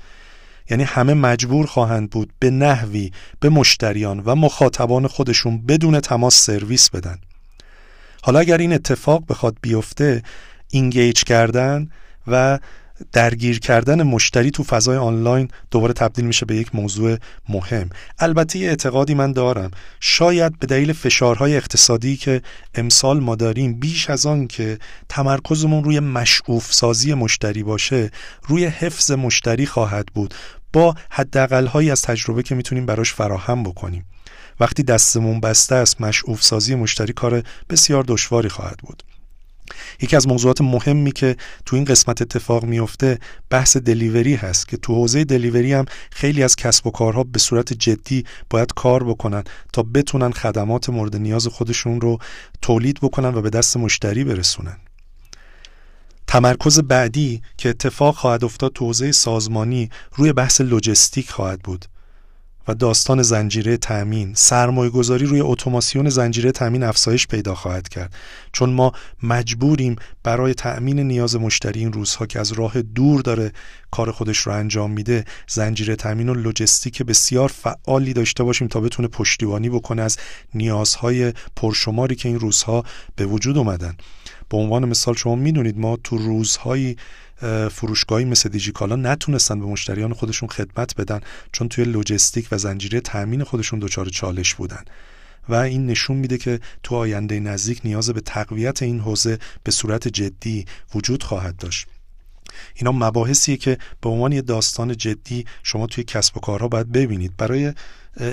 یعنی 0.69 0.83
همه 0.83 1.13
مجبور 1.13 1.65
خواهند 1.65 2.09
بود 2.09 2.33
به 2.39 2.49
نحوی 2.49 3.11
به 3.39 3.49
مشتریان 3.49 4.19
و 4.19 4.35
مخاطبان 4.35 5.07
خودشون 5.07 5.65
بدون 5.65 5.99
تماس 5.99 6.45
سرویس 6.45 6.89
بدن. 6.89 7.17
حالا 8.23 8.39
اگر 8.39 8.57
این 8.57 8.73
اتفاق 8.73 9.23
بخواد 9.29 9.57
بیفته 9.61 10.23
اینگیج 10.69 11.23
کردن 11.23 11.89
و 12.27 12.59
درگیر 13.13 13.59
کردن 13.59 14.03
مشتری 14.03 14.51
تو 14.51 14.63
فضای 14.63 14.97
آنلاین 14.97 15.47
دوباره 15.71 15.93
تبدیل 15.93 16.25
میشه 16.25 16.45
به 16.45 16.55
یک 16.55 16.75
موضوع 16.75 17.17
مهم. 17.49 17.89
البته 18.19 18.59
یه 18.59 18.69
اعتقادی 18.69 19.13
من 19.13 19.31
دارم. 19.31 19.71
شاید 19.99 20.59
به 20.59 20.67
دلیل 20.67 20.93
فشارهای 20.93 21.57
اقتصادی 21.57 22.17
که 22.17 22.41
امسال 22.75 23.19
ما 23.19 23.35
داریم 23.35 23.73
بیش 23.73 24.09
از 24.09 24.25
آن 24.25 24.47
که 24.47 24.79
تمرکزمون 25.09 25.83
روی 25.83 25.99
مشعوف 25.99 26.73
سازی 26.73 27.13
مشتری 27.13 27.63
باشه 27.63 28.11
روی 28.47 28.65
حفظ 28.65 29.11
مشتری 29.11 29.65
خواهد 29.65 30.05
بود. 30.05 30.33
با 30.75 30.95
حداقلهایی 31.09 31.91
از 31.91 32.01
تجربه 32.01 32.43
که 32.43 32.55
می‌تونیم 32.55 32.85
براش 32.85 33.13
فراهم 33.13 33.63
بکنیم. 33.63 34.05
وقتی 34.59 34.83
دستمون 34.83 35.39
بسته 35.39 35.75
است 35.75 36.01
مشعوف 36.01 36.43
سازی 36.43 36.75
مشتری 36.75 37.13
کار 37.13 37.43
بسیار 37.69 38.03
دشواری 38.07 38.49
خواهد 38.49 38.77
بود. 38.77 39.03
یکی 40.01 40.15
از 40.15 40.27
موضوعات 40.27 40.61
مهمی 40.61 41.11
که 41.11 41.35
تو 41.65 41.75
این 41.75 41.85
قسمت 41.85 42.21
اتفاق 42.21 42.63
میفته 42.63 43.19
بحث 43.49 43.77
دلیوری 43.77 44.35
هست 44.35 44.67
که 44.67 44.77
تو 44.77 44.95
حوزه 44.95 45.23
دلیوری 45.23 45.73
هم 45.73 45.85
خیلی 46.11 46.43
از 46.43 46.55
کسب 46.55 46.87
و 46.87 46.91
کارها 46.91 47.23
به 47.23 47.39
صورت 47.39 47.73
جدی 47.73 48.25
باید 48.49 48.73
کار 48.75 49.03
بکنن 49.03 49.43
تا 49.73 49.83
بتونن 49.83 50.31
خدمات 50.31 50.89
مورد 50.89 51.15
نیاز 51.15 51.47
خودشون 51.47 52.01
رو 52.01 52.17
تولید 52.61 52.99
بکنن 53.01 53.35
و 53.35 53.41
به 53.41 53.49
دست 53.49 53.77
مشتری 53.77 54.23
برسونن. 54.23 54.77
تمرکز 56.27 56.79
بعدی 56.79 57.41
که 57.57 57.69
اتفاق 57.69 58.15
خواهد 58.15 58.43
افتاد 58.43 58.73
تو 58.73 58.93
سازمانی 58.93 59.89
روی 60.15 60.33
بحث 60.33 60.61
لوجستیک 60.61 61.29
خواهد 61.29 61.59
بود 61.59 61.85
و 62.67 62.73
داستان 62.73 63.21
زنجیره 63.21 63.77
تأمین 63.77 64.33
سرمایه 64.33 64.89
گذاری 64.89 65.25
روی 65.25 65.41
اتوماسیون 65.41 66.09
زنجیره 66.09 66.51
تأمین 66.51 66.83
افزایش 66.83 67.27
پیدا 67.27 67.55
خواهد 67.55 67.89
کرد. 67.89 68.15
چون 68.51 68.69
ما 68.69 68.91
مجبوریم 69.23 69.95
برای 70.23 70.53
تأمین 70.53 70.99
نیاز 70.99 71.35
مشتری 71.35 71.79
این 71.79 71.93
روزها 71.93 72.25
که 72.25 72.39
از 72.39 72.51
راه 72.51 72.81
دور 72.81 73.21
داره 73.21 73.51
کار 73.91 74.11
خودش 74.11 74.37
رو 74.37 74.53
انجام 74.53 74.91
میده 74.91 75.25
زنجیره 75.47 75.95
تأمین 75.95 76.29
و 76.29 76.33
لوجستیک 76.33 77.01
بسیار 77.01 77.49
فعالی 77.49 78.13
داشته 78.13 78.43
باشیم 78.43 78.67
تا 78.67 78.79
بتونه 78.79 79.07
پشتیبانی 79.07 79.69
بکنه 79.69 80.01
از 80.01 80.17
نیازهای 80.53 81.33
پرشماری 81.55 82.15
که 82.15 82.29
این 82.29 82.39
روزها 82.39 82.83
به 83.15 83.25
وجود 83.25 83.57
اومدن. 83.57 83.97
به 84.49 84.57
عنوان 84.57 84.89
مثال 84.89 85.15
شما 85.15 85.35
می‌دونید 85.35 85.77
ما 85.77 85.97
تو 86.03 86.17
روزهایی 86.17 86.97
فروشگاهی 87.71 88.25
مثل 88.25 88.49
دیجیکالا 88.49 88.95
نتونستن 88.95 89.59
به 89.59 89.65
مشتریان 89.65 90.13
خودشون 90.13 90.49
خدمت 90.49 90.95
بدن 90.95 91.19
چون 91.51 91.69
توی 91.69 91.85
لوجستیک 91.85 92.47
و 92.51 92.57
زنجیره 92.57 92.99
تأمین 92.99 93.43
خودشون 93.43 93.79
دچار 93.79 94.09
چالش 94.09 94.55
بودن. 94.55 94.83
و 95.49 95.55
این 95.55 95.85
نشون 95.85 96.17
میده 96.17 96.37
که 96.37 96.59
تو 96.83 96.95
آینده 96.95 97.39
نزدیک 97.39 97.81
نیاز 97.83 98.09
به 98.09 98.21
تقویت 98.21 98.83
این 98.83 98.99
حوزه 98.99 99.39
به 99.63 99.71
صورت 99.71 100.07
جدی 100.07 100.65
وجود 100.95 101.23
خواهد 101.23 101.57
داشت. 101.57 101.87
اینا 102.75 102.91
مباحثیه 102.91 103.57
که 103.57 103.77
به 104.01 104.09
عنوان 104.09 104.31
یه 104.31 104.41
داستان 104.41 104.97
جدی 104.97 105.45
شما 105.63 105.87
توی 105.87 106.03
کسب 106.03 106.37
و 106.37 106.39
کارها 106.39 106.67
باید 106.67 106.91
ببینید. 106.91 107.37
برای 107.37 107.73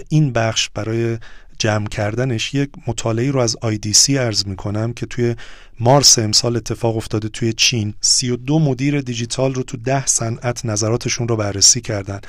این 0.09 0.33
بخش 0.33 0.69
برای 0.75 1.19
جمع 1.63 1.87
کردنش 1.87 2.55
یک 2.55 2.71
مطالعه 2.87 3.31
رو 3.31 3.41
از 3.41 3.57
IDC 3.65 4.11
ارز 4.11 4.47
می‌کنم 4.47 4.93
که 4.93 5.07
توی 5.07 5.35
مارس 5.81 6.19
امسال 6.19 6.57
اتفاق 6.57 6.97
افتاده 6.97 7.29
توی 7.29 7.53
چین. 7.53 7.95
32 8.01 8.59
مدیر 8.59 9.01
دیجیتال 9.01 9.55
رو 9.55 9.63
تو 9.63 9.77
ده 9.77 10.07
صنعت 10.07 10.67
نظراتشون 10.67 11.29
رو 11.29 11.37
بررسی 11.37 11.81
کردن 11.81 12.21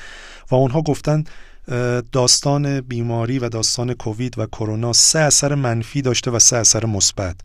و 0.51 0.55
اونها 0.55 0.81
گفتن 0.81 1.23
داستان 2.11 2.81
بیماری 2.81 3.39
و 3.39 3.49
داستان 3.49 3.93
کووید 3.93 4.39
و 4.39 4.45
کرونا 4.45 4.93
سه 4.93 5.19
اثر 5.19 5.55
منفی 5.55 6.01
داشته 6.01 6.31
و 6.31 6.39
سه 6.39 6.57
اثر 6.57 6.85
مثبت. 6.85 7.35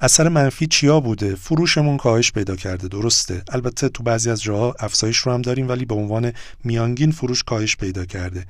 اثر 0.00 0.28
منفی 0.28 0.66
چیا 0.66 1.00
بوده؟ 1.00 1.34
فروشمون 1.34 1.96
کاهش 1.96 2.32
پیدا 2.32 2.56
کرده 2.56 2.88
درسته. 2.88 3.42
البته 3.48 3.88
تو 3.88 4.02
بعضی 4.02 4.30
از 4.30 4.42
جاها 4.42 4.74
افزایش 4.78 5.18
رو 5.18 5.32
هم 5.32 5.42
داریم 5.42 5.68
ولی 5.68 5.84
به 5.84 5.94
عنوان 5.94 6.32
میانگین 6.64 7.10
فروش 7.10 7.42
کاهش 7.42 7.76
پیدا 7.76 8.04
کرده. 8.04 8.46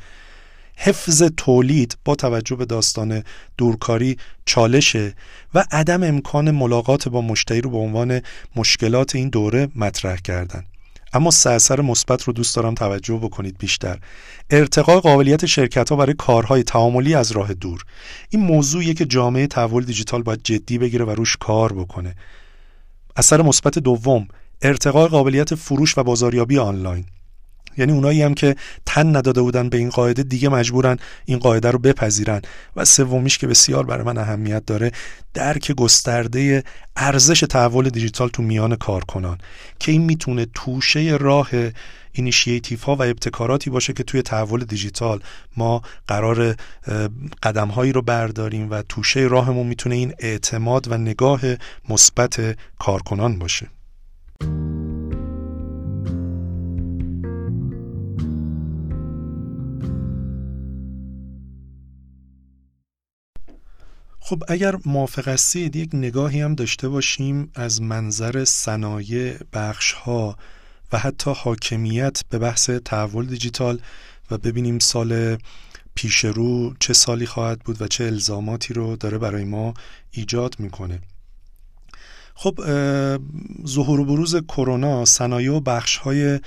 حفظ 0.76 1.22
تولید 1.36 1.98
با 2.04 2.14
توجه 2.14 2.56
به 2.56 2.64
داستان 2.64 3.22
دورکاری 3.58 4.16
چالشه 4.44 5.14
و 5.54 5.64
عدم 5.70 6.02
امکان 6.02 6.50
ملاقات 6.50 7.08
با 7.08 7.20
مشتری 7.20 7.60
رو 7.60 7.70
به 7.70 7.78
عنوان 7.78 8.20
مشکلات 8.56 9.16
این 9.16 9.28
دوره 9.28 9.68
مطرح 9.76 10.16
کردن. 10.16 10.64
اما 11.12 11.30
سه 11.30 11.50
اثر 11.50 11.80
مثبت 11.80 12.22
رو 12.22 12.32
دوست 12.32 12.56
دارم 12.56 12.74
توجه 12.74 13.14
بکنید 13.14 13.58
بیشتر. 13.58 13.98
ارتقاء 14.50 15.00
قابلیت 15.00 15.46
شرکت 15.46 15.90
ها 15.90 15.96
برای 15.96 16.14
کارهای 16.18 16.62
تعاملی 16.62 17.14
از 17.14 17.32
راه 17.32 17.54
دور. 17.54 17.84
این 18.30 18.42
موضوعیه 18.42 18.94
که 18.94 19.04
جامعه 19.04 19.46
تحول 19.46 19.84
دیجیتال 19.84 20.22
باید 20.22 20.40
جدی 20.44 20.78
بگیره 20.78 21.04
و 21.04 21.10
روش 21.10 21.36
کار 21.36 21.72
بکنه. 21.72 22.14
اثر 23.16 23.42
مثبت 23.42 23.78
دوم 23.78 24.28
ارتقاء 24.62 25.06
قابلیت 25.08 25.54
فروش 25.54 25.98
و 25.98 26.02
بازاریابی 26.02 26.58
آنلاین. 26.58 27.04
یعنی 27.76 27.92
اونایی 27.92 28.22
هم 28.22 28.34
که 28.34 28.56
تن 28.86 29.16
نداده 29.16 29.42
بودن 29.42 29.68
به 29.68 29.76
این 29.76 29.90
قاعده 29.90 30.22
دیگه 30.22 30.48
مجبورن 30.48 30.98
این 31.24 31.38
قاعده 31.38 31.70
رو 31.70 31.78
بپذیرن. 31.78 32.42
و 32.76 32.84
سومیش 32.84 33.38
که 33.38 33.46
بسیار 33.46 33.86
برای 33.86 34.04
من 34.04 34.18
اهمیت 34.18 34.66
داره 34.66 34.92
درک 35.34 35.72
گسترده 35.72 36.64
ارزش 36.96 37.40
تحول 37.40 37.88
دیجیتال 37.88 38.28
تو 38.28 38.42
میان 38.42 38.76
کارکنان 38.76 39.38
که 39.78 39.92
این 39.92 40.02
می‌تونه 40.02 40.46
توشه 40.54 41.16
راه 41.20 41.48
initiative 42.12 42.82
ها 42.82 42.96
و 42.96 43.02
ابتکاراتی 43.02 43.70
باشه 43.70 43.92
که 43.92 44.02
توی 44.02 44.22
تحول 44.22 44.64
دیجیتال 44.64 45.20
ما 45.56 45.82
قرار 46.06 46.56
قدم 47.42 47.68
هایی 47.68 47.92
رو 47.92 48.02
برداریم 48.02 48.70
و 48.70 48.82
توشه 48.82 49.20
راهمون 49.20 49.66
می‌تونه 49.66 49.94
این 49.94 50.14
اعتماد 50.18 50.92
و 50.92 50.98
نگاه 50.98 51.40
مثبت 51.88 52.56
کارکنان 52.78 53.38
باشه. 53.38 53.66
خب 64.26 64.42
اگر 64.48 64.76
موافق 64.84 65.28
هستید 65.28 65.76
یک 65.76 65.90
نگاهی 65.92 66.40
هم 66.40 66.54
داشته 66.54 66.88
باشیم 66.88 67.50
از 67.54 67.82
منظر 67.82 68.44
صنایع 68.44 69.36
بخش 69.52 69.92
ها 69.92 70.36
و 70.92 70.98
حتی 70.98 71.32
حاکمیت 71.36 72.20
به 72.30 72.38
بحث 72.38 72.70
تحول 72.70 73.26
دیجیتال 73.26 73.80
و 74.30 74.38
ببینیم 74.38 74.78
سال 74.78 75.38
پیش 75.94 76.24
رو 76.24 76.74
چه 76.80 76.92
سالی 76.92 77.26
خواهد 77.26 77.58
بود 77.60 77.82
و 77.82 77.88
چه 77.88 78.04
الزاماتی 78.04 78.74
رو 78.74 78.96
داره 78.96 79.18
برای 79.18 79.44
ما 79.44 79.74
ایجاد 80.10 80.56
می‌کنه. 80.58 81.00
خب 82.34 82.60
ظهور 83.66 84.00
و 84.00 84.04
بروز 84.04 84.36
کرونا 84.36 85.04
صنایع 85.04 85.52
و 85.52 85.60
بخش 85.60 85.96
های 85.96 86.40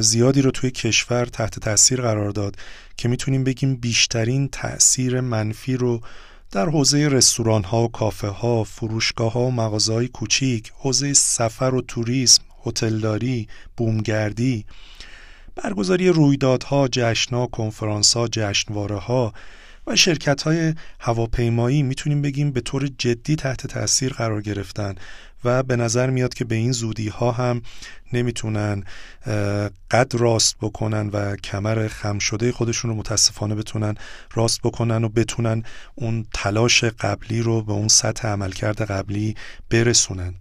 زیادی 0.00 0.42
رو 0.42 0.50
توی 0.50 0.70
کشور 0.70 1.24
تحت 1.24 1.58
تاثیر 1.58 2.00
قرار 2.00 2.30
داد 2.30 2.56
که 2.96 3.08
می‌تونیم 3.08 3.44
بگیم 3.44 3.76
بیشترین 3.76 4.48
تاثیر 4.48 5.20
منفی 5.20 5.76
رو 5.76 6.00
در 6.52 6.68
حوزه 6.68 7.08
رستوران 7.08 7.64
ها 7.64 7.82
و 7.82 7.88
کافه 7.88 8.28
ها، 8.28 8.64
فروشگاه 8.64 9.32
ها 9.32 9.40
و 9.40 9.50
مغازه 9.50 9.92
های 9.92 10.08
کوچیک، 10.08 10.72
حوزه 10.76 11.12
سفر 11.12 11.74
و 11.74 11.80
توریسم، 11.80 12.42
هتلداری، 12.66 13.48
بومگردی، 13.76 14.64
برگزاری 15.56 16.08
رویدادها، 16.08 16.88
جشنها، 16.88 17.46
کنفرانسها، 17.46 18.28
جشنواره 18.28 18.98
ها 18.98 19.32
و 19.86 19.96
شرکت 19.96 20.42
های 20.42 20.74
هواپیمایی 21.00 21.82
می‌تونیم 21.82 22.22
بگیم 22.22 22.50
به 22.50 22.60
طور 22.60 22.88
جدی 22.98 23.36
تحت 23.36 23.66
تاثیر 23.66 24.12
قرار 24.12 24.42
گرفتن. 24.42 24.94
و 25.44 25.62
به 25.62 25.76
نظر 25.76 26.10
میاد 26.10 26.34
که 26.34 26.44
به 26.44 26.54
این 26.54 26.72
زودی 26.72 27.08
ها 27.08 27.32
هم 27.32 27.62
نمی‌تونن 28.12 28.84
قد 29.90 30.12
راست 30.14 30.56
بکنن 30.60 31.08
و 31.08 31.36
کمر 31.36 31.88
خم 31.88 32.18
شده 32.18 32.52
خودشون 32.52 32.90
رو 32.90 32.96
متاسفانه 32.96 33.54
بتونن 33.54 33.94
راست 34.34 34.60
بکنن 34.60 35.04
و 35.04 35.08
بتونن 35.08 35.62
اون 35.94 36.26
تلاش 36.34 36.84
قبلی 36.84 37.42
رو 37.42 37.62
به 37.62 37.72
اون 37.72 37.88
سطح 37.88 38.28
عملکرد 38.28 38.82
قبلی 38.82 39.36
برسونن. 39.70 40.34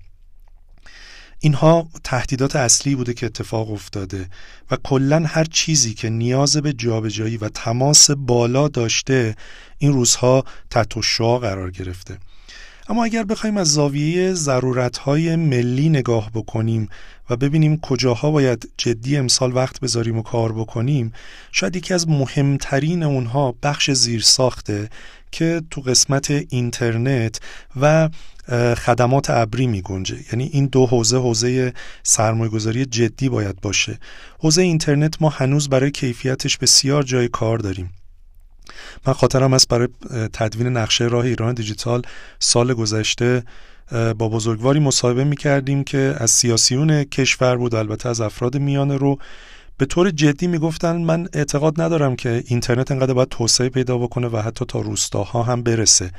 اینها 1.43 1.89
تهدیدات 2.03 2.55
اصلی 2.55 2.95
بوده 2.95 3.13
که 3.13 3.25
اتفاق 3.25 3.71
افتاده 3.71 4.29
و 4.71 4.77
کلا 4.83 5.23
هر 5.27 5.43
چیزی 5.43 5.93
که 5.93 6.09
نیاز 6.09 6.57
به 6.57 6.73
جابجایی 6.73 7.37
و 7.37 7.49
تماس 7.49 8.11
بالا 8.11 8.67
داشته 8.67 9.35
این 9.77 9.93
روزها 9.93 10.43
تحت 10.69 10.97
قرار 11.19 11.71
گرفته. 11.71 12.17
اما 12.91 13.03
اگر 13.03 13.23
بخوایم 13.23 13.57
از 13.57 13.73
زاویه 13.73 14.33
ضرورتهای 14.33 15.35
ملی 15.35 15.89
نگاه 15.89 16.31
بکنیم 16.33 16.89
و 17.29 17.35
ببینیم 17.35 17.79
کجاها 17.79 18.31
باید 18.31 18.69
جدی 18.77 19.17
امسال 19.17 19.55
وقت 19.55 19.79
بذاریم 19.79 20.17
و 20.17 20.21
کار 20.21 20.53
بکنیم 20.53 21.13
شاید 21.51 21.75
یکی 21.75 21.93
از 21.93 22.09
مهمترین 22.09 23.03
اونها 23.03 23.55
بخش 23.63 23.91
زیر 23.91 24.21
ساخته 24.21 24.89
که 25.31 25.61
تو 25.69 25.81
قسمت 25.81 26.31
اینترنت 26.49 27.39
و 27.81 28.09
خدمات 28.77 29.29
ابری 29.29 29.67
می 29.67 29.81
گنجه 29.81 30.17
یعنی 30.31 30.49
این 30.53 30.65
دو 30.65 30.85
حوزه 30.85 31.17
حوزه 31.17 31.73
سرمایه‌گذاری 32.03 32.85
جدی 32.85 33.29
باید 33.29 33.61
باشه. 33.61 33.99
حوزه 34.39 34.61
اینترنت 34.61 35.21
ما 35.21 35.29
هنوز 35.29 35.69
برای 35.69 35.91
کیفیتش 35.91 36.57
بسیار 36.57 37.03
جای 37.03 37.27
کار 37.27 37.57
داریم. 37.57 37.89
من 39.07 39.13
خاطرم 39.13 39.53
است 39.53 39.67
برای 39.67 39.87
تدوین 40.33 40.67
نقشه 40.67 41.05
راه 41.05 41.25
ایران 41.25 41.53
دیجیتال 41.53 42.01
سال 42.39 42.73
گذشته 42.73 43.43
با 43.91 44.29
بزرگواری 44.29 44.79
مصاحبه 44.79 45.23
می 45.23 45.35
کردیم 45.35 45.83
که 45.83 46.15
از 46.17 46.31
سیاسیون 46.31 47.03
کشور 47.03 47.57
بود 47.57 47.75
البته 47.75 48.09
از 48.09 48.21
افراد 48.21 48.57
میانه 48.57 48.97
رو. 48.97 49.17
به 49.77 49.85
طور 49.85 50.09
جدی 50.09 50.47
می‌گفتن 50.47 50.97
من 50.97 51.27
اعتقاد 51.33 51.81
ندارم 51.81 52.15
که 52.15 52.43
اینترنت 52.47 52.91
انقدر 52.91 53.13
باید 53.13 53.29
توسعه 53.29 53.69
پیدا 53.69 53.97
بکنه 53.97 54.27
و 54.27 54.37
حتی 54.37 54.65
تا 54.65 54.81
روستاها 54.81 55.43
هم 55.43 55.63
برسه. 55.63 56.11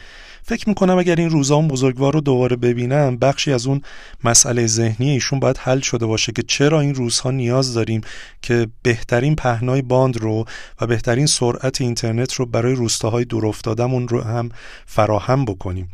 فکر 0.45 0.69
می‌کنم 0.69 0.99
اگر 0.99 1.17
این 1.17 1.31
روزا 1.31 1.57
اون 1.57 1.69
بزرگوار 1.69 2.13
رو 2.13 2.21
دوباره 2.21 2.57
ببینم 2.57 3.17
بخشی 3.17 3.53
از 3.53 3.67
اون 3.67 3.83
مسئله 4.25 4.67
ذهنی 4.67 5.11
ایشون 5.11 5.41
باید 5.41 5.59
حل 5.59 5.81
شده 5.81 6.07
باشه 6.07 6.33
که 6.33 6.43
چرا 6.43 6.81
این 6.81 6.95
روزها 6.95 7.31
نیاز 7.31 7.75
داریم 7.75 8.01
که 8.43 8.67
بهترین 8.83 9.37
پهنای 9.37 9.83
باند 9.83 10.17
رو 10.17 10.45
و 10.81 10.87
بهترین 10.87 11.27
سرعت 11.27 11.81
اینترنت 11.81 12.35
رو 12.35 12.47
برای 12.47 12.75
روستاهای 12.75 13.25
دورافتادمون 13.25 14.09
رو 14.09 14.21
هم 14.21 14.49
فراهم 14.87 15.45
بکنیم. 15.45 15.89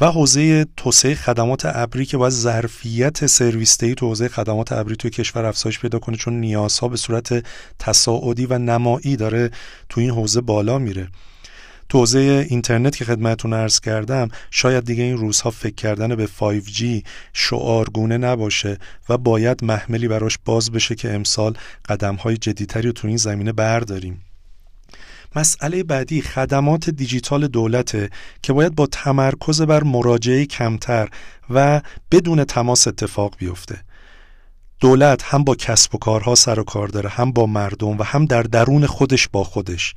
و 0.00 0.06
حوزه 0.06 0.66
توسعه 0.76 1.14
خدمات 1.14 1.62
ابری 1.66 2.06
که 2.06 2.16
باید 2.16 2.32
ظرفیت 2.32 3.26
سرویس 3.26 3.76
تو 3.76 4.06
حوزه 4.06 4.28
خدمات 4.28 4.72
ابری 4.72 4.96
توی 4.96 5.10
کشور 5.10 5.44
افزایش 5.44 5.78
پیدا 5.78 5.98
کنه 5.98 6.16
چون 6.16 6.40
نیازها 6.40 6.88
به 6.88 6.96
صورت 6.96 7.44
تصاعدی 7.78 8.46
و 8.46 8.58
نمایی 8.58 9.16
داره 9.16 9.50
تو 9.88 10.00
این 10.00 10.10
حوزه 10.10 10.40
بالا 10.40 10.78
میره. 10.78 11.08
تو 11.88 12.06
اینترنت 12.16 12.96
که 12.96 13.04
خدمتون 13.04 13.52
ارز 13.52 13.80
کردم 13.80 14.28
شاید 14.50 14.84
دیگه 14.84 15.02
این 15.02 15.16
روزها 15.16 15.50
فکر 15.50 15.74
کردن 15.74 16.16
به 16.16 16.26
5G 16.26 16.84
شعارگونه 17.32 18.18
نباشه 18.18 18.78
و 19.08 19.18
باید 19.18 19.64
محملی 19.64 20.08
براش 20.08 20.38
باز 20.44 20.70
بشه 20.70 20.94
که 20.94 21.14
امسال 21.14 21.54
قدم 21.88 22.14
های 22.14 22.36
جدیتری 22.36 22.86
رو 22.86 22.92
تو 22.92 23.08
این 23.08 23.16
زمینه 23.16 23.52
برداریم. 23.52 24.24
مسئله 25.36 25.82
بعدی 25.82 26.22
خدمات 26.22 26.90
دیجیتال 26.90 27.46
دولته 27.46 28.10
که 28.42 28.52
باید 28.52 28.74
با 28.74 28.86
تمرکز 28.86 29.62
بر 29.62 29.82
مراجعه 29.82 30.46
کمتر 30.46 31.08
و 31.50 31.80
بدون 32.10 32.44
تماس 32.44 32.88
اتفاق 32.88 33.34
بیفته. 33.38 33.80
دولت 34.80 35.22
هم 35.24 35.44
با 35.44 35.54
کسب 35.54 35.94
و 35.94 35.98
کارها 35.98 36.34
سر 36.34 36.60
و 36.60 36.64
کار 36.64 36.88
داره 36.88 37.08
هم 37.08 37.32
با 37.32 37.46
مردم 37.46 37.98
و 37.98 38.02
هم 38.02 38.24
در 38.24 38.42
درون 38.42 38.86
خودش 38.86 39.28
با 39.28 39.44
خودش. 39.44 39.94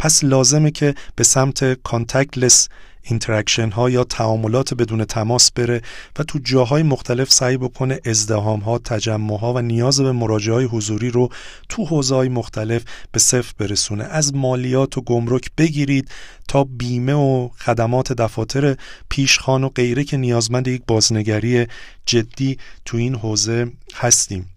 پس 0.00 0.24
لازمه 0.24 0.70
که 0.70 0.94
به 1.16 1.24
سمت 1.24 1.82
کانتکتلس 1.82 2.68
interaction 3.02 3.70
ها 3.70 3.90
یا 3.90 4.04
تعاملات 4.04 4.74
بدون 4.74 5.04
تماس 5.04 5.52
بره 5.52 5.82
و 6.18 6.22
تو 6.22 6.38
جاهای 6.38 6.82
مختلف 6.82 7.32
سعی 7.32 7.56
بکنه 7.56 8.00
ازدحام 8.04 8.60
ها 8.60 8.78
تجمع 8.78 9.38
ها 9.38 9.54
و 9.54 9.58
نیاز 9.58 10.00
به 10.00 10.12
مراجعه 10.12 10.54
های 10.54 10.64
حضوری 10.64 11.10
رو 11.10 11.28
تو 11.68 11.84
حوزه 11.84 12.28
مختلف 12.28 12.82
به 13.12 13.18
صفر 13.18 13.52
برسونه. 13.58 14.04
از 14.04 14.34
مالیات 14.34 14.98
و 14.98 15.00
گمرک 15.00 15.50
بگیرید 15.58 16.10
تا 16.48 16.64
بیمه 16.64 17.14
و 17.14 17.48
خدمات 17.48 18.12
دفاتر 18.12 18.76
پیشخوان 19.08 19.64
و 19.64 19.68
غیره 19.68 20.04
که 20.04 20.16
نیازمند 20.16 20.68
یک 20.68 20.82
بازنگری 20.86 21.66
جدی 22.06 22.58
تو 22.84 22.96
این 22.96 23.14
حوزه 23.14 23.72
هستیم. 23.94 24.49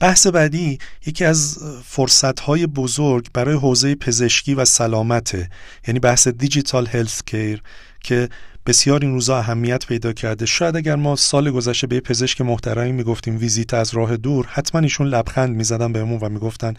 بحث 0.00 0.26
بعدی 0.26 0.78
یکی 1.06 1.24
از 1.24 1.58
فرصتهای 1.86 2.66
بزرگ 2.66 3.26
برای 3.34 3.56
حوزه 3.56 3.94
پزشکی 3.94 4.54
و 4.54 4.64
سلامته 4.64 5.50
یعنی 5.86 6.00
بحث 6.00 6.28
digital 6.28 6.86
healthcare 6.86 7.62
که 8.02 8.28
بسیار 8.66 9.00
این 9.02 9.12
روزا 9.12 9.38
اهمیت 9.38 9.86
پیدا 9.86 10.12
کرده. 10.12 10.46
شاید 10.46 10.76
اگر 10.76 10.96
ما 10.96 11.16
سال 11.16 11.50
گذشته 11.50 11.86
به 11.86 12.00
پزشک 12.00 12.40
محترمی 12.40 12.92
می‌گفتیم 12.92 13.38
ویزیت 13.38 13.74
از 13.74 13.94
راه 13.94 14.16
دور 14.16 14.46
حتما 14.46 14.80
ایشون 14.80 15.06
لبخند 15.06 15.56
می‌زدن 15.56 15.92
بهمون 15.92 16.18
و 16.20 16.28
می‌گفتن 16.28 16.74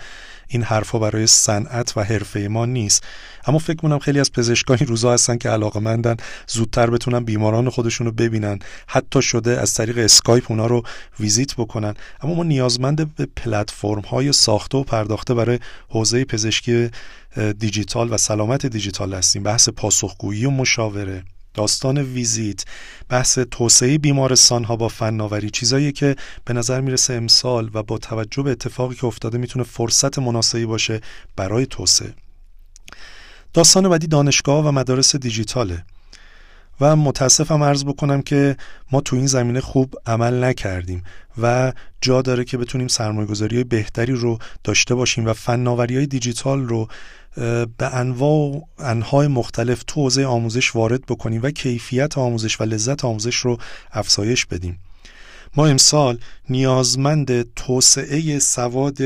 این 0.48 0.64
حرفا 0.64 1.00
برای 1.00 1.28
صنعت 1.28 1.98
و 1.98 2.04
حرفه 2.04 2.40
ما 2.40 2.66
نیست. 2.66 3.04
اما 3.46 3.58
فکر 3.58 3.76
کنم 3.76 4.00
خیلی 4.00 4.20
از 4.20 4.32
پزشکان 4.32 4.78
این 4.80 4.88
روزا 4.88 5.14
هستن 5.14 5.38
که 5.38 5.50
علاقمندن 5.50 6.18
زودتر 6.48 6.90
بتونن 6.90 7.24
بیماران 7.24 7.70
خودشون 7.70 8.08
رو 8.08 8.14
ببینن. 8.14 8.60
حتی 8.88 9.22
شده 9.22 9.62
از 9.62 9.74
طریق 9.74 9.98
اسکایپ 9.98 10.52
اونا 10.52 10.66
رو 10.66 10.84
ویزیت 11.20 11.56
بکنن. 11.56 11.94
اما 12.22 12.34
ما 12.34 12.44
نیازمند 12.44 13.16
به 13.16 13.28
پلتفرم 13.36 14.02
های 14.02 14.32
ساخته 14.32 14.78
و 14.78 14.84
پرداخته 14.84 15.34
برای 15.34 15.60
حوزه 15.90 16.26
پزشکی 16.26 16.90
دیجیتال 17.60 18.14
و 18.14 18.18
سلامت 18.18 18.66
دیجیتال 18.66 19.14
هستیم. 19.14 19.44
بحث 19.44 19.70
پاسخگویی 19.70 20.46
و 20.46 20.50
مشاوره. 20.50 21.24
داستان 21.54 21.98
ویزیت 21.98 22.66
بحث 23.10 23.40
توسعه 23.40 23.98
بیمارستان 23.98 24.64
ها 24.64 24.76
با 24.76 24.88
فناوری 24.88 25.50
چیزایی 25.50 25.92
که 25.92 26.16
به 26.46 26.54
نظر 26.54 26.82
می‌رسه 26.82 27.14
امسال 27.14 27.70
و 27.74 27.84
با 27.84 27.98
توجه 27.98 28.44
به 28.44 28.52
اتفاقی 28.52 28.96
که 28.96 29.06
افتاده 29.06 29.38
می‌تونه 29.38 29.66
فرصت 29.66 30.20
مناسبی 30.20 30.66
باشه 30.66 31.02
برای 31.36 31.66
توسعه. 31.66 32.14
داستان 33.54 33.90
بعدی 33.90 34.08
دانشگاه 34.08 34.68
و 34.68 34.72
مدارس 34.72 35.16
دیجیتاله 35.16 35.86
و 36.82 36.96
متاسفم 36.96 37.64
عرض 37.64 37.84
بکنم 37.86 38.22
که 38.22 38.58
ما 38.92 39.02
تو 39.02 39.16
این 39.16 39.28
زمینه 39.28 39.62
خوب 39.62 39.96
عمل 40.06 40.44
نکردیم 40.44 41.04
و 41.42 41.74
جا 42.02 42.22
داره 42.22 42.44
که 42.44 42.58
بتونیم 42.58 42.88
سرمایه‌گذاری 42.88 43.64
بهتری 43.64 44.14
رو 44.14 44.40
داشته 44.64 44.96
باشیم 44.96 45.26
و 45.26 45.34
فناوری 45.34 45.98
های 45.98 46.06
دیجیتال 46.06 46.68
رو 46.68 46.88
به 47.78 47.96
انواع 47.96 48.62
انهای 48.80 49.28
مختلف 49.28 49.84
تو 49.88 50.10
آموزش 50.28 50.76
وارد 50.76 51.06
بکنیم 51.06 51.42
و 51.44 51.52
کیفیت 51.52 52.18
آموزش 52.18 52.62
و 52.62 52.64
لذت 52.64 53.06
آموزش 53.06 53.36
رو 53.36 53.58
افزایش 53.92 54.46
بدیم. 54.46 54.80
ما 55.56 55.68
امسال 55.68 56.20
نیازمند 56.50 57.54
توسعه 57.54 58.40
سواد 58.40 58.98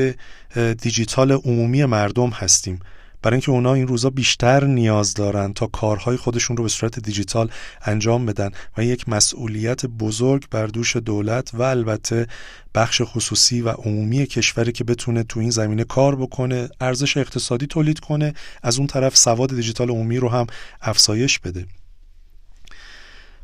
دیجیتال 0.82 1.32
عمومی 1.32 1.84
مردم 1.84 2.30
هستیم. 2.30 2.80
برای 3.22 3.34
اینکه 3.34 3.50
اونا 3.50 3.74
این 3.74 3.86
روزا 3.86 4.10
بیشتر 4.10 4.64
نیاز 4.64 5.14
دارن 5.14 5.52
تا 5.52 5.66
کارهای 5.66 6.16
خودشون 6.16 6.56
رو 6.56 6.62
به 6.62 6.68
صورت 6.68 6.98
دیجیتال 6.98 7.50
انجام 7.82 8.26
بدن 8.26 8.50
و 8.76 8.84
یک 8.84 9.08
مسئولیت 9.08 9.86
بزرگ 9.86 10.44
بر 10.50 10.66
دوش 10.66 10.96
دولت 10.96 11.50
و 11.54 11.62
البته 11.62 12.26
بخش 12.74 13.02
خصوصی 13.04 13.60
و 13.60 13.68
عمومی 13.68 14.26
کشوری 14.26 14.72
که 14.72 14.84
بتونه 14.84 15.22
تو 15.22 15.40
این 15.40 15.50
زمینه 15.50 15.84
کار 15.84 16.16
بکنه 16.16 16.68
ارزش 16.80 17.16
اقتصادی 17.16 17.66
تولید 17.66 18.00
کنه 18.00 18.34
از 18.62 18.78
اون 18.78 18.86
طرف 18.86 19.16
سواد 19.16 19.54
دیجیتال 19.54 19.90
عمومی 19.90 20.18
رو 20.18 20.28
هم 20.28 20.46
افزایش 20.80 21.38
بده. 21.38 21.66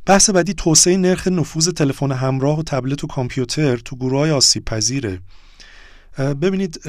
بحث 0.06 0.30
بعدی 0.30 0.54
توسعه 0.54 0.96
نرخ 0.96 1.28
نفوذ 1.28 1.68
تلفن 1.68 2.12
همراه 2.12 2.58
و 2.58 2.62
تبلت 2.62 3.04
و 3.04 3.06
کامپیوتر 3.06 3.76
تو 3.76 3.96
گروه 3.96 4.18
های 4.18 4.30
آسیب 4.30 4.64
پذیره 4.64 5.20
ببینید 6.18 6.88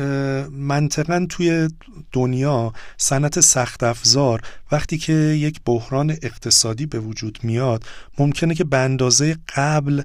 منطقا 0.52 1.26
توی 1.30 1.70
دنیا 2.12 2.74
صنعت 2.98 3.40
سخت 3.40 3.84
افزار 3.84 4.42
وقتی 4.72 4.98
که 4.98 5.14
یک 5.14 5.62
بحران 5.66 6.12
اقتصادی 6.22 6.86
به 6.86 7.00
وجود 7.00 7.40
میاد 7.44 7.84
ممکنه 8.20 8.56
که 8.56 8.64
به 8.64 8.78
اندازه 8.78 9.38
قبل 9.56 10.02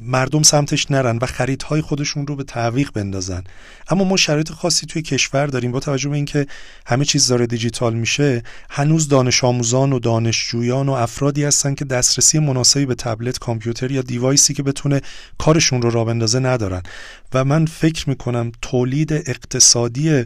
مردم 0.00 0.42
سمتش 0.42 0.90
نرن 0.90 1.18
و 1.22 1.26
خریدهای 1.26 1.80
خودشون 1.80 2.26
رو 2.26 2.36
به 2.36 2.44
تعویق 2.44 2.90
بندازن. 2.92 3.44
اما 3.88 4.04
ما 4.04 4.16
شرایط 4.16 4.50
خاصی 4.50 4.86
توی 4.86 5.02
کشور 5.02 5.46
داریم 5.46 5.72
با 5.72 5.80
توجه 5.80 6.08
به 6.08 6.16
اینکه 6.16 6.46
همه 6.86 7.04
چیز 7.04 7.26
داره 7.26 7.46
دیجیتال 7.46 7.94
میشه 7.94 8.42
هنوز 8.70 9.08
دانش 9.08 9.44
آموزان 9.44 9.92
و 9.92 9.98
دانشجویان 9.98 10.88
و 10.88 10.92
افرادی 10.92 11.44
هستن 11.44 11.74
که 11.74 11.84
دسترسی 11.84 12.38
مناسبی 12.38 12.86
به 12.86 12.94
تبلت 12.94 13.38
کامپیوتر 13.38 13.90
یا 13.90 14.02
دیوایسی 14.02 14.54
که 14.54 14.62
بتونه 14.62 15.00
کارشون 15.38 15.82
رو 15.82 15.90
را 15.90 16.04
بندازه 16.04 16.38
ندارن. 16.38 16.82
و 17.34 17.44
من 17.44 17.66
فکر 17.66 18.08
می‌کنم 18.08 18.52
تولید 18.62 19.12
اقتصادی 19.12 20.24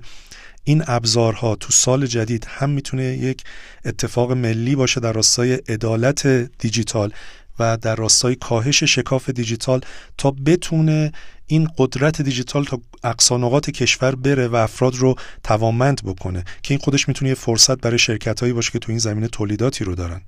این 0.65 0.85
ابزارها 0.87 1.55
تو 1.55 1.73
سال 1.73 2.07
جدید 2.07 2.47
هم 2.51 2.71
می‌تونه 2.71 3.05
یک 3.05 3.45
اتفاق 3.85 4.33
ملی 4.33 4.75
باشه 4.77 5.01
در 5.01 5.13
راستای 5.13 5.53
عدالت 5.53 6.27
دیجیتال. 6.59 7.13
و 7.61 7.77
در 7.77 7.95
راستای 7.95 8.35
کاهش 8.35 8.85
شکاف 8.85 9.31
دیجیتال 9.31 9.81
تا 10.19 10.31
بتونه 10.31 11.13
این 11.47 11.69
قدرت 11.79 12.23
دیجیتال 12.23 12.65
تا 12.65 12.81
اقصانقات 13.05 13.71
کشور 13.71 14.15
بره 14.15 14.49
و 14.49 14.57
افراد 14.57 14.95
رو 14.95 15.15
توانمند 15.45 16.01
بکنه 16.05 16.45
که 16.63 16.75
این 16.75 16.79
خودش 16.79 17.09
می‌تونه 17.09 17.29
یه 17.29 17.35
فرصت 17.35 17.81
برای 17.81 17.99
شرکت 17.99 18.41
هایی 18.41 18.53
باشه 18.53 18.71
که 18.71 18.79
تو 18.79 18.93
این 18.93 18.99
زمینه 18.99 19.29
تولیداتی 19.29 19.85
رو 19.85 19.95
دارن. 19.95 20.21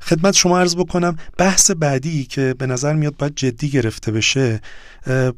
خدمت 0.00 0.34
شما 0.34 0.60
عرض 0.60 0.76
بکنم 0.76 1.16
بحث 1.38 1.70
بعدی 1.70 2.24
که 2.24 2.54
به 2.58 2.66
نظر 2.66 2.92
میاد 2.94 3.16
باید 3.16 3.34
جدی 3.36 3.70
گرفته 3.70 4.12
بشه 4.12 4.60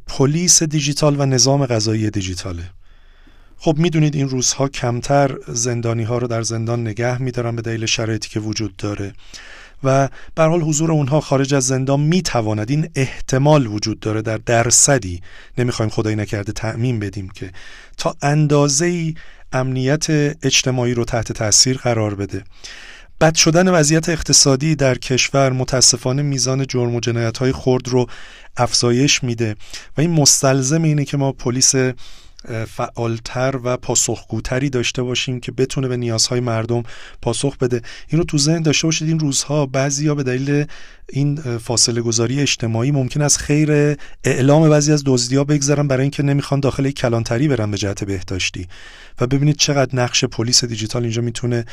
پلیس 0.06 0.62
دیجیتال 0.62 1.20
و 1.20 1.26
نظام 1.26 1.66
غذایی 1.66 2.10
دیجیتاله. 2.10 2.70
خب 3.58 3.78
می‌دونید 3.78 4.14
این 4.14 4.28
روزها 4.28 4.68
کمتر 4.68 5.36
زندانی 5.48 6.02
ها 6.02 6.18
رو 6.18 6.26
در 6.26 6.42
زندان 6.42 6.80
نگه 6.80 7.22
میدارن 7.22 7.56
به 7.56 7.62
دلیل 7.62 7.86
شرایطی 7.86 8.28
که 8.28 8.40
وجود 8.40 8.76
داره. 8.76 9.12
و 9.86 10.08
به 10.34 10.42
حال 10.42 10.62
حضور 10.62 10.92
اونها 10.92 11.20
خارج 11.20 11.54
از 11.54 11.66
زندان 11.66 12.00
می‌تواند 12.00 12.70
این 12.70 12.88
احتمال 12.94 13.66
وجود 13.66 14.00
داره 14.00 14.22
در 14.22 14.36
درصدی. 14.36 15.20
نمی‌خوایم 15.58 15.90
خدای 15.90 16.16
نکرده 16.16 16.52
تعمین 16.52 16.98
بدیم 16.98 17.28
که 17.28 17.52
تا 17.98 18.16
اندازه 18.22 19.14
امنیت 19.52 20.06
اجتماعی 20.42 20.94
رو 20.94 21.04
تحت 21.04 21.32
تاثیر 21.32 21.76
قرار 21.76 22.14
بده. 22.14 22.44
بد 23.20 23.34
شدن 23.34 23.68
وضعیت 23.68 24.08
اقتصادی 24.08 24.74
در 24.74 24.98
کشور 24.98 25.52
متاسفانه 25.52 26.22
میزان 26.22 26.66
جرم 26.66 26.94
و 26.94 27.00
جنایت 27.00 27.38
های 27.38 27.52
خرد 27.52 27.88
رو 27.88 28.06
افزایش 28.56 29.24
میده 29.24 29.56
و 29.96 30.00
این 30.00 30.10
مستلزم 30.10 30.82
اینه 30.82 31.04
که 31.04 31.16
ما 31.16 31.32
پلیس 31.32 31.74
فعالتر 32.68 33.60
و 33.64 33.76
پاسخگوتری 33.76 34.70
داشته 34.70 35.02
باشیم 35.02 35.40
که 35.40 35.52
بتونه 35.52 35.88
به 35.88 35.96
نیازهای 35.96 36.40
مردم 36.40 36.82
پاسخ 37.22 37.56
بده. 37.56 37.82
این 38.08 38.18
رو 38.18 38.24
تو 38.24 38.38
ذهن 38.38 38.62
داشته 38.62 38.86
باشید. 38.86 39.08
این 39.08 39.18
روزها 39.18 39.66
بعضی 39.66 40.08
ها 40.08 40.14
به 40.14 40.22
دلیل 40.22 40.64
این 41.08 41.36
فاصله 41.58 42.00
گذاری 42.00 42.40
اجتماعی 42.40 42.90
ممکن 42.90 43.22
از 43.22 43.38
خیر 43.38 43.96
اعلام 44.24 44.68
بعضی 44.68 44.92
از 44.92 45.02
دزدی 45.06 45.36
ها 45.36 45.44
بگذارن 45.44 45.88
برای 45.88 46.02
اینکه 46.02 46.22
نمی‌خوان 46.22 46.60
داخل 46.60 46.90
کلانتری 46.90 47.48
برن 47.48 47.70
به 47.70 47.76
جهت 47.76 48.04
بهداشتی. 48.04 48.68
و 49.20 49.26
ببینید 49.26 49.56
چقدر 49.56 49.96
نقش 49.96 50.24
پلیس 50.24 50.64
دیجیتال 50.64 51.02
اینجا 51.02 51.22
می‌تونه 51.22 51.64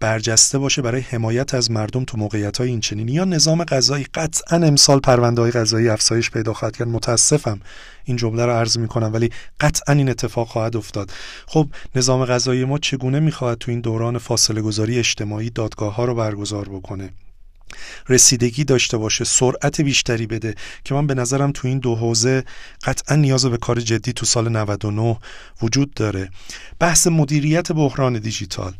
برجسته 0.00 0.58
باشه 0.58 0.82
برای 0.82 1.00
حمایت 1.00 1.54
از 1.54 1.70
مردم 1.70 2.04
تو 2.04 2.18
موقعیت 2.18 2.58
های 2.58 2.68
این 2.68 2.80
چنین 2.80 3.08
یا 3.08 3.24
نظام 3.24 3.64
غذایی 3.64 4.06
قطعا 4.14 4.58
امسال 4.58 5.00
پرونده 5.00 5.42
های 5.42 5.50
غذایی 5.50 5.88
افزایش 5.88 6.30
پیدا 6.30 6.52
خواهد 6.52 6.76
کرد. 6.76 6.88
متاسفم 6.88 7.60
این 8.04 8.16
جمله 8.16 8.46
رو 8.46 8.52
عرض 8.52 8.78
می‌کنم 8.78 9.12
ولی 9.12 9.30
قطعا 9.60 9.94
این 9.94 10.08
اتفاق 10.08 10.48
خواهد 10.48 10.76
افتاد. 10.76 11.10
خب 11.46 11.68
نظام 11.94 12.24
غذایی 12.24 12.64
ما 12.64 12.78
چگونه 12.78 13.20
می‌خواهد 13.20 13.58
تو 13.58 13.70
این 13.70 13.80
دوران 13.80 14.18
فاصله 14.18 14.62
گذاری 14.62 14.98
اجتماعی 14.98 15.50
دادگاه 15.50 15.94
ها 15.94 16.04
رو 16.04 16.14
برگزار 16.14 16.68
بکنه؟ 16.68 17.10
رسیدگی 18.08 18.64
داشته 18.64 18.96
باشه 18.96 19.24
سرعت 19.24 19.80
بیشتری 19.80 20.26
بده 20.26 20.54
که 20.84 20.94
من 20.94 21.06
به 21.06 21.14
نظرم 21.14 21.52
تو 21.52 21.68
این 21.68 21.78
دو 21.78 21.94
حوزه 21.94 22.44
قطعا 22.84 23.16
نیاز 23.16 23.46
به 23.46 23.56
کار 23.56 23.80
جدی 23.80 24.12
تو 24.12 24.26
سال 24.26 24.48
99 24.48 25.18
وجود 25.62 25.94
داره. 25.94 26.30
بحث 26.78 27.06
مدیریت 27.06 27.72
بحران 27.72 28.18
دیجیتال. 28.18 28.72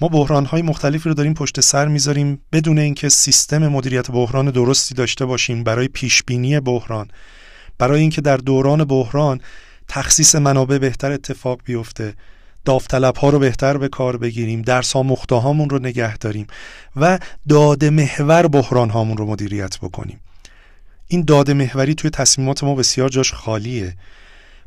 ما 0.00 0.08
بحران 0.08 0.44
های 0.44 0.62
مختلفی 0.62 1.08
رو 1.08 1.14
داریم 1.14 1.34
پشت 1.34 1.60
سر 1.60 1.88
می‌ذاریم. 1.88 2.40
بدون 2.52 2.78
اینکه 2.78 3.08
سیستم 3.08 3.68
مدیریت 3.68 4.10
بحران 4.10 4.50
درستی 4.50 4.94
داشته 4.94 5.24
باشیم 5.24 5.64
برای 5.64 5.88
پیش 5.88 6.22
بینی 6.22 6.60
بحران 6.60 7.08
برای 7.78 8.00
اینکه 8.00 8.20
در 8.20 8.36
دوران 8.36 8.84
بحران 8.84 9.40
تخصیص 9.88 10.34
منابع 10.34 10.78
بهتر 10.78 11.12
اتفاق 11.12 11.60
بیفته. 11.64 12.14
داوطلب 12.66 13.16
ها 13.16 13.30
رو 13.30 13.38
بهتر 13.38 13.76
به 13.76 13.88
کار 13.88 14.16
بگیریم 14.16 14.62
درس 14.62 14.92
ها 14.92 15.02
مخته 15.02 15.34
هامون 15.34 15.70
رو 15.70 15.78
نگه 15.78 16.16
داریم 16.16 16.46
و 16.96 17.18
داده 17.48 17.90
محور 17.90 18.48
بحران 18.48 18.90
هامون 18.90 19.16
رو 19.16 19.26
مدیریت 19.26 19.78
بکنیم. 19.78 20.20
این 21.08 21.24
داده 21.24 21.54
محوری 21.54 21.94
توی 21.94 22.10
تصمیمات 22.10 22.64
ما 22.64 22.74
بسیار 22.74 23.08
جاش 23.08 23.32
خالیه 23.32 23.96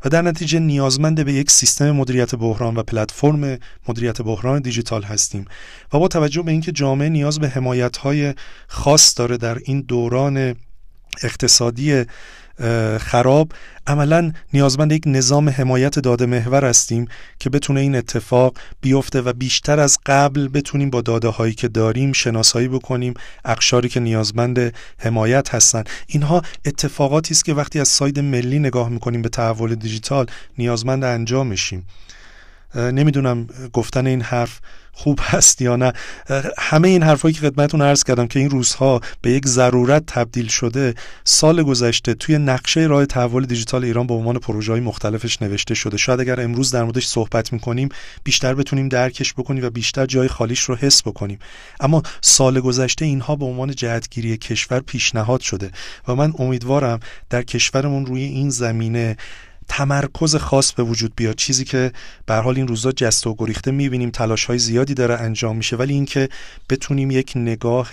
و 0.05 0.09
در 0.09 0.21
نتیجه 0.21 0.59
نیازمند 0.59 1.25
به 1.25 1.33
یک 1.33 1.51
سیستم 1.51 1.91
مدیریت 1.91 2.35
بحران 2.35 2.75
و 2.75 2.83
پلتفرم 2.83 3.57
مدیریت 3.87 4.21
بحران 4.21 4.61
دیجیتال 4.61 5.03
هستیم 5.03 5.45
و 5.93 5.99
با 5.99 6.07
توجه 6.07 6.41
به 6.41 6.51
اینکه 6.51 6.71
جامعه 6.71 7.09
نیاز 7.09 7.39
به 7.39 7.49
حمایت 7.49 7.97
های 7.97 8.33
خاص 8.67 9.17
داره 9.17 9.37
در 9.37 9.57
این 9.65 9.81
دوران 9.81 10.55
اقتصادی 11.23 12.05
خراب. 12.99 13.51
عملا 13.87 14.31
نیازمند 14.53 14.91
یک 14.91 15.03
نظام 15.05 15.49
حمایت 15.49 15.99
داده 15.99 16.25
محور 16.25 16.65
هستیم 16.65 17.07
که 17.39 17.49
بتونه 17.49 17.79
این 17.79 17.95
اتفاق 17.95 18.57
بیفته 18.81 19.21
و 19.21 19.33
بیشتر 19.33 19.79
از 19.79 19.97
قبل 20.05 20.47
بتونیم 20.47 20.89
با 20.89 21.01
داده 21.01 21.27
هایی 21.27 21.53
که 21.53 21.67
داریم 21.67 22.11
شناسایی 22.11 22.67
بکنیم 22.67 23.13
اقشاری 23.45 23.89
که 23.89 23.99
نیازمند 23.99 24.73
حمایت 24.97 25.55
هستن. 25.55 25.83
اینها 26.07 26.41
اتفاقاتی 26.65 27.33
است 27.33 27.45
که 27.45 27.53
وقتی 27.53 27.79
از 27.79 27.87
ساید 27.87 28.19
ملی 28.19 28.59
نگاه 28.59 28.89
می‌کنیم 28.89 29.21
به 29.21 29.29
تحول 29.29 29.75
دیجیتال 29.75 30.25
نیازمند 30.57 31.03
انجام 31.03 31.47
میشیم. 31.47 31.87
نمی‌دونم 32.75 33.47
گفتن 33.73 34.07
این 34.07 34.21
حرف 34.21 34.59
خوب 34.99 35.19
هست 35.23 35.61
یا 35.61 35.75
نه. 35.75 35.93
همه 36.57 36.87
این 36.87 37.03
حرفایی 37.03 37.33
که 37.33 37.41
خدمتتون 37.41 37.81
عرض 37.81 38.03
کردم 38.03 38.27
که 38.27 38.39
این 38.39 38.49
روزها 38.49 39.01
به 39.21 39.31
یک 39.31 39.47
ضرورت 39.47 40.05
تبدیل 40.05 40.47
شده 40.47 40.95
سال 41.23 41.63
گذشته 41.63 42.13
توی 42.13 42.37
نقشه 42.37 42.81
راه 42.81 43.05
تحول 43.05 43.45
دیجیتال 43.45 43.83
ایران 43.83 44.07
به 44.07 44.13
عنوان 44.13 44.39
پروژه 44.39 44.71
های 44.71 44.81
مختلفش 44.81 45.41
نوشته 45.41 45.73
شده. 45.73 45.97
شاید 45.97 46.19
اگر 46.19 46.41
امروز 46.41 46.71
در 46.71 46.83
موردش 46.83 47.07
صحبت 47.07 47.53
می‌کنیم 47.53 47.89
بیشتر 48.23 48.53
بتونیم 48.53 48.89
درکش 48.89 49.33
بکنیم 49.33 49.65
و 49.65 49.69
بیشتر 49.69 50.05
جای 50.05 50.27
خالیش 50.27 50.59
رو 50.59 50.75
حس 50.75 51.01
بکنیم. 51.01 51.39
اما 51.79 52.03
سال 52.21 52.59
گذشته 52.59 53.05
اینها 53.05 53.35
به 53.35 53.45
عنوان 53.45 53.71
جهتگیری 53.71 54.37
کشور 54.37 54.79
پیشنهاد 54.79 55.41
شده 55.41 55.71
و 56.07 56.15
من 56.15 56.33
امیدوارم 56.39 56.99
در 57.29 57.43
کشورمون 57.43 58.05
روی 58.05 58.23
این 58.23 58.49
زمینه 58.49 59.17
تمرکز 59.69 60.35
خاص 60.35 60.71
به 60.71 60.83
وجود 60.83 61.13
بیاد. 61.15 61.35
چیزی 61.35 61.65
که 61.65 61.91
به 62.25 62.35
حال 62.35 62.55
این 62.55 62.67
روزا 62.67 62.91
جست 62.91 63.27
و 63.27 63.35
گریخته 63.37 63.71
می‌بینیم 63.71 64.09
تلاش 64.09 64.45
های 64.45 64.59
زیادی 64.59 64.93
داره 64.93 65.15
انجام 65.15 65.57
میشه 65.57 65.75
ولی 65.75 65.93
اینکه 65.93 66.29
بتونیم 66.69 67.11
یک 67.11 67.33
نگاه 67.35 67.91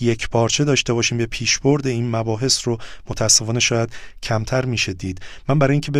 یک 0.00 0.28
پارچه 0.28 0.64
داشته 0.64 0.92
باشیم 0.92 1.18
به 1.18 1.26
پیشبرد 1.26 1.86
این 1.86 2.10
مباحث 2.10 2.68
رو 2.68 2.78
متاسفانه 3.06 3.60
شاید 3.60 3.92
کمتر 4.22 4.64
میشه 4.64 4.92
دید. 4.92 5.20
من 5.48 5.58
برای 5.58 5.72
اینکه 5.72 5.92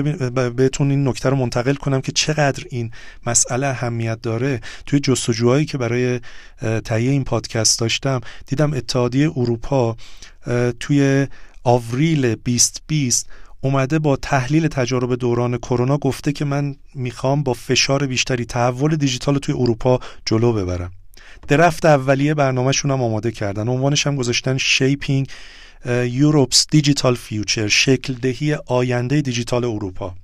بهتون 0.51 0.91
این 0.91 1.09
نکته 1.09 1.29
رو 1.29 1.37
منتقل 1.37 1.75
کنم 1.75 2.01
که 2.01 2.13
چقدر 2.13 2.65
این 2.71 2.91
مسئله 3.27 3.67
اهمیت 3.67 4.23
داره 4.23 4.61
توی 4.87 5.01
جستجوهایی 5.01 5.65
که 5.65 5.79
برای 5.79 6.21
تهیه 6.85 7.11
این 7.11 7.25
پادکست 7.25 7.79
داشتم 7.79 8.21
دیدم 8.47 8.73
اتحادیه 8.73 9.31
اروپا 9.37 9.97
توی 10.81 11.27
آوریل 11.65 12.35
2020 12.35 13.29
اومده 13.65 13.99
با 13.99 14.17
تحلیل 14.17 14.69
تجارب 14.69 15.15
دوران 15.15 15.59
کرونا 15.59 15.99
گفته 15.99 16.33
که 16.33 16.45
من 16.45 16.77
می‌خوام 16.95 17.43
با 17.43 17.53
فشار 17.53 18.07
بیشتری 18.07 18.45
تحول 18.45 18.97
دیجیتال 18.97 19.39
توی 19.39 19.55
اروپا 19.59 20.01
جلو 20.27 20.53
ببرم. 20.53 20.91
draft 21.49 21.85
اولیه 21.85 22.35
برنامهشون 22.35 22.91
هم 22.91 23.03
آماده 23.03 23.31
کردن. 23.31 23.69
عنوانش 23.69 24.07
هم 24.07 24.17
گذاشتن 24.17 24.59
Shaping 24.59 25.29
Europe's 26.05 26.67
Digital 26.71 27.15
Future 27.15 27.69
شکل 27.69 28.15
دهی 28.15 28.55
آینده 28.67 29.21
دیجیتال 29.21 29.65
اروپا. 29.65 30.15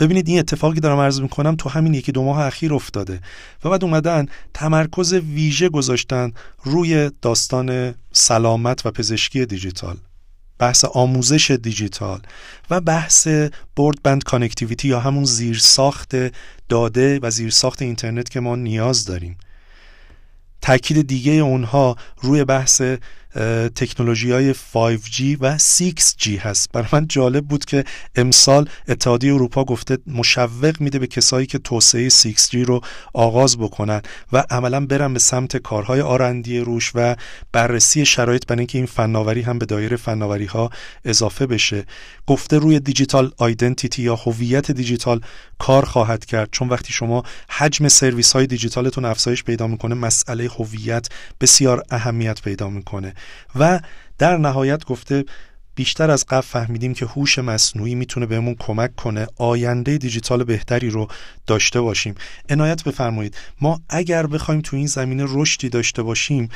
ببینید 0.00 0.28
این 0.28 0.38
اتفاقی 0.38 0.80
دارم 0.80 0.98
عرض 0.98 1.20
می‌کنم 1.20 1.56
تو 1.56 1.68
همین 1.68 1.94
یکی 1.94 2.12
دو 2.12 2.24
ماه 2.24 2.40
اخیر 2.40 2.74
افتاده 2.74 3.20
و 3.64 3.70
بعد 3.70 3.84
اومدن 3.84 4.26
تمرکز 4.54 5.12
ویژه 5.12 5.68
گذاشتن 5.68 6.32
روی 6.64 7.10
داستان 7.22 7.94
سلامت 8.12 8.86
و 8.86 8.90
پزشکی 8.90 9.46
دیجیتال. 9.46 9.96
بحث 10.58 10.84
آموزش 10.84 11.50
دیجیتال 11.50 12.20
و 12.70 12.80
بحث 12.80 13.28
broadband 13.76 14.22
connectivity 14.22 14.88
یا 14.88 15.00
همون 15.00 15.24
زیرساخت 15.24 16.16
داده 16.68 17.18
و 17.22 17.30
زیرساخت 17.30 17.82
اینترنت 17.82 18.28
که 18.28 18.40
ما 18.40 18.56
نیاز 18.56 19.04
داریم. 19.04 19.38
تاکید 20.60 21.06
دیگه 21.06 21.32
اونها 21.32 21.96
روی 22.22 22.44
بحث 22.44 22.82
تکنولوژی 23.74 24.32
های 24.32 24.54
5G 24.54 25.36
و 25.40 25.58
6G 25.58 26.28
هست. 26.28 26.72
برای 26.72 26.88
من 26.92 27.06
جالب 27.08 27.44
بود 27.44 27.64
که 27.64 27.84
امسال 28.16 28.68
اتحادیه 28.88 29.34
اروپا 29.34 29.64
گفته 29.64 29.98
مشوق 30.06 30.76
میده 30.80 30.98
به 30.98 31.06
کسایی 31.06 31.46
که 31.46 31.58
توسعه 31.58 32.08
6G 32.08 32.54
رو 32.54 32.80
آغاز 33.14 33.58
بکنن 33.58 34.02
و 34.32 34.44
عملا 34.50 34.86
برن 34.86 35.12
به 35.12 35.18
سمت 35.18 35.56
کارهای 35.56 36.00
آرندی 36.00 36.58
روش 36.58 36.92
و 36.94 37.16
بررسی 37.52 38.06
شرایط 38.06 38.46
برای 38.46 38.58
اینکه 38.58 38.78
این 38.78 38.86
فناوری 38.86 39.42
هم 39.42 39.58
به 39.58 39.66
دایره 39.66 39.96
فناوری 39.96 40.46
ها 40.46 40.70
اضافه 41.04 41.46
بشه. 41.46 41.84
گفته 42.26 42.58
روی 42.58 42.80
دیجیتال 42.80 43.32
آیدنتیتی 43.36 44.02
یا 44.02 44.14
هویت 44.16 44.70
دیجیتال 44.70 45.20
کار 45.58 45.84
خواهد 45.84 46.24
کرد. 46.24 46.48
چون 46.52 46.68
وقتی 46.68 46.92
شما 46.92 47.22
حجم 47.48 47.88
سرویس 47.88 48.32
های 48.32 48.46
دیجیتالتون 48.46 49.04
افزایش 49.04 49.44
پیدا 49.44 49.66
می‌کنه 49.66 49.94
مسئله 49.94 50.48
هویت 50.58 51.08
بسیار 51.40 51.82
اهمیت 51.90 52.42
پیدا 52.42 52.68
می‌کنه. 52.68 53.14
و 53.54 53.80
در 54.18 54.36
نهایت 54.36 54.84
گفته 54.84 55.24
بیشتر 55.78 56.10
از 56.10 56.24
قبل 56.28 56.40
فهمیدیم 56.40 56.94
که 56.94 57.06
هوش 57.06 57.38
مصنوعی 57.38 57.94
می‌تونه 57.94 58.26
بهمون 58.26 58.56
کمک 58.58 58.96
کنه 58.96 59.26
آینده 59.36 59.98
دیجیتال 59.98 60.44
بهتری 60.44 60.90
رو 60.90 61.08
داشته 61.46 61.80
باشیم. 61.80 62.14
عنایت 62.48 62.84
بفرمایید 62.84 63.36
ما 63.60 63.80
اگر 63.88 64.26
بخوایم 64.26 64.60
تو 64.60 64.76
این 64.76 64.86
زمینه 64.86 65.24
رشدی 65.28 65.68
داشته 65.68 66.02
باشیم 66.02 66.48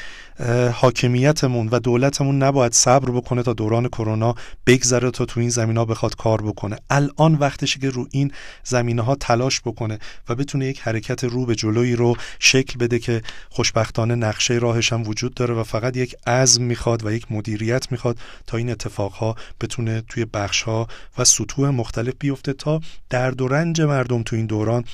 حاکمیتمون 0.72 1.68
و 1.68 1.78
دولتمون 1.78 2.42
نباید 2.42 2.72
صبر 2.72 3.10
بکنه 3.10 3.42
تا 3.42 3.52
دوران 3.52 3.88
کرونا 3.88 4.34
بگذره 4.66 5.10
تا 5.10 5.24
تو 5.24 5.40
این 5.40 5.48
زمینه 5.48 5.84
بخواد 5.84 6.16
کار 6.16 6.42
بکنه. 6.42 6.76
الان 6.90 7.34
وقتشه 7.34 7.80
که 7.80 7.90
رو 7.90 8.08
این 8.10 8.32
زمینه 8.64 9.02
ها 9.02 9.14
تلاش 9.14 9.60
بکنه 9.60 9.98
و 10.28 10.34
بتونه 10.34 10.66
یک 10.66 10.80
حرکت 10.80 11.24
رو 11.24 11.46
به 11.46 11.54
جلویی 11.54 11.96
رو 11.96 12.16
شکل 12.38 12.78
بده 12.78 12.98
که 12.98 13.22
خوشبختانه 13.50 14.14
نقشه 14.14 14.54
راهش 14.54 14.92
هم 14.92 15.08
وجود 15.08 15.34
داره 15.34 15.54
و 15.54 15.62
فقط 15.64 15.96
یک 15.96 16.14
عزم 16.26 16.62
می‌خواد 16.62 17.06
و 17.06 17.12
یک 17.12 17.32
مدیریت 17.32 17.92
می‌خواد 17.92 18.18
تا 18.46 18.56
این 18.56 18.70
اتفاقها 19.12 19.36
بتونه 19.60 20.00
توی 20.00 20.24
بخش 20.24 20.62
ها 20.62 20.88
و 21.18 21.24
سطوح 21.24 21.70
مختلف 21.70 22.14
بیفته 22.18 22.52
تا 22.52 22.80
درد 23.10 23.40
و 23.40 23.48
رنج 23.48 23.80
مردم 23.80 24.22
تو 24.22 24.36
این 24.36 24.46
دوران 24.46 24.84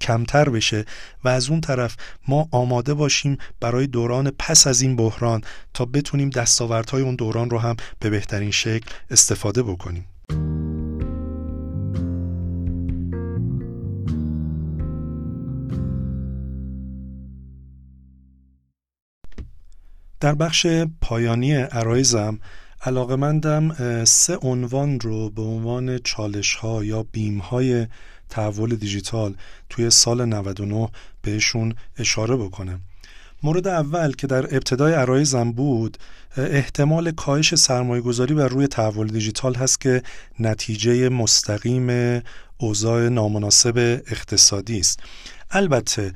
کمتر 0.00 0.48
بشه 0.48 0.84
و 1.24 1.28
از 1.28 1.50
اون 1.50 1.60
طرف 1.60 1.96
ما 2.28 2.48
آماده 2.50 2.94
باشیم 2.94 3.38
برای 3.60 3.86
دوران 3.86 4.32
پس 4.38 4.66
از 4.66 4.82
این 4.82 4.96
بحران 4.96 5.40
تا 5.74 5.84
بتونیم 5.84 6.30
دستاوردهای 6.30 7.02
اون 7.02 7.14
دوران 7.14 7.50
رو 7.50 7.58
هم 7.58 7.76
به 8.00 8.10
بهترین 8.10 8.50
شکل 8.50 8.90
استفاده 9.10 9.62
بکنیم. 9.62 10.06
در 20.20 20.34
بخش 20.34 20.66
پایانی 21.00 21.54
عرایزم 21.54 22.38
علاقمندم 22.84 24.04
سه 24.04 24.36
عنوان 24.36 25.00
رو 25.00 25.30
به 25.30 25.42
عنوان 25.42 25.98
چالش 25.98 26.54
ها 26.54 26.84
یا 26.84 27.02
بیم 27.12 27.38
های 27.38 27.86
تحول 28.28 28.76
دیجیتال 28.76 29.34
توی 29.68 29.90
سال 29.90 30.24
99 30.24 30.88
بهشون 31.22 31.74
اشاره 31.98 32.36
بکنم. 32.36 32.80
مورد 33.42 33.68
اول 33.68 34.12
که 34.12 34.26
در 34.26 34.44
ابتدای 34.44 34.94
عرایزم 34.94 35.52
بود 35.52 35.98
احتمال 36.36 37.10
کاهش 37.10 37.54
سرمایه 37.54 38.02
گذاری 38.02 38.34
بر 38.34 38.48
روی 38.48 38.66
تحول 38.66 39.06
دیجیتال 39.06 39.54
هست 39.54 39.80
که 39.80 40.02
نتیجه 40.38 41.08
مستقیم 41.08 42.20
اوضاع 42.58 43.08
نامناسب 43.08 44.02
اقتصادی 44.06 44.80
است. 44.80 45.00
البته 45.52 46.12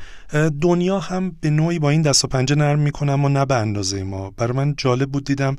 دنیا 0.61 0.99
هم 0.99 1.37
به 1.41 1.51
نوعی 1.51 1.79
با 1.79 1.91
این 1.91 2.03
دست 2.03 2.25
و 2.25 2.29
پنجه 2.29 2.55
نرم 2.55 2.79
می‌کنه 2.79 3.13
اما 3.13 3.29
نه 3.29 3.45
به 3.45 3.55
اندازه 3.55 4.03
ما. 4.03 4.31
برای 4.31 4.57
من 4.57 4.75
جالب 4.77 5.11
بود 5.11 5.25
دیدم 5.25 5.57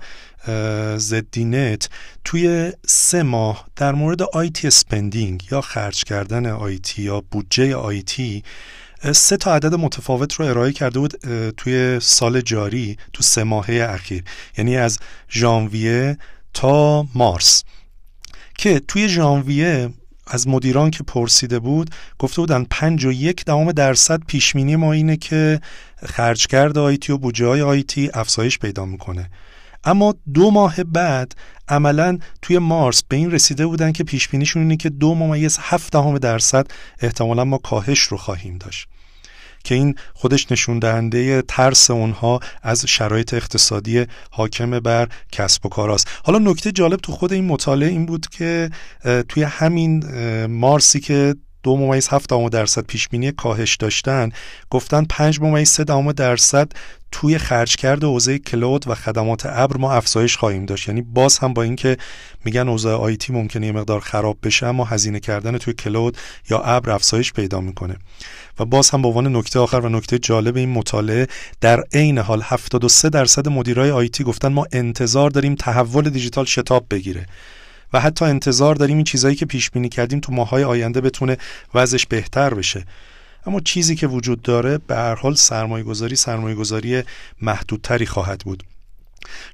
ZDNet 0.97 1.89
توی 2.23 2.73
سه 2.87 3.23
ماه 3.23 3.67
در 3.75 3.91
مورد 3.91 4.21
IT 4.21 4.67
spending 4.67 5.47
یا 5.51 5.61
خرج 5.61 6.03
کردن 6.03 6.45
IT 6.45 7.01
یا 7.01 7.23
بودجه 7.31 7.75
IT 7.75 8.43
سه 9.11 9.37
تا 9.37 9.55
عدد 9.55 9.73
متفاوت 9.73 10.33
رو 10.33 10.45
ارائه 10.45 10.71
کرده 10.71 10.99
بود 10.99 11.13
توی 11.57 11.99
سال 12.01 12.41
جاری 12.41 12.97
تو 13.13 13.23
سه 13.23 13.43
ماهه 13.43 13.87
اخیر. 13.89 14.23
یعنی 14.57 14.77
از 14.77 14.99
ژانویه 15.29 16.17
تا 16.53 17.07
مارس. 17.15 17.63
که 18.57 18.79
توی 18.79 19.09
ژانویه 19.09 19.89
از 20.27 20.47
مدیران 20.47 20.91
که 20.91 21.03
پرسیده 21.03 21.59
بود 21.59 21.89
گفته 22.19 22.41
بودن 22.41 22.65
پنج 22.69 23.05
و 23.05 23.11
یک 23.11 23.45
دهم 23.45 23.71
درصد 23.71 24.21
پیشمینی 24.27 24.75
ما 24.75 24.93
اینه 24.93 25.17
که 25.17 25.61
خرجکرد 26.05 26.77
آیتی 26.77 27.11
و 27.11 27.17
بودجه 27.17 27.45
های 27.45 27.61
آیتی 27.61 28.09
افزایش 28.13 28.59
پیدا 28.59 28.85
می‌کنه. 28.85 29.29
اما 29.83 30.15
دو 30.33 30.51
ماه 30.51 30.83
بعد 30.83 31.35
عملا 31.67 32.19
توی 32.41 32.57
مارس 32.57 33.03
به 33.03 33.15
این 33.15 33.31
رسیده 33.31 33.65
بودن 33.65 33.91
که 33.91 34.03
پیشبینیشون 34.03 34.61
اینه 34.61 34.77
که 34.77 34.89
دو 34.89 35.15
ممیز 35.15 35.57
هفت 35.61 35.93
دهم 35.93 36.17
درصد 36.17 36.67
احتمالا 36.99 37.45
ما 37.45 37.57
کاهش 37.57 37.99
رو 37.99 38.17
خواهیم 38.17 38.57
داشت. 38.57 38.87
که 39.67 39.75
این 39.75 39.95
خودش 40.13 40.51
نشون 40.51 40.79
دهنده 40.79 41.41
ترس 41.41 41.91
اونها 41.91 42.39
از 42.63 42.85
شرایط 42.85 43.33
اقتصادی 43.33 44.05
حاکم 44.31 44.79
بر 44.79 45.09
کسب 45.31 45.65
و 45.65 45.69
کاراست 45.69 46.07
حالا 46.23 46.39
نکته 46.39 46.71
جالب 46.71 46.99
تو 46.99 47.11
خود 47.11 47.33
این 47.33 47.45
مطالعه 47.45 47.89
این 47.89 48.05
بود 48.05 48.27
که 48.27 48.69
توی 49.29 49.43
همین 49.43 50.05
مارسی 50.45 50.99
که 50.99 51.35
دو 51.63 51.77
ممیز 51.77 52.07
هفت 52.07 52.49
درصد 52.49 52.81
پیش 52.81 53.07
بینی 53.07 53.31
کاهش 53.31 53.75
داشتن 53.75 54.29
گفتن 54.69 55.05
پنج 55.09 55.39
ممیز 55.41 55.69
سه 55.69 55.83
درصد 56.15 56.71
توی 57.11 57.37
خرج 57.37 57.75
کرده 57.75 58.07
حوزه 58.07 58.39
کلود 58.39 58.87
و 58.87 58.95
خدمات 58.95 59.45
ابر 59.45 59.77
ما 59.77 59.93
افزایش 59.93 60.37
خواهیم 60.37 60.65
داشت. 60.65 60.87
یعنی 60.87 61.01
باز 61.01 61.37
هم 61.37 61.53
با 61.53 61.63
اینکه 61.63 61.97
میگن 62.45 62.67
حوزه 62.67 62.89
آیتی 62.89 63.33
ممکنه 63.33 63.65
یه 63.65 63.71
مقدار 63.71 63.99
خراب 63.99 64.37
بشه 64.43 64.65
اما 64.67 64.85
هزینه 64.85 65.19
کردن 65.19 65.57
توی 65.57 65.73
کلود 65.73 66.17
یا 66.49 66.59
ابر 66.59 66.91
افزایش 66.91 67.33
پیدا 67.33 67.61
می‌کنه. 67.61 67.95
و 68.59 68.65
باز 68.65 68.89
هم 68.89 69.01
به 69.01 69.07
عنوان 69.07 69.35
نکته 69.35 69.59
آخر 69.59 69.79
و 69.79 69.89
نکته 69.89 70.19
جالب 70.19 70.57
این 70.57 70.69
مطالعه 70.69 71.27
در 71.61 71.83
عین 71.93 72.17
حال 72.17 72.41
73 72.43 73.09
درصد 73.09 73.49
مدیرای 73.49 73.91
آیتی 73.91 74.23
گفتن 74.23 74.47
ما 74.47 74.65
انتظار 74.71 75.29
داریم 75.29 75.55
تحول 75.55 76.09
دیجیتال 76.09 76.45
شتاب 76.45 76.85
بگیره. 76.91 77.25
و 77.93 77.99
حتی 77.99 78.25
انتظار 78.25 78.75
داریم 78.75 78.95
این 78.95 79.03
چیزایی 79.03 79.35
که 79.35 79.45
پیش 79.45 79.69
بینی 79.69 79.89
کردیم 79.89 80.19
تو 80.19 80.31
ماهای 80.31 80.63
آینده 80.63 81.01
بتونه 81.01 81.37
وضعش 81.73 82.05
بهتر 82.05 82.53
بشه. 82.53 82.85
اما 83.45 83.59
چیزی 83.59 83.95
که 83.95 84.07
وجود 84.07 84.41
داره 84.41 84.77
به 84.77 84.95
هر 84.95 85.15
حال 85.15 85.35
سرمایه 85.35 85.83
گذاری 85.83 86.15
سرمایه 86.15 86.55
گذاری 86.55 87.03
محدودتری 87.41 88.05
خواهد 88.05 88.39
بود. 88.39 88.63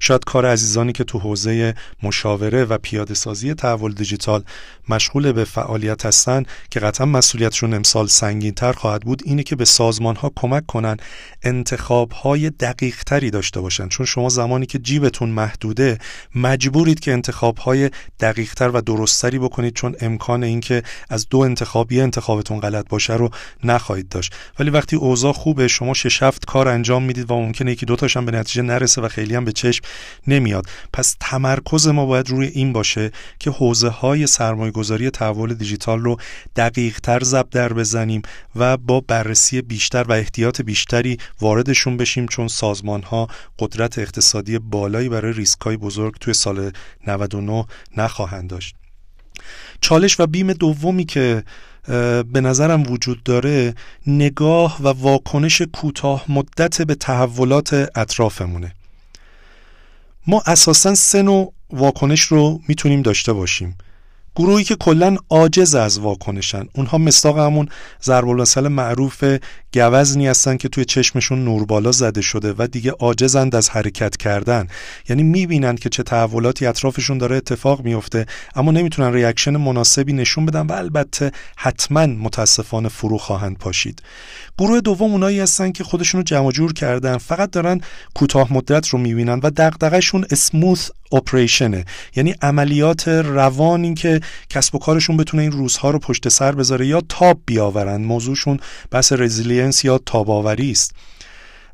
شاید 0.00 0.24
کار 0.24 0.46
عزیزانی 0.46 0.92
که 0.92 1.04
تو 1.04 1.18
حوزه 1.18 1.74
مشاوره 2.02 2.64
و 2.64 2.78
پیاده 2.78 3.14
سازی 3.14 3.54
تحول 3.54 3.92
دیجیتال 3.92 4.44
مشغول 4.88 5.32
به 5.32 5.44
فعالیت 5.44 6.06
هستند 6.06 6.48
که 6.70 6.80
قطعا 6.80 7.06
مسئولیتشون 7.06 7.74
امسال 7.74 8.06
سنگین 8.06 8.54
تر 8.54 8.72
خواهد 8.72 9.02
بود 9.02 9.22
اینه 9.24 9.42
که 9.42 9.56
به 9.56 9.64
سازمان 9.64 10.16
ها 10.16 10.32
کمک 10.36 10.66
کنن 10.66 10.96
انتخاب 11.42 12.12
های 12.12 12.50
دقیق 12.50 13.02
تری 13.06 13.30
داشته 13.30 13.60
باشن. 13.60 13.88
چون 13.88 14.06
شما 14.06 14.28
زمانی 14.28 14.66
که 14.66 14.78
جیبتون 14.78 15.28
محدوده 15.28 15.98
مجبورید 16.34 17.00
که 17.00 17.12
انتخاب 17.12 17.58
های 17.58 17.90
دقیق 18.20 18.54
تر 18.54 18.68
و 18.68 18.80
درستری 18.80 19.38
بکنید 19.38 19.74
چون 19.74 19.96
امکان 20.00 20.44
اینکه 20.44 20.82
از 21.10 21.28
دو 21.28 21.38
انتخاب 21.38 21.92
یه 21.92 22.02
انتخابتون 22.02 22.60
غلط 22.60 22.88
باشه 22.88 23.14
رو 23.14 23.30
نخواهید 23.64 24.08
داشت. 24.08 24.34
ولی 24.58 24.70
وقتی 24.70 24.96
اوضاع 24.96 25.32
خوبه 25.32 25.68
شما 25.68 25.94
شش 25.94 26.22
کار 26.46 26.68
انجام 26.68 27.02
می‌دید 27.02 27.30
و 27.30 27.34
ممکنه 27.34 27.72
یکی 27.72 27.86
دو 27.86 27.96
تاشم 27.96 28.24
به 28.24 28.32
نتیجه 28.32 28.62
نرسه 28.62 29.02
و 29.02 29.08
خیلی 29.08 29.34
هم 29.34 29.44
به 29.44 29.52
چشم 29.64 29.84
نمیاد. 30.26 30.66
پس 30.92 31.16
تمرکز 31.20 31.88
ما 31.88 32.06
باید 32.06 32.30
روی 32.30 32.46
این 32.46 32.72
باشه 32.72 33.10
که 33.38 33.50
حوزه 33.50 33.88
های 33.88 34.26
سرمایه 34.26 34.70
گذاری 34.70 35.10
تحول 35.10 35.54
دیجیتال 35.54 36.00
رو 36.00 36.16
دقیق 36.56 37.00
تر 37.00 37.20
زب 37.22 37.50
در 37.50 37.72
بزنیم 37.72 38.22
و 38.56 38.76
با 38.76 39.00
بررسی 39.00 39.62
بیشتر 39.62 40.02
و 40.02 40.12
احتیاط 40.12 40.62
بیشتری 40.62 41.18
واردشون 41.40 41.96
بشیم 41.96 42.26
چون 42.26 42.48
سازمان 42.48 43.02
ها 43.02 43.28
قدرت 43.58 43.98
اقتصادی 43.98 44.58
بالایی 44.58 45.08
برای 45.08 45.32
ریسک 45.32 45.60
های 45.60 45.76
بزرگ 45.76 46.14
توی 46.20 46.34
سال 46.34 46.70
99 47.06 47.64
نخواهند 47.96 48.50
داشت. 48.50 48.76
چالش 49.80 50.20
و 50.20 50.26
بیم 50.26 50.52
دومی 50.52 51.04
که 51.04 51.44
به 52.32 52.40
نظرم 52.40 52.82
وجود 52.82 53.22
داره 53.22 53.74
نگاه 54.06 54.82
و 54.82 54.88
واکنش 54.88 55.62
کوتاه 55.62 56.24
مدت 56.28 56.82
به 56.82 56.94
تحولات 56.94 57.90
اطرافمونه. 57.94 58.72
ما 60.26 60.42
اساسا 60.46 60.94
سه 60.94 61.22
نوع 61.22 61.52
واکنش 61.70 62.20
رو 62.20 62.60
می‌تونیم 62.68 63.02
داشته 63.02 63.32
باشیم. 63.32 63.78
گروهی 64.36 64.64
که 64.64 64.76
کلا 64.76 65.16
عاجز 65.30 65.74
از 65.74 65.98
واکنشن. 65.98 66.68
اونها 66.74 66.98
مستاق 66.98 67.38
همون 67.38 67.68
ضرب 68.02 68.28
المثل 68.28 68.68
معروف 68.68 69.24
گوزنی 69.74 70.26
هستن 70.26 70.56
که 70.56 70.68
توی 70.68 70.84
چشمشون 70.84 71.44
نور 71.44 71.64
بالا 71.64 71.92
زده 71.92 72.20
شده 72.20 72.54
و 72.58 72.66
دیگه 72.72 72.90
عاجزند 72.90 73.54
از 73.54 73.70
حرکت 73.70 74.16
کردن. 74.16 74.68
یعنی 75.08 75.22
می‌بینن 75.22 75.76
که 75.76 75.88
چه 75.88 76.02
تحولاتی 76.02 76.66
اطرافشون 76.66 77.18
داره 77.18 77.36
اتفاق 77.36 77.84
میفته 77.84 78.26
اما 78.54 78.72
نمی‌تونن 78.72 79.12
ریاکشن 79.12 79.56
مناسبی 79.56 80.12
نشون 80.12 80.46
بدن 80.46 80.66
و 80.66 80.72
البته 80.72 81.32
حتما 81.56 82.06
متاسفانه 82.06 82.88
فرو 82.88 83.18
خواهند 83.18 83.58
پاشید. 83.58 84.02
گروه 84.58 84.80
دوم 84.80 85.12
اونایی 85.12 85.40
هستن 85.40 85.72
که 85.72 85.84
خودشونو 85.84 86.22
جمع 86.22 86.50
جور 86.50 86.72
کردن 86.72 87.18
فقط 87.18 87.50
دارن 87.50 87.80
کوتاه 88.14 88.52
مدت 88.52 88.88
رو 88.88 88.98
می‌بینن 88.98 89.40
و 89.42 89.50
دغدغه‌شون 89.56 90.26
اسموث 90.30 90.90
اپریشنه 91.12 91.84
یعنی 92.16 92.34
عملیات 92.42 93.08
روانی 93.08 93.94
که 93.94 94.20
کسب 94.50 94.74
و 94.74 94.78
کارشون 94.78 95.16
بتونه 95.16 95.42
این 95.42 95.52
روزها 95.52 95.90
رو 95.90 95.98
پشت 95.98 96.28
سر 96.28 96.52
بذاره 96.52 96.86
یا 96.86 97.02
تاب 97.08 97.40
بیاورن. 97.46 98.02
موضوعشون 98.02 98.60
بحث 98.90 99.12
resilience 99.64 99.84
یا 99.84 99.98
تاباوری 99.98 100.70
است. 100.70 100.94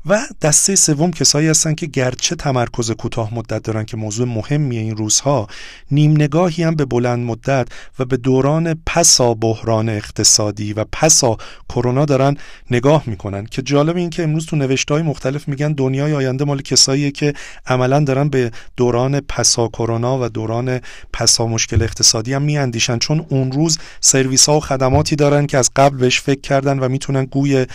و 0.05 0.21
دسته 0.41 0.75
سوم 0.75 1.11
کسایی 1.11 1.47
هستن 1.47 1.73
که 1.73 1.85
گرچه 1.85 2.35
تمرکز 2.35 2.91
کوتاه 2.91 3.33
مدت 3.33 3.63
دارن 3.63 3.85
که 3.85 3.97
موضوع 3.97 4.27
مهمی 4.27 4.77
این 4.77 4.97
روزها 4.97 5.47
نیم 5.91 6.11
نگاهی 6.11 6.63
هم 6.63 6.75
به 6.75 6.85
بلند 6.85 7.25
مدت 7.25 7.67
و 7.99 8.05
به 8.05 8.17
دوران 8.17 8.81
پسا 8.85 9.33
بحران 9.33 9.89
اقتصادی 9.89 10.73
و 10.73 10.85
پسا 10.91 11.37
کرونا 11.69 12.05
دارن 12.05 12.37
نگاه 12.71 13.03
می‌کنن. 13.05 13.45
که 13.45 13.61
جالب 13.61 13.97
این 13.97 14.09
که 14.09 14.23
امروز 14.23 14.45
تو 14.45 14.55
نوشته 14.55 14.93
های 14.93 15.03
مختلف 15.03 15.47
میگن 15.47 15.73
دنیای 15.73 16.13
آینده 16.13 16.45
مال 16.45 16.61
کساییه 16.61 17.11
که 17.11 17.33
عملا 17.67 17.99
دارن 17.99 18.29
به 18.29 18.51
دوران 18.77 19.19
پسا 19.19 19.67
کرونا 19.67 20.19
و 20.21 20.29
دوران 20.29 20.79
پسا 21.13 21.47
مشکل 21.47 21.81
اقتصادی 21.81 22.33
هم 22.33 22.41
میاندیشن. 22.41 22.97
چون 22.97 23.25
اون 23.29 23.51
روز 23.51 23.77
سرویس 23.99 24.49
ها 24.49 24.57
و 24.57 24.59
خدماتی 24.59 25.15
دارن 25.15 25.45
که 25.45 25.57
از 25.57 25.71
قبل 25.75 25.97
بهش 25.97 26.21
فکر 26.21 26.41
کردن 26.41 26.79
و 26.79 26.89
می‌تونن 26.89 27.25
گوی 27.25 27.65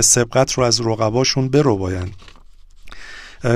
سبقت 0.00 0.52
رو 0.52 0.62
از 0.62 0.80
رقباشون 0.80 1.48
برو 1.62 1.76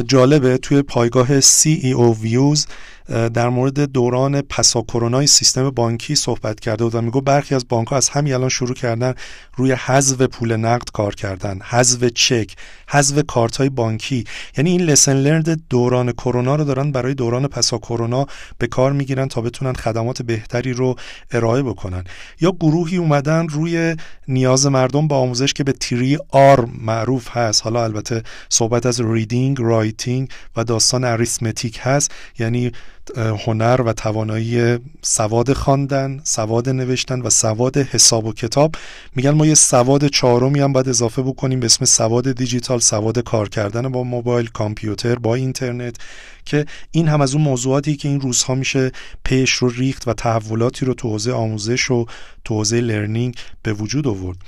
جالبه 0.06 0.58
توی 0.58 0.82
پایگاه 0.82 1.40
CEO 1.40 2.14
Views 2.22 2.60
در 3.08 3.48
مورد 3.48 3.80
دوران 3.80 4.40
پسا 4.40 4.82
کرونای 4.82 5.26
سیستم 5.26 5.70
بانکی 5.70 6.14
صحبت 6.14 6.60
کرده 6.60 6.84
بود 6.84 6.94
و 6.94 7.00
میگو 7.00 7.20
برخی 7.20 7.54
از 7.54 7.68
بانک 7.68 7.88
ها 7.88 7.96
از 7.96 8.08
همین 8.08 8.34
الان 8.34 8.48
شروع 8.48 8.74
کردن 8.74 9.14
روی 9.56 9.72
حذف 9.72 10.22
پول 10.22 10.56
نقد 10.56 10.90
کار 10.92 11.14
کردن. 11.14 11.58
حذف 11.64 12.04
چک 12.04 12.56
حذف 12.88 13.22
کارت 13.28 13.56
های 13.56 13.68
بانکی. 13.68 14.24
یعنی 14.56 14.70
این 14.70 14.80
لسن 14.80 15.16
لرند 15.16 15.62
دوران 15.70 16.12
کرونا 16.12 16.56
رو 16.56 16.64
دارن 16.64 16.92
برای 16.92 17.14
دوران 17.14 17.46
پسا 17.46 17.78
کرونا 17.78 18.26
به 18.58 18.66
کار 18.66 18.92
می‌گیرن 18.92 19.28
تا 19.28 19.40
بتونن 19.40 19.72
خدمات 19.72 20.22
بهتری 20.22 20.72
رو 20.72 20.96
ارائه 21.30 21.62
بکنن. 21.62 22.04
یا 22.40 22.52
گروهی 22.60 22.96
اومدن 22.96 23.48
روی 23.48 23.96
نیاز 24.28 24.66
مردم 24.66 25.08
با 25.08 25.18
آموزش 25.18 25.52
که 25.52 25.64
به 25.64 25.72
three 25.72 26.18
R 26.28 26.68
معروف 26.78 27.36
هست. 27.36 27.62
حالا 27.62 27.84
البته 27.84 28.22
صحبت 28.48 28.86
از 28.86 29.00
reading 29.00 29.56
writing 29.60 30.30
و 30.56 30.64
داستان 30.64 31.04
arithmetic 31.04 31.80
هست. 31.82 32.10
یعنی 32.38 32.72
هنر 33.16 33.80
و 33.86 33.92
توانایی 33.92 34.78
سواد 35.02 35.52
خواندن، 35.52 36.20
سواد 36.24 36.68
نوشتن 36.68 37.20
و 37.20 37.30
سواد 37.30 37.76
حساب 37.76 38.26
و 38.26 38.32
کتاب. 38.32 38.74
میگن 39.16 39.30
ما 39.30 39.46
یه 39.46 39.54
سواد 39.54 40.06
چهارمی 40.06 40.60
هم 40.60 40.72
باید 40.72 40.88
اضافه 40.88 41.22
بکنیم 41.22 41.60
به 41.60 41.66
اسم 41.66 41.84
سواد 41.84 42.32
دیجیتال، 42.32 42.78
سواد 42.78 43.18
کار 43.18 43.48
کردن 43.48 43.88
با 43.88 44.02
موبایل، 44.02 44.46
کامپیوتر، 44.46 45.14
با 45.14 45.34
اینترنت 45.34 45.96
که 46.44 46.66
این 46.90 47.08
هم 47.08 47.20
از 47.20 47.34
اون 47.34 47.44
موضوعاتی 47.44 47.96
که 47.96 48.08
این 48.08 48.20
روزها 48.20 48.54
میشه 48.54 48.92
پیش 49.24 49.50
رو 49.50 49.68
ریخت 49.68 50.08
و 50.08 50.12
تحولاتی 50.12 50.86
رو 50.86 50.94
تو 50.94 51.08
حوزه 51.08 51.32
آموزش 51.32 51.90
و 51.90 52.06
تو 52.44 52.54
حوزه 52.54 52.80
لرنینگ 52.80 53.36
به 53.62 53.72
وجود 53.72 54.06
آورد. 54.06 54.38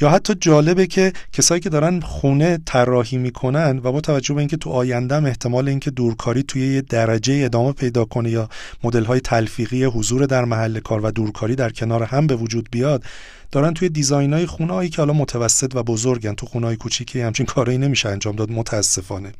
یا 0.00 0.10
حتی 0.10 0.34
جالبه 0.34 0.86
که 0.86 1.12
کسایی 1.32 1.60
که 1.60 1.68
دارن 1.68 2.00
خونه 2.00 2.58
طراحی 2.66 3.18
می‌کنن 3.18 3.80
و 3.84 3.92
با 3.92 4.00
توجه 4.00 4.34
به 4.34 4.40
اینکه 4.40 4.56
تو 4.56 4.70
آینده 4.70 5.24
احتمال 5.24 5.68
اینکه 5.68 5.90
دورکاری 5.90 6.42
توی 6.42 6.74
یه 6.74 6.80
درجه 6.80 7.42
ادامه 7.44 7.72
پیدا 7.72 8.04
کنه 8.04 8.30
یا 8.30 8.48
مدل 8.84 9.04
های 9.04 9.20
تلفیقی 9.20 9.84
حضور 9.84 10.26
در 10.26 10.44
محل 10.44 10.80
کار 10.80 11.00
و 11.04 11.10
دورکاری 11.10 11.54
در 11.54 11.70
کنار 11.70 12.02
هم 12.02 12.26
به 12.26 12.36
وجود 12.36 12.68
بیاد 12.70 13.04
دارن 13.52 13.74
توی 13.74 13.88
دیزاین 13.88 14.32
های 14.32 14.46
خونه 14.46 14.72
هایی 14.72 14.90
که 14.90 14.96
حالا 14.96 15.12
متوسط 15.12 15.76
و 15.76 15.82
بزرگن 15.82 16.34
تو 16.34 16.46
خونه 16.46 16.66
های 16.66 16.76
کوچیکی 16.76 17.20
همچین 17.20 17.46
کارایی 17.46 17.78
نمیشه 17.78 18.08
انجام 18.08 18.36
داد 18.36 18.50
متاسفانه. 18.50 19.32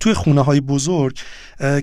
توی 0.00 0.14
خونه 0.14 0.40
های 0.40 0.60
بزرگ 0.60 1.18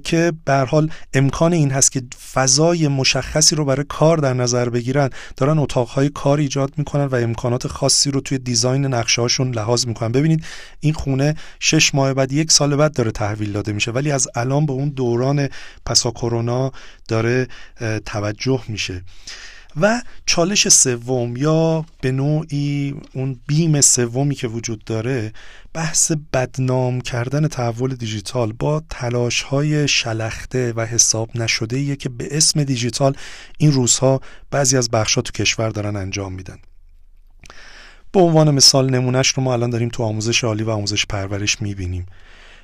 که 0.03 0.33
به 0.45 0.53
حال 0.53 0.91
امکان 1.13 1.53
این 1.53 1.71
هست 1.71 1.91
که 1.91 2.01
فضای 2.33 2.87
مشخصی 2.87 3.55
رو 3.55 3.65
برای 3.65 3.85
کار 3.89 4.17
در 4.17 4.33
نظر 4.33 4.69
بگیرن 4.69 5.09
دارن 5.37 5.59
اتاقهای 5.59 6.09
کار 6.09 6.37
ایجاد 6.37 6.73
می‌کنن 6.77 7.05
و 7.05 7.15
امکانات 7.15 7.67
خاصی 7.67 8.11
رو 8.11 8.21
توی 8.21 8.37
دیزاین 8.37 8.85
نقشه 8.85 9.21
هاشون 9.21 9.51
لحاظ 9.51 9.87
می‌کنن. 9.87 10.11
ببینید 10.11 10.45
این 10.79 10.93
خونه 10.93 11.35
شش 11.59 11.95
ماه 11.95 12.13
بعد 12.13 12.31
یک 12.31 12.51
سال 12.51 12.75
بعد 12.75 12.93
داره 12.93 13.11
تحویل 13.11 13.51
داده 13.51 13.73
میشه 13.73 13.91
ولی 13.91 14.11
از 14.11 14.27
الان 14.35 14.65
به 14.65 14.73
اون 14.73 14.89
دوران 14.89 15.49
پسا 15.85 16.11
کرونا 16.11 16.71
داره 17.07 17.47
توجه 18.05 18.61
میشه. 18.67 19.03
و 19.81 20.01
چالش 20.25 20.67
سوم 20.67 21.35
یا 21.37 21.85
به 22.01 22.11
نوعی 22.11 22.95
اون 23.13 23.39
بیم 23.47 23.81
سومی 23.81 24.35
که 24.35 24.47
وجود 24.47 24.83
داره 24.83 25.33
بحث 25.73 26.11
بدنام 26.33 27.01
کردن 27.01 27.47
تحول 27.47 27.95
دیجیتال 27.95 28.51
با 28.51 28.83
تلاش 28.89 29.41
های 29.41 29.87
شلخته 29.87 30.73
و 30.73 30.85
حساب 30.85 31.29
نشده 31.35 31.95
که 31.95 32.09
به 32.09 32.27
اسم 32.31 32.63
دیجیتال 32.63 33.15
این 33.57 33.71
روزها 33.71 34.21
بعضی 34.51 34.77
از 34.77 34.89
بخشات 34.89 35.25
تو 35.25 35.43
کشور 35.43 35.69
دارن 35.69 35.95
انجام 35.95 36.33
میدن. 36.33 36.57
به 38.11 38.19
عنوان 38.19 38.51
مثال 38.51 38.89
نمونهش 38.89 39.27
رو 39.29 39.43
ما 39.43 39.53
الان 39.53 39.69
داریم 39.69 39.89
تو 39.89 40.03
آموزش 40.03 40.43
عالی 40.43 40.63
و 40.63 40.69
آموزش 40.69 41.05
پرورش 41.05 41.61
می‌بینیم. 41.61 42.05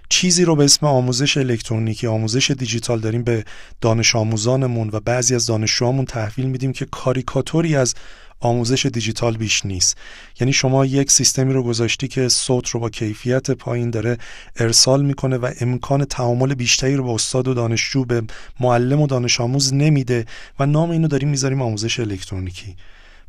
چیزی 0.10 0.46
رو 0.46 0.56
به 0.56 0.64
اسم 0.64 0.86
آموزش 0.86 1.38
الکترونیکی 1.38 2.08
آموزش 2.08 2.52
دیجیتال 2.52 3.00
داریم 3.00 3.24
به 3.24 3.46
دانش 3.82 4.16
آموزانمون 4.16 4.90
و 4.94 5.00
بعضی 5.00 5.36
از 5.36 5.46
دانشجوامون 5.46 6.06
تحویل 6.06 6.46
میدیم 6.46 6.74
که 6.74 6.86
کاریکاتوری 6.86 7.76
از 7.76 7.96
آموزش 8.40 8.86
دیجیتال 8.86 9.38
بیش 9.38 9.66
نیست. 9.66 9.98
یعنی 10.40 10.54
شما 10.54 10.86
یک 10.86 11.12
سیستمی 11.12 11.54
رو 11.54 11.64
گذاشتی 11.64 12.08
که 12.08 12.30
صوت 12.30 12.70
رو 12.70 12.80
با 12.80 12.90
کیفیت 12.90 13.52
پایین 13.52 13.90
داره 13.90 14.18
ارسال 14.56 15.06
می‌کنه 15.06 15.38
و 15.38 15.52
امکان 15.62 16.06
تعامل 16.06 16.54
بیشتری 16.54 16.96
رو 16.96 17.04
با 17.04 17.16
استاد 17.16 17.48
و 17.48 17.54
دانشجو 17.54 18.06
به 18.06 18.22
معلم 18.60 19.02
و 19.02 19.08
دانش 19.08 19.42
آموز 19.42 19.74
نمیده 19.74 20.26
و 20.60 20.66
نام 20.66 20.90
اینو 20.90 21.08
داریم 21.08 21.30
می‌ذاریم 21.30 21.62
آموزش 21.62 22.00
الکترونیکی. 22.00 22.76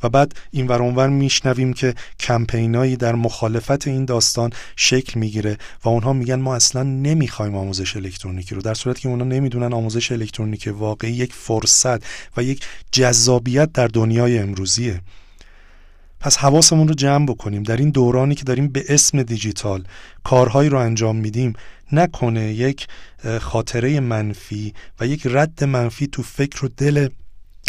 و 0.02 0.08
بعد 0.08 0.34
این 0.50 0.66
ورانور 0.66 1.08
میشنویم 1.08 1.72
که 1.72 1.94
کمپینایی 2.20 2.96
در 2.96 3.14
مخالفت 3.14 3.88
این 3.88 4.04
داستان 4.04 4.50
شکل 4.76 5.20
می‌گیره 5.20 5.58
و 5.84 5.88
اونها 5.88 6.12
میگن 6.12 6.40
ما 6.40 6.54
اصلا 6.56 6.82
نمی‌خوایم 6.82 7.54
آموزش 7.54 7.96
الکترونیکی 7.96 8.54
رو 8.54 8.62
در 8.62 8.74
صورتی 8.74 9.00
که 9.00 9.08
اونها 9.08 9.26
نمی‌دونن 9.26 9.72
آموزش 9.72 10.12
الکترونیکی 10.12 10.70
واقعی 10.70 11.12
یک 11.12 11.32
فرصت 11.32 12.04
و 12.36 12.42
یک 12.42 12.64
جذابیت 12.92 13.72
در 13.72 13.86
دنیای 13.86 14.38
امروزیه. 14.38 15.00
پس 16.20 16.36
حواسمون 16.36 16.88
رو 16.88 16.94
جمع 16.94 17.26
بکنیم. 17.26 17.62
در 17.62 17.76
این 17.76 17.90
دورانی 17.90 18.34
که 18.34 18.44
داریم 18.44 18.68
به 18.68 18.84
اسم 18.88 19.22
دیجیتال 19.22 19.84
کارهایی 20.24 20.68
رو 20.68 20.78
انجام 20.78 21.16
میدیم 21.16 21.52
نکنه 21.92 22.52
یک 22.52 22.86
خاطره 23.40 24.00
منفی 24.00 24.74
و 25.00 25.06
یک 25.06 25.26
رد 25.30 25.64
منفی 25.64 26.06
تو 26.06 26.22
فکر 26.22 26.64
و 26.64 26.68
دل 26.68 27.08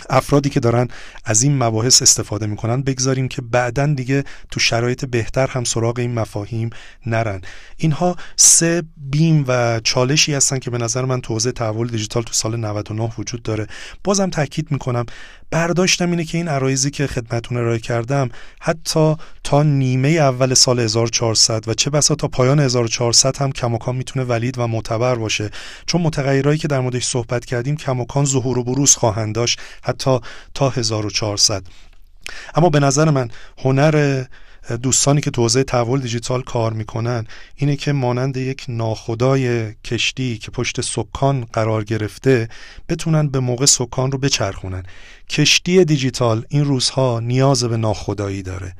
افرادی 0.09 0.49
که 0.49 0.59
دارن 0.59 0.87
از 1.25 1.43
این 1.43 1.63
مباحث 1.63 2.01
استفاده 2.01 2.45
می‌کنن 2.45 2.81
بگذاریم 2.81 3.27
که 3.27 3.41
بعدا 3.41 3.85
دیگه 3.85 4.23
تو 4.51 4.59
شرایط 4.59 5.05
بهتر 5.05 5.47
هم 5.47 5.63
سراغ 5.63 5.99
این 5.99 6.13
مفاهیم 6.13 6.69
نرن. 7.05 7.41
اینها 7.77 8.15
سه 8.35 8.83
بیم 8.97 9.45
و 9.47 9.79
چالشی 9.79 10.33
هستن 10.33 10.59
که 10.59 10.69
به 10.69 10.77
نظر 10.77 11.05
من 11.05 11.21
تو 11.21 11.33
حوزه 11.33 11.51
تحول 11.51 11.87
دیجیتال 11.87 12.23
تو 12.23 12.33
سال 12.33 12.55
99 12.55 13.11
وجود 13.17 13.43
داره. 13.43 13.67
بازم 14.03 14.29
تاکید 14.29 14.71
می‌کنم 14.71 15.05
برداشتم 15.51 16.09
اینه 16.09 16.25
که 16.25 16.37
این 16.37 16.47
عرایزی 16.47 16.91
که 16.91 17.07
خدمتون 17.07 17.57
ارائه 17.57 17.79
کردم 17.79 18.29
حتی 18.59 19.15
تا 19.43 19.63
نیمه 19.63 20.09
اول 20.09 20.53
سال 20.53 20.79
1400 20.79 21.67
و 21.67 21.73
چه 21.73 21.89
بسا 21.89 22.15
تا 22.15 22.27
پایان 22.27 22.59
1400 22.59 23.37
هم 23.37 23.51
کماکان 23.51 23.95
می‌تونه 23.95 24.25
ولید 24.25 24.57
و 24.57 24.67
معتبر 24.67 25.15
باشه. 25.15 25.49
چون 25.85 26.01
متغیرهایی 26.01 26.59
که 26.59 26.67
در 26.67 26.79
موردش 26.79 27.05
صحبت 27.05 27.45
کردیم 27.45 27.77
کماکان 27.77 28.25
ظهور 28.25 28.57
و 28.57 28.63
بروز 28.63 28.95
خواهند 28.95 29.35
داشت 29.35 29.59
حتی 29.83 30.19
تا 30.53 30.69
1400 30.69 31.63
اما 32.55 32.69
به 32.69 32.79
نظر 32.79 33.09
من 33.09 33.29
هنر 33.57 34.25
دوستانی 34.75 35.21
که 35.21 35.31
تو 35.31 35.41
حوزه 35.41 35.63
تحول 35.63 35.99
دیجیتال 35.99 36.41
کار 36.41 36.73
می‌کنن 36.73 37.27
اینه 37.55 37.75
که 37.75 37.91
مانند 37.91 38.37
یک 38.37 38.65
ناخدای 38.67 39.73
کشتی 39.73 40.37
که 40.37 40.51
پشت 40.51 40.81
سکان 40.81 41.45
قرار 41.53 41.83
گرفته 41.83 42.49
بتونن 42.89 43.27
به 43.27 43.39
موقع 43.39 43.65
سکان 43.65 44.11
رو 44.11 44.17
بچرخونن. 44.17 44.83
کشتی 45.29 45.85
دیجیتال 45.85 46.45
این 46.49 46.65
روزها 46.65 47.19
نیاز 47.19 47.63
به 47.63 47.77
ناخدایی 47.77 48.41
داره. 48.41 48.73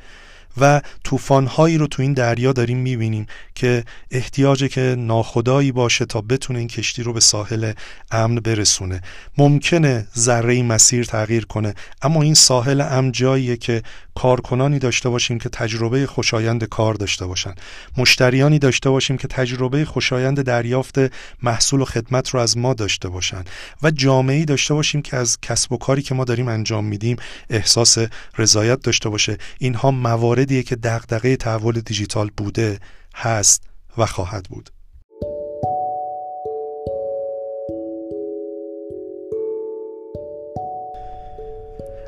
و 0.61 0.81
طوفانهایی 1.03 1.77
رو 1.77 1.87
تو 1.87 2.01
این 2.01 2.13
دریا 2.13 2.53
داریم 2.53 2.77
می‌بینیم 2.77 3.25
که 3.55 3.83
احتیاجه 4.11 4.67
که 4.67 4.95
ناخدایی 4.97 5.71
باشه 5.71 6.05
تا 6.05 6.21
بتونه 6.21 6.59
این 6.59 6.67
کشتی 6.67 7.03
رو 7.03 7.13
به 7.13 7.19
ساحل 7.19 7.73
امن 8.11 8.35
برسونه. 8.35 9.01
ممکنه 9.37 10.07
ذره 10.17 10.63
مسیر 10.63 11.05
تغییر 11.05 11.45
کنه 11.45 11.73
اما 12.01 12.21
این 12.21 12.33
ساحل 12.33 12.81
امن 12.81 13.11
جاییه 13.11 13.57
که 13.57 13.83
کارکنانی 14.17 14.79
داشته 14.79 15.09
باشیم 15.09 15.39
که 15.39 15.49
تجربه 15.49 16.07
خوشایند 16.07 16.63
کار 16.63 16.93
داشته 16.93 17.25
باشن 17.25 17.53
مشتریانی 17.97 18.59
داشته 18.59 18.89
باشیم 18.89 19.17
که 19.17 19.27
تجربه 19.27 19.85
خوشایند 19.85 20.41
دریافت 20.41 20.95
محصول 21.43 21.81
و 21.81 21.85
خدمت 21.85 22.29
رو 22.29 22.39
از 22.39 22.57
ما 22.57 22.73
داشته 22.73 23.09
باشن 23.09 23.43
و 23.83 23.91
جامعه 23.91 24.45
داشته 24.45 24.73
باشیم 24.73 25.01
که 25.01 25.17
از 25.17 25.37
کسب 25.41 25.71
و 25.71 25.77
کاری 25.77 26.01
که 26.01 26.15
ما 26.15 26.23
داریم 26.23 26.47
انجام 26.47 26.85
میدیم 26.85 27.17
احساس 27.49 27.97
رضایت 28.37 28.81
داشته 28.81 29.09
باشه. 29.09 29.37
اینها 29.59 29.91
موارد 29.91 30.63
که 30.63 30.75
دغدغه 30.75 31.35
تحول 31.35 31.79
دیجیتال 31.79 32.29
بوده 32.37 32.79
هست 33.15 33.63
و 33.97 34.05
خواهد 34.05 34.45
بود. 34.49 34.76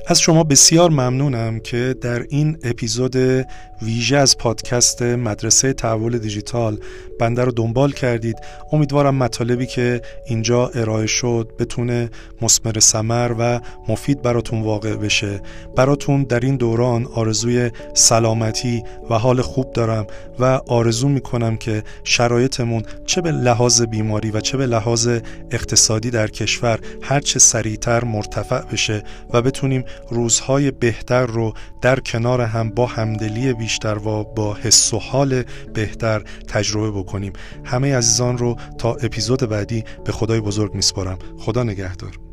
از 0.09 0.21
شما 0.21 0.43
بسیار 0.43 0.89
ممنونم 0.89 1.59
که 1.59 1.95
در 2.01 2.25
این 2.29 2.57
اپیزود 2.63 3.17
ویژه 3.81 4.17
از 4.17 4.37
پادکست 4.37 5.01
مدرسه 5.01 5.73
تحول 5.73 6.17
دیجیتال 6.17 6.77
بنده 7.19 7.43
رو 7.43 7.51
دنبال 7.51 7.91
کردید. 7.91 8.35
امیدوارم 8.71 9.15
مطالبی 9.15 9.65
که 9.65 10.01
اینجا 10.25 10.67
ارائه 10.67 11.07
شد 11.07 11.51
بتونه 11.59 12.09
مسمر 12.41 12.79
سمر 12.79 13.35
و 13.39 13.59
مفید 13.87 14.21
براتون 14.21 14.61
واقع 14.61 14.95
بشه. 14.95 15.41
براتون 15.75 16.23
در 16.23 16.39
این 16.39 16.55
دوران 16.55 17.05
آرزوی 17.05 17.71
سلامتی 17.93 18.83
و 19.09 19.13
حال 19.13 19.41
خوب 19.41 19.73
دارم 19.73 20.07
و 20.39 20.43
آرزو 20.67 21.09
می‌کنم 21.09 21.57
که 21.57 21.83
شرایطمون 22.03 22.83
چه 23.05 23.21
به 23.21 23.31
لحاظ 23.31 23.81
بیماری 23.81 24.31
و 24.31 24.39
چه 24.39 24.57
به 24.57 24.65
لحاظ 24.65 25.07
اقتصادی 25.51 26.09
در 26.09 26.27
کشور 26.27 26.79
هرچه 27.01 27.39
سریعتر 27.39 28.03
مرتفع 28.03 28.61
بشه 28.61 29.03
و 29.33 29.41
بتونیم 29.41 29.83
روزهای 30.09 30.71
بهتر 30.71 31.25
رو 31.25 31.53
در 31.81 31.99
کنار 31.99 32.41
هم 32.41 32.69
با 32.69 32.85
همدلی 32.85 33.53
بیشتر 33.69 33.97
و 33.97 34.23
با 34.23 34.53
حس 34.53 34.93
و 34.93 34.99
حال 34.99 35.43
بهتر 35.73 36.23
تجربه 36.47 36.91
بکنیم. 36.99 37.33
همه 37.65 37.95
عزیزان 37.95 38.37
رو 38.37 38.55
تا 38.77 38.93
اپیزود 38.93 39.39
بعدی 39.39 39.83
به 40.05 40.11
خدای 40.11 40.41
بزرگ 40.41 40.73
میسپارم. 40.73 41.17
خدا 41.37 41.63
نگهدار. 41.63 42.28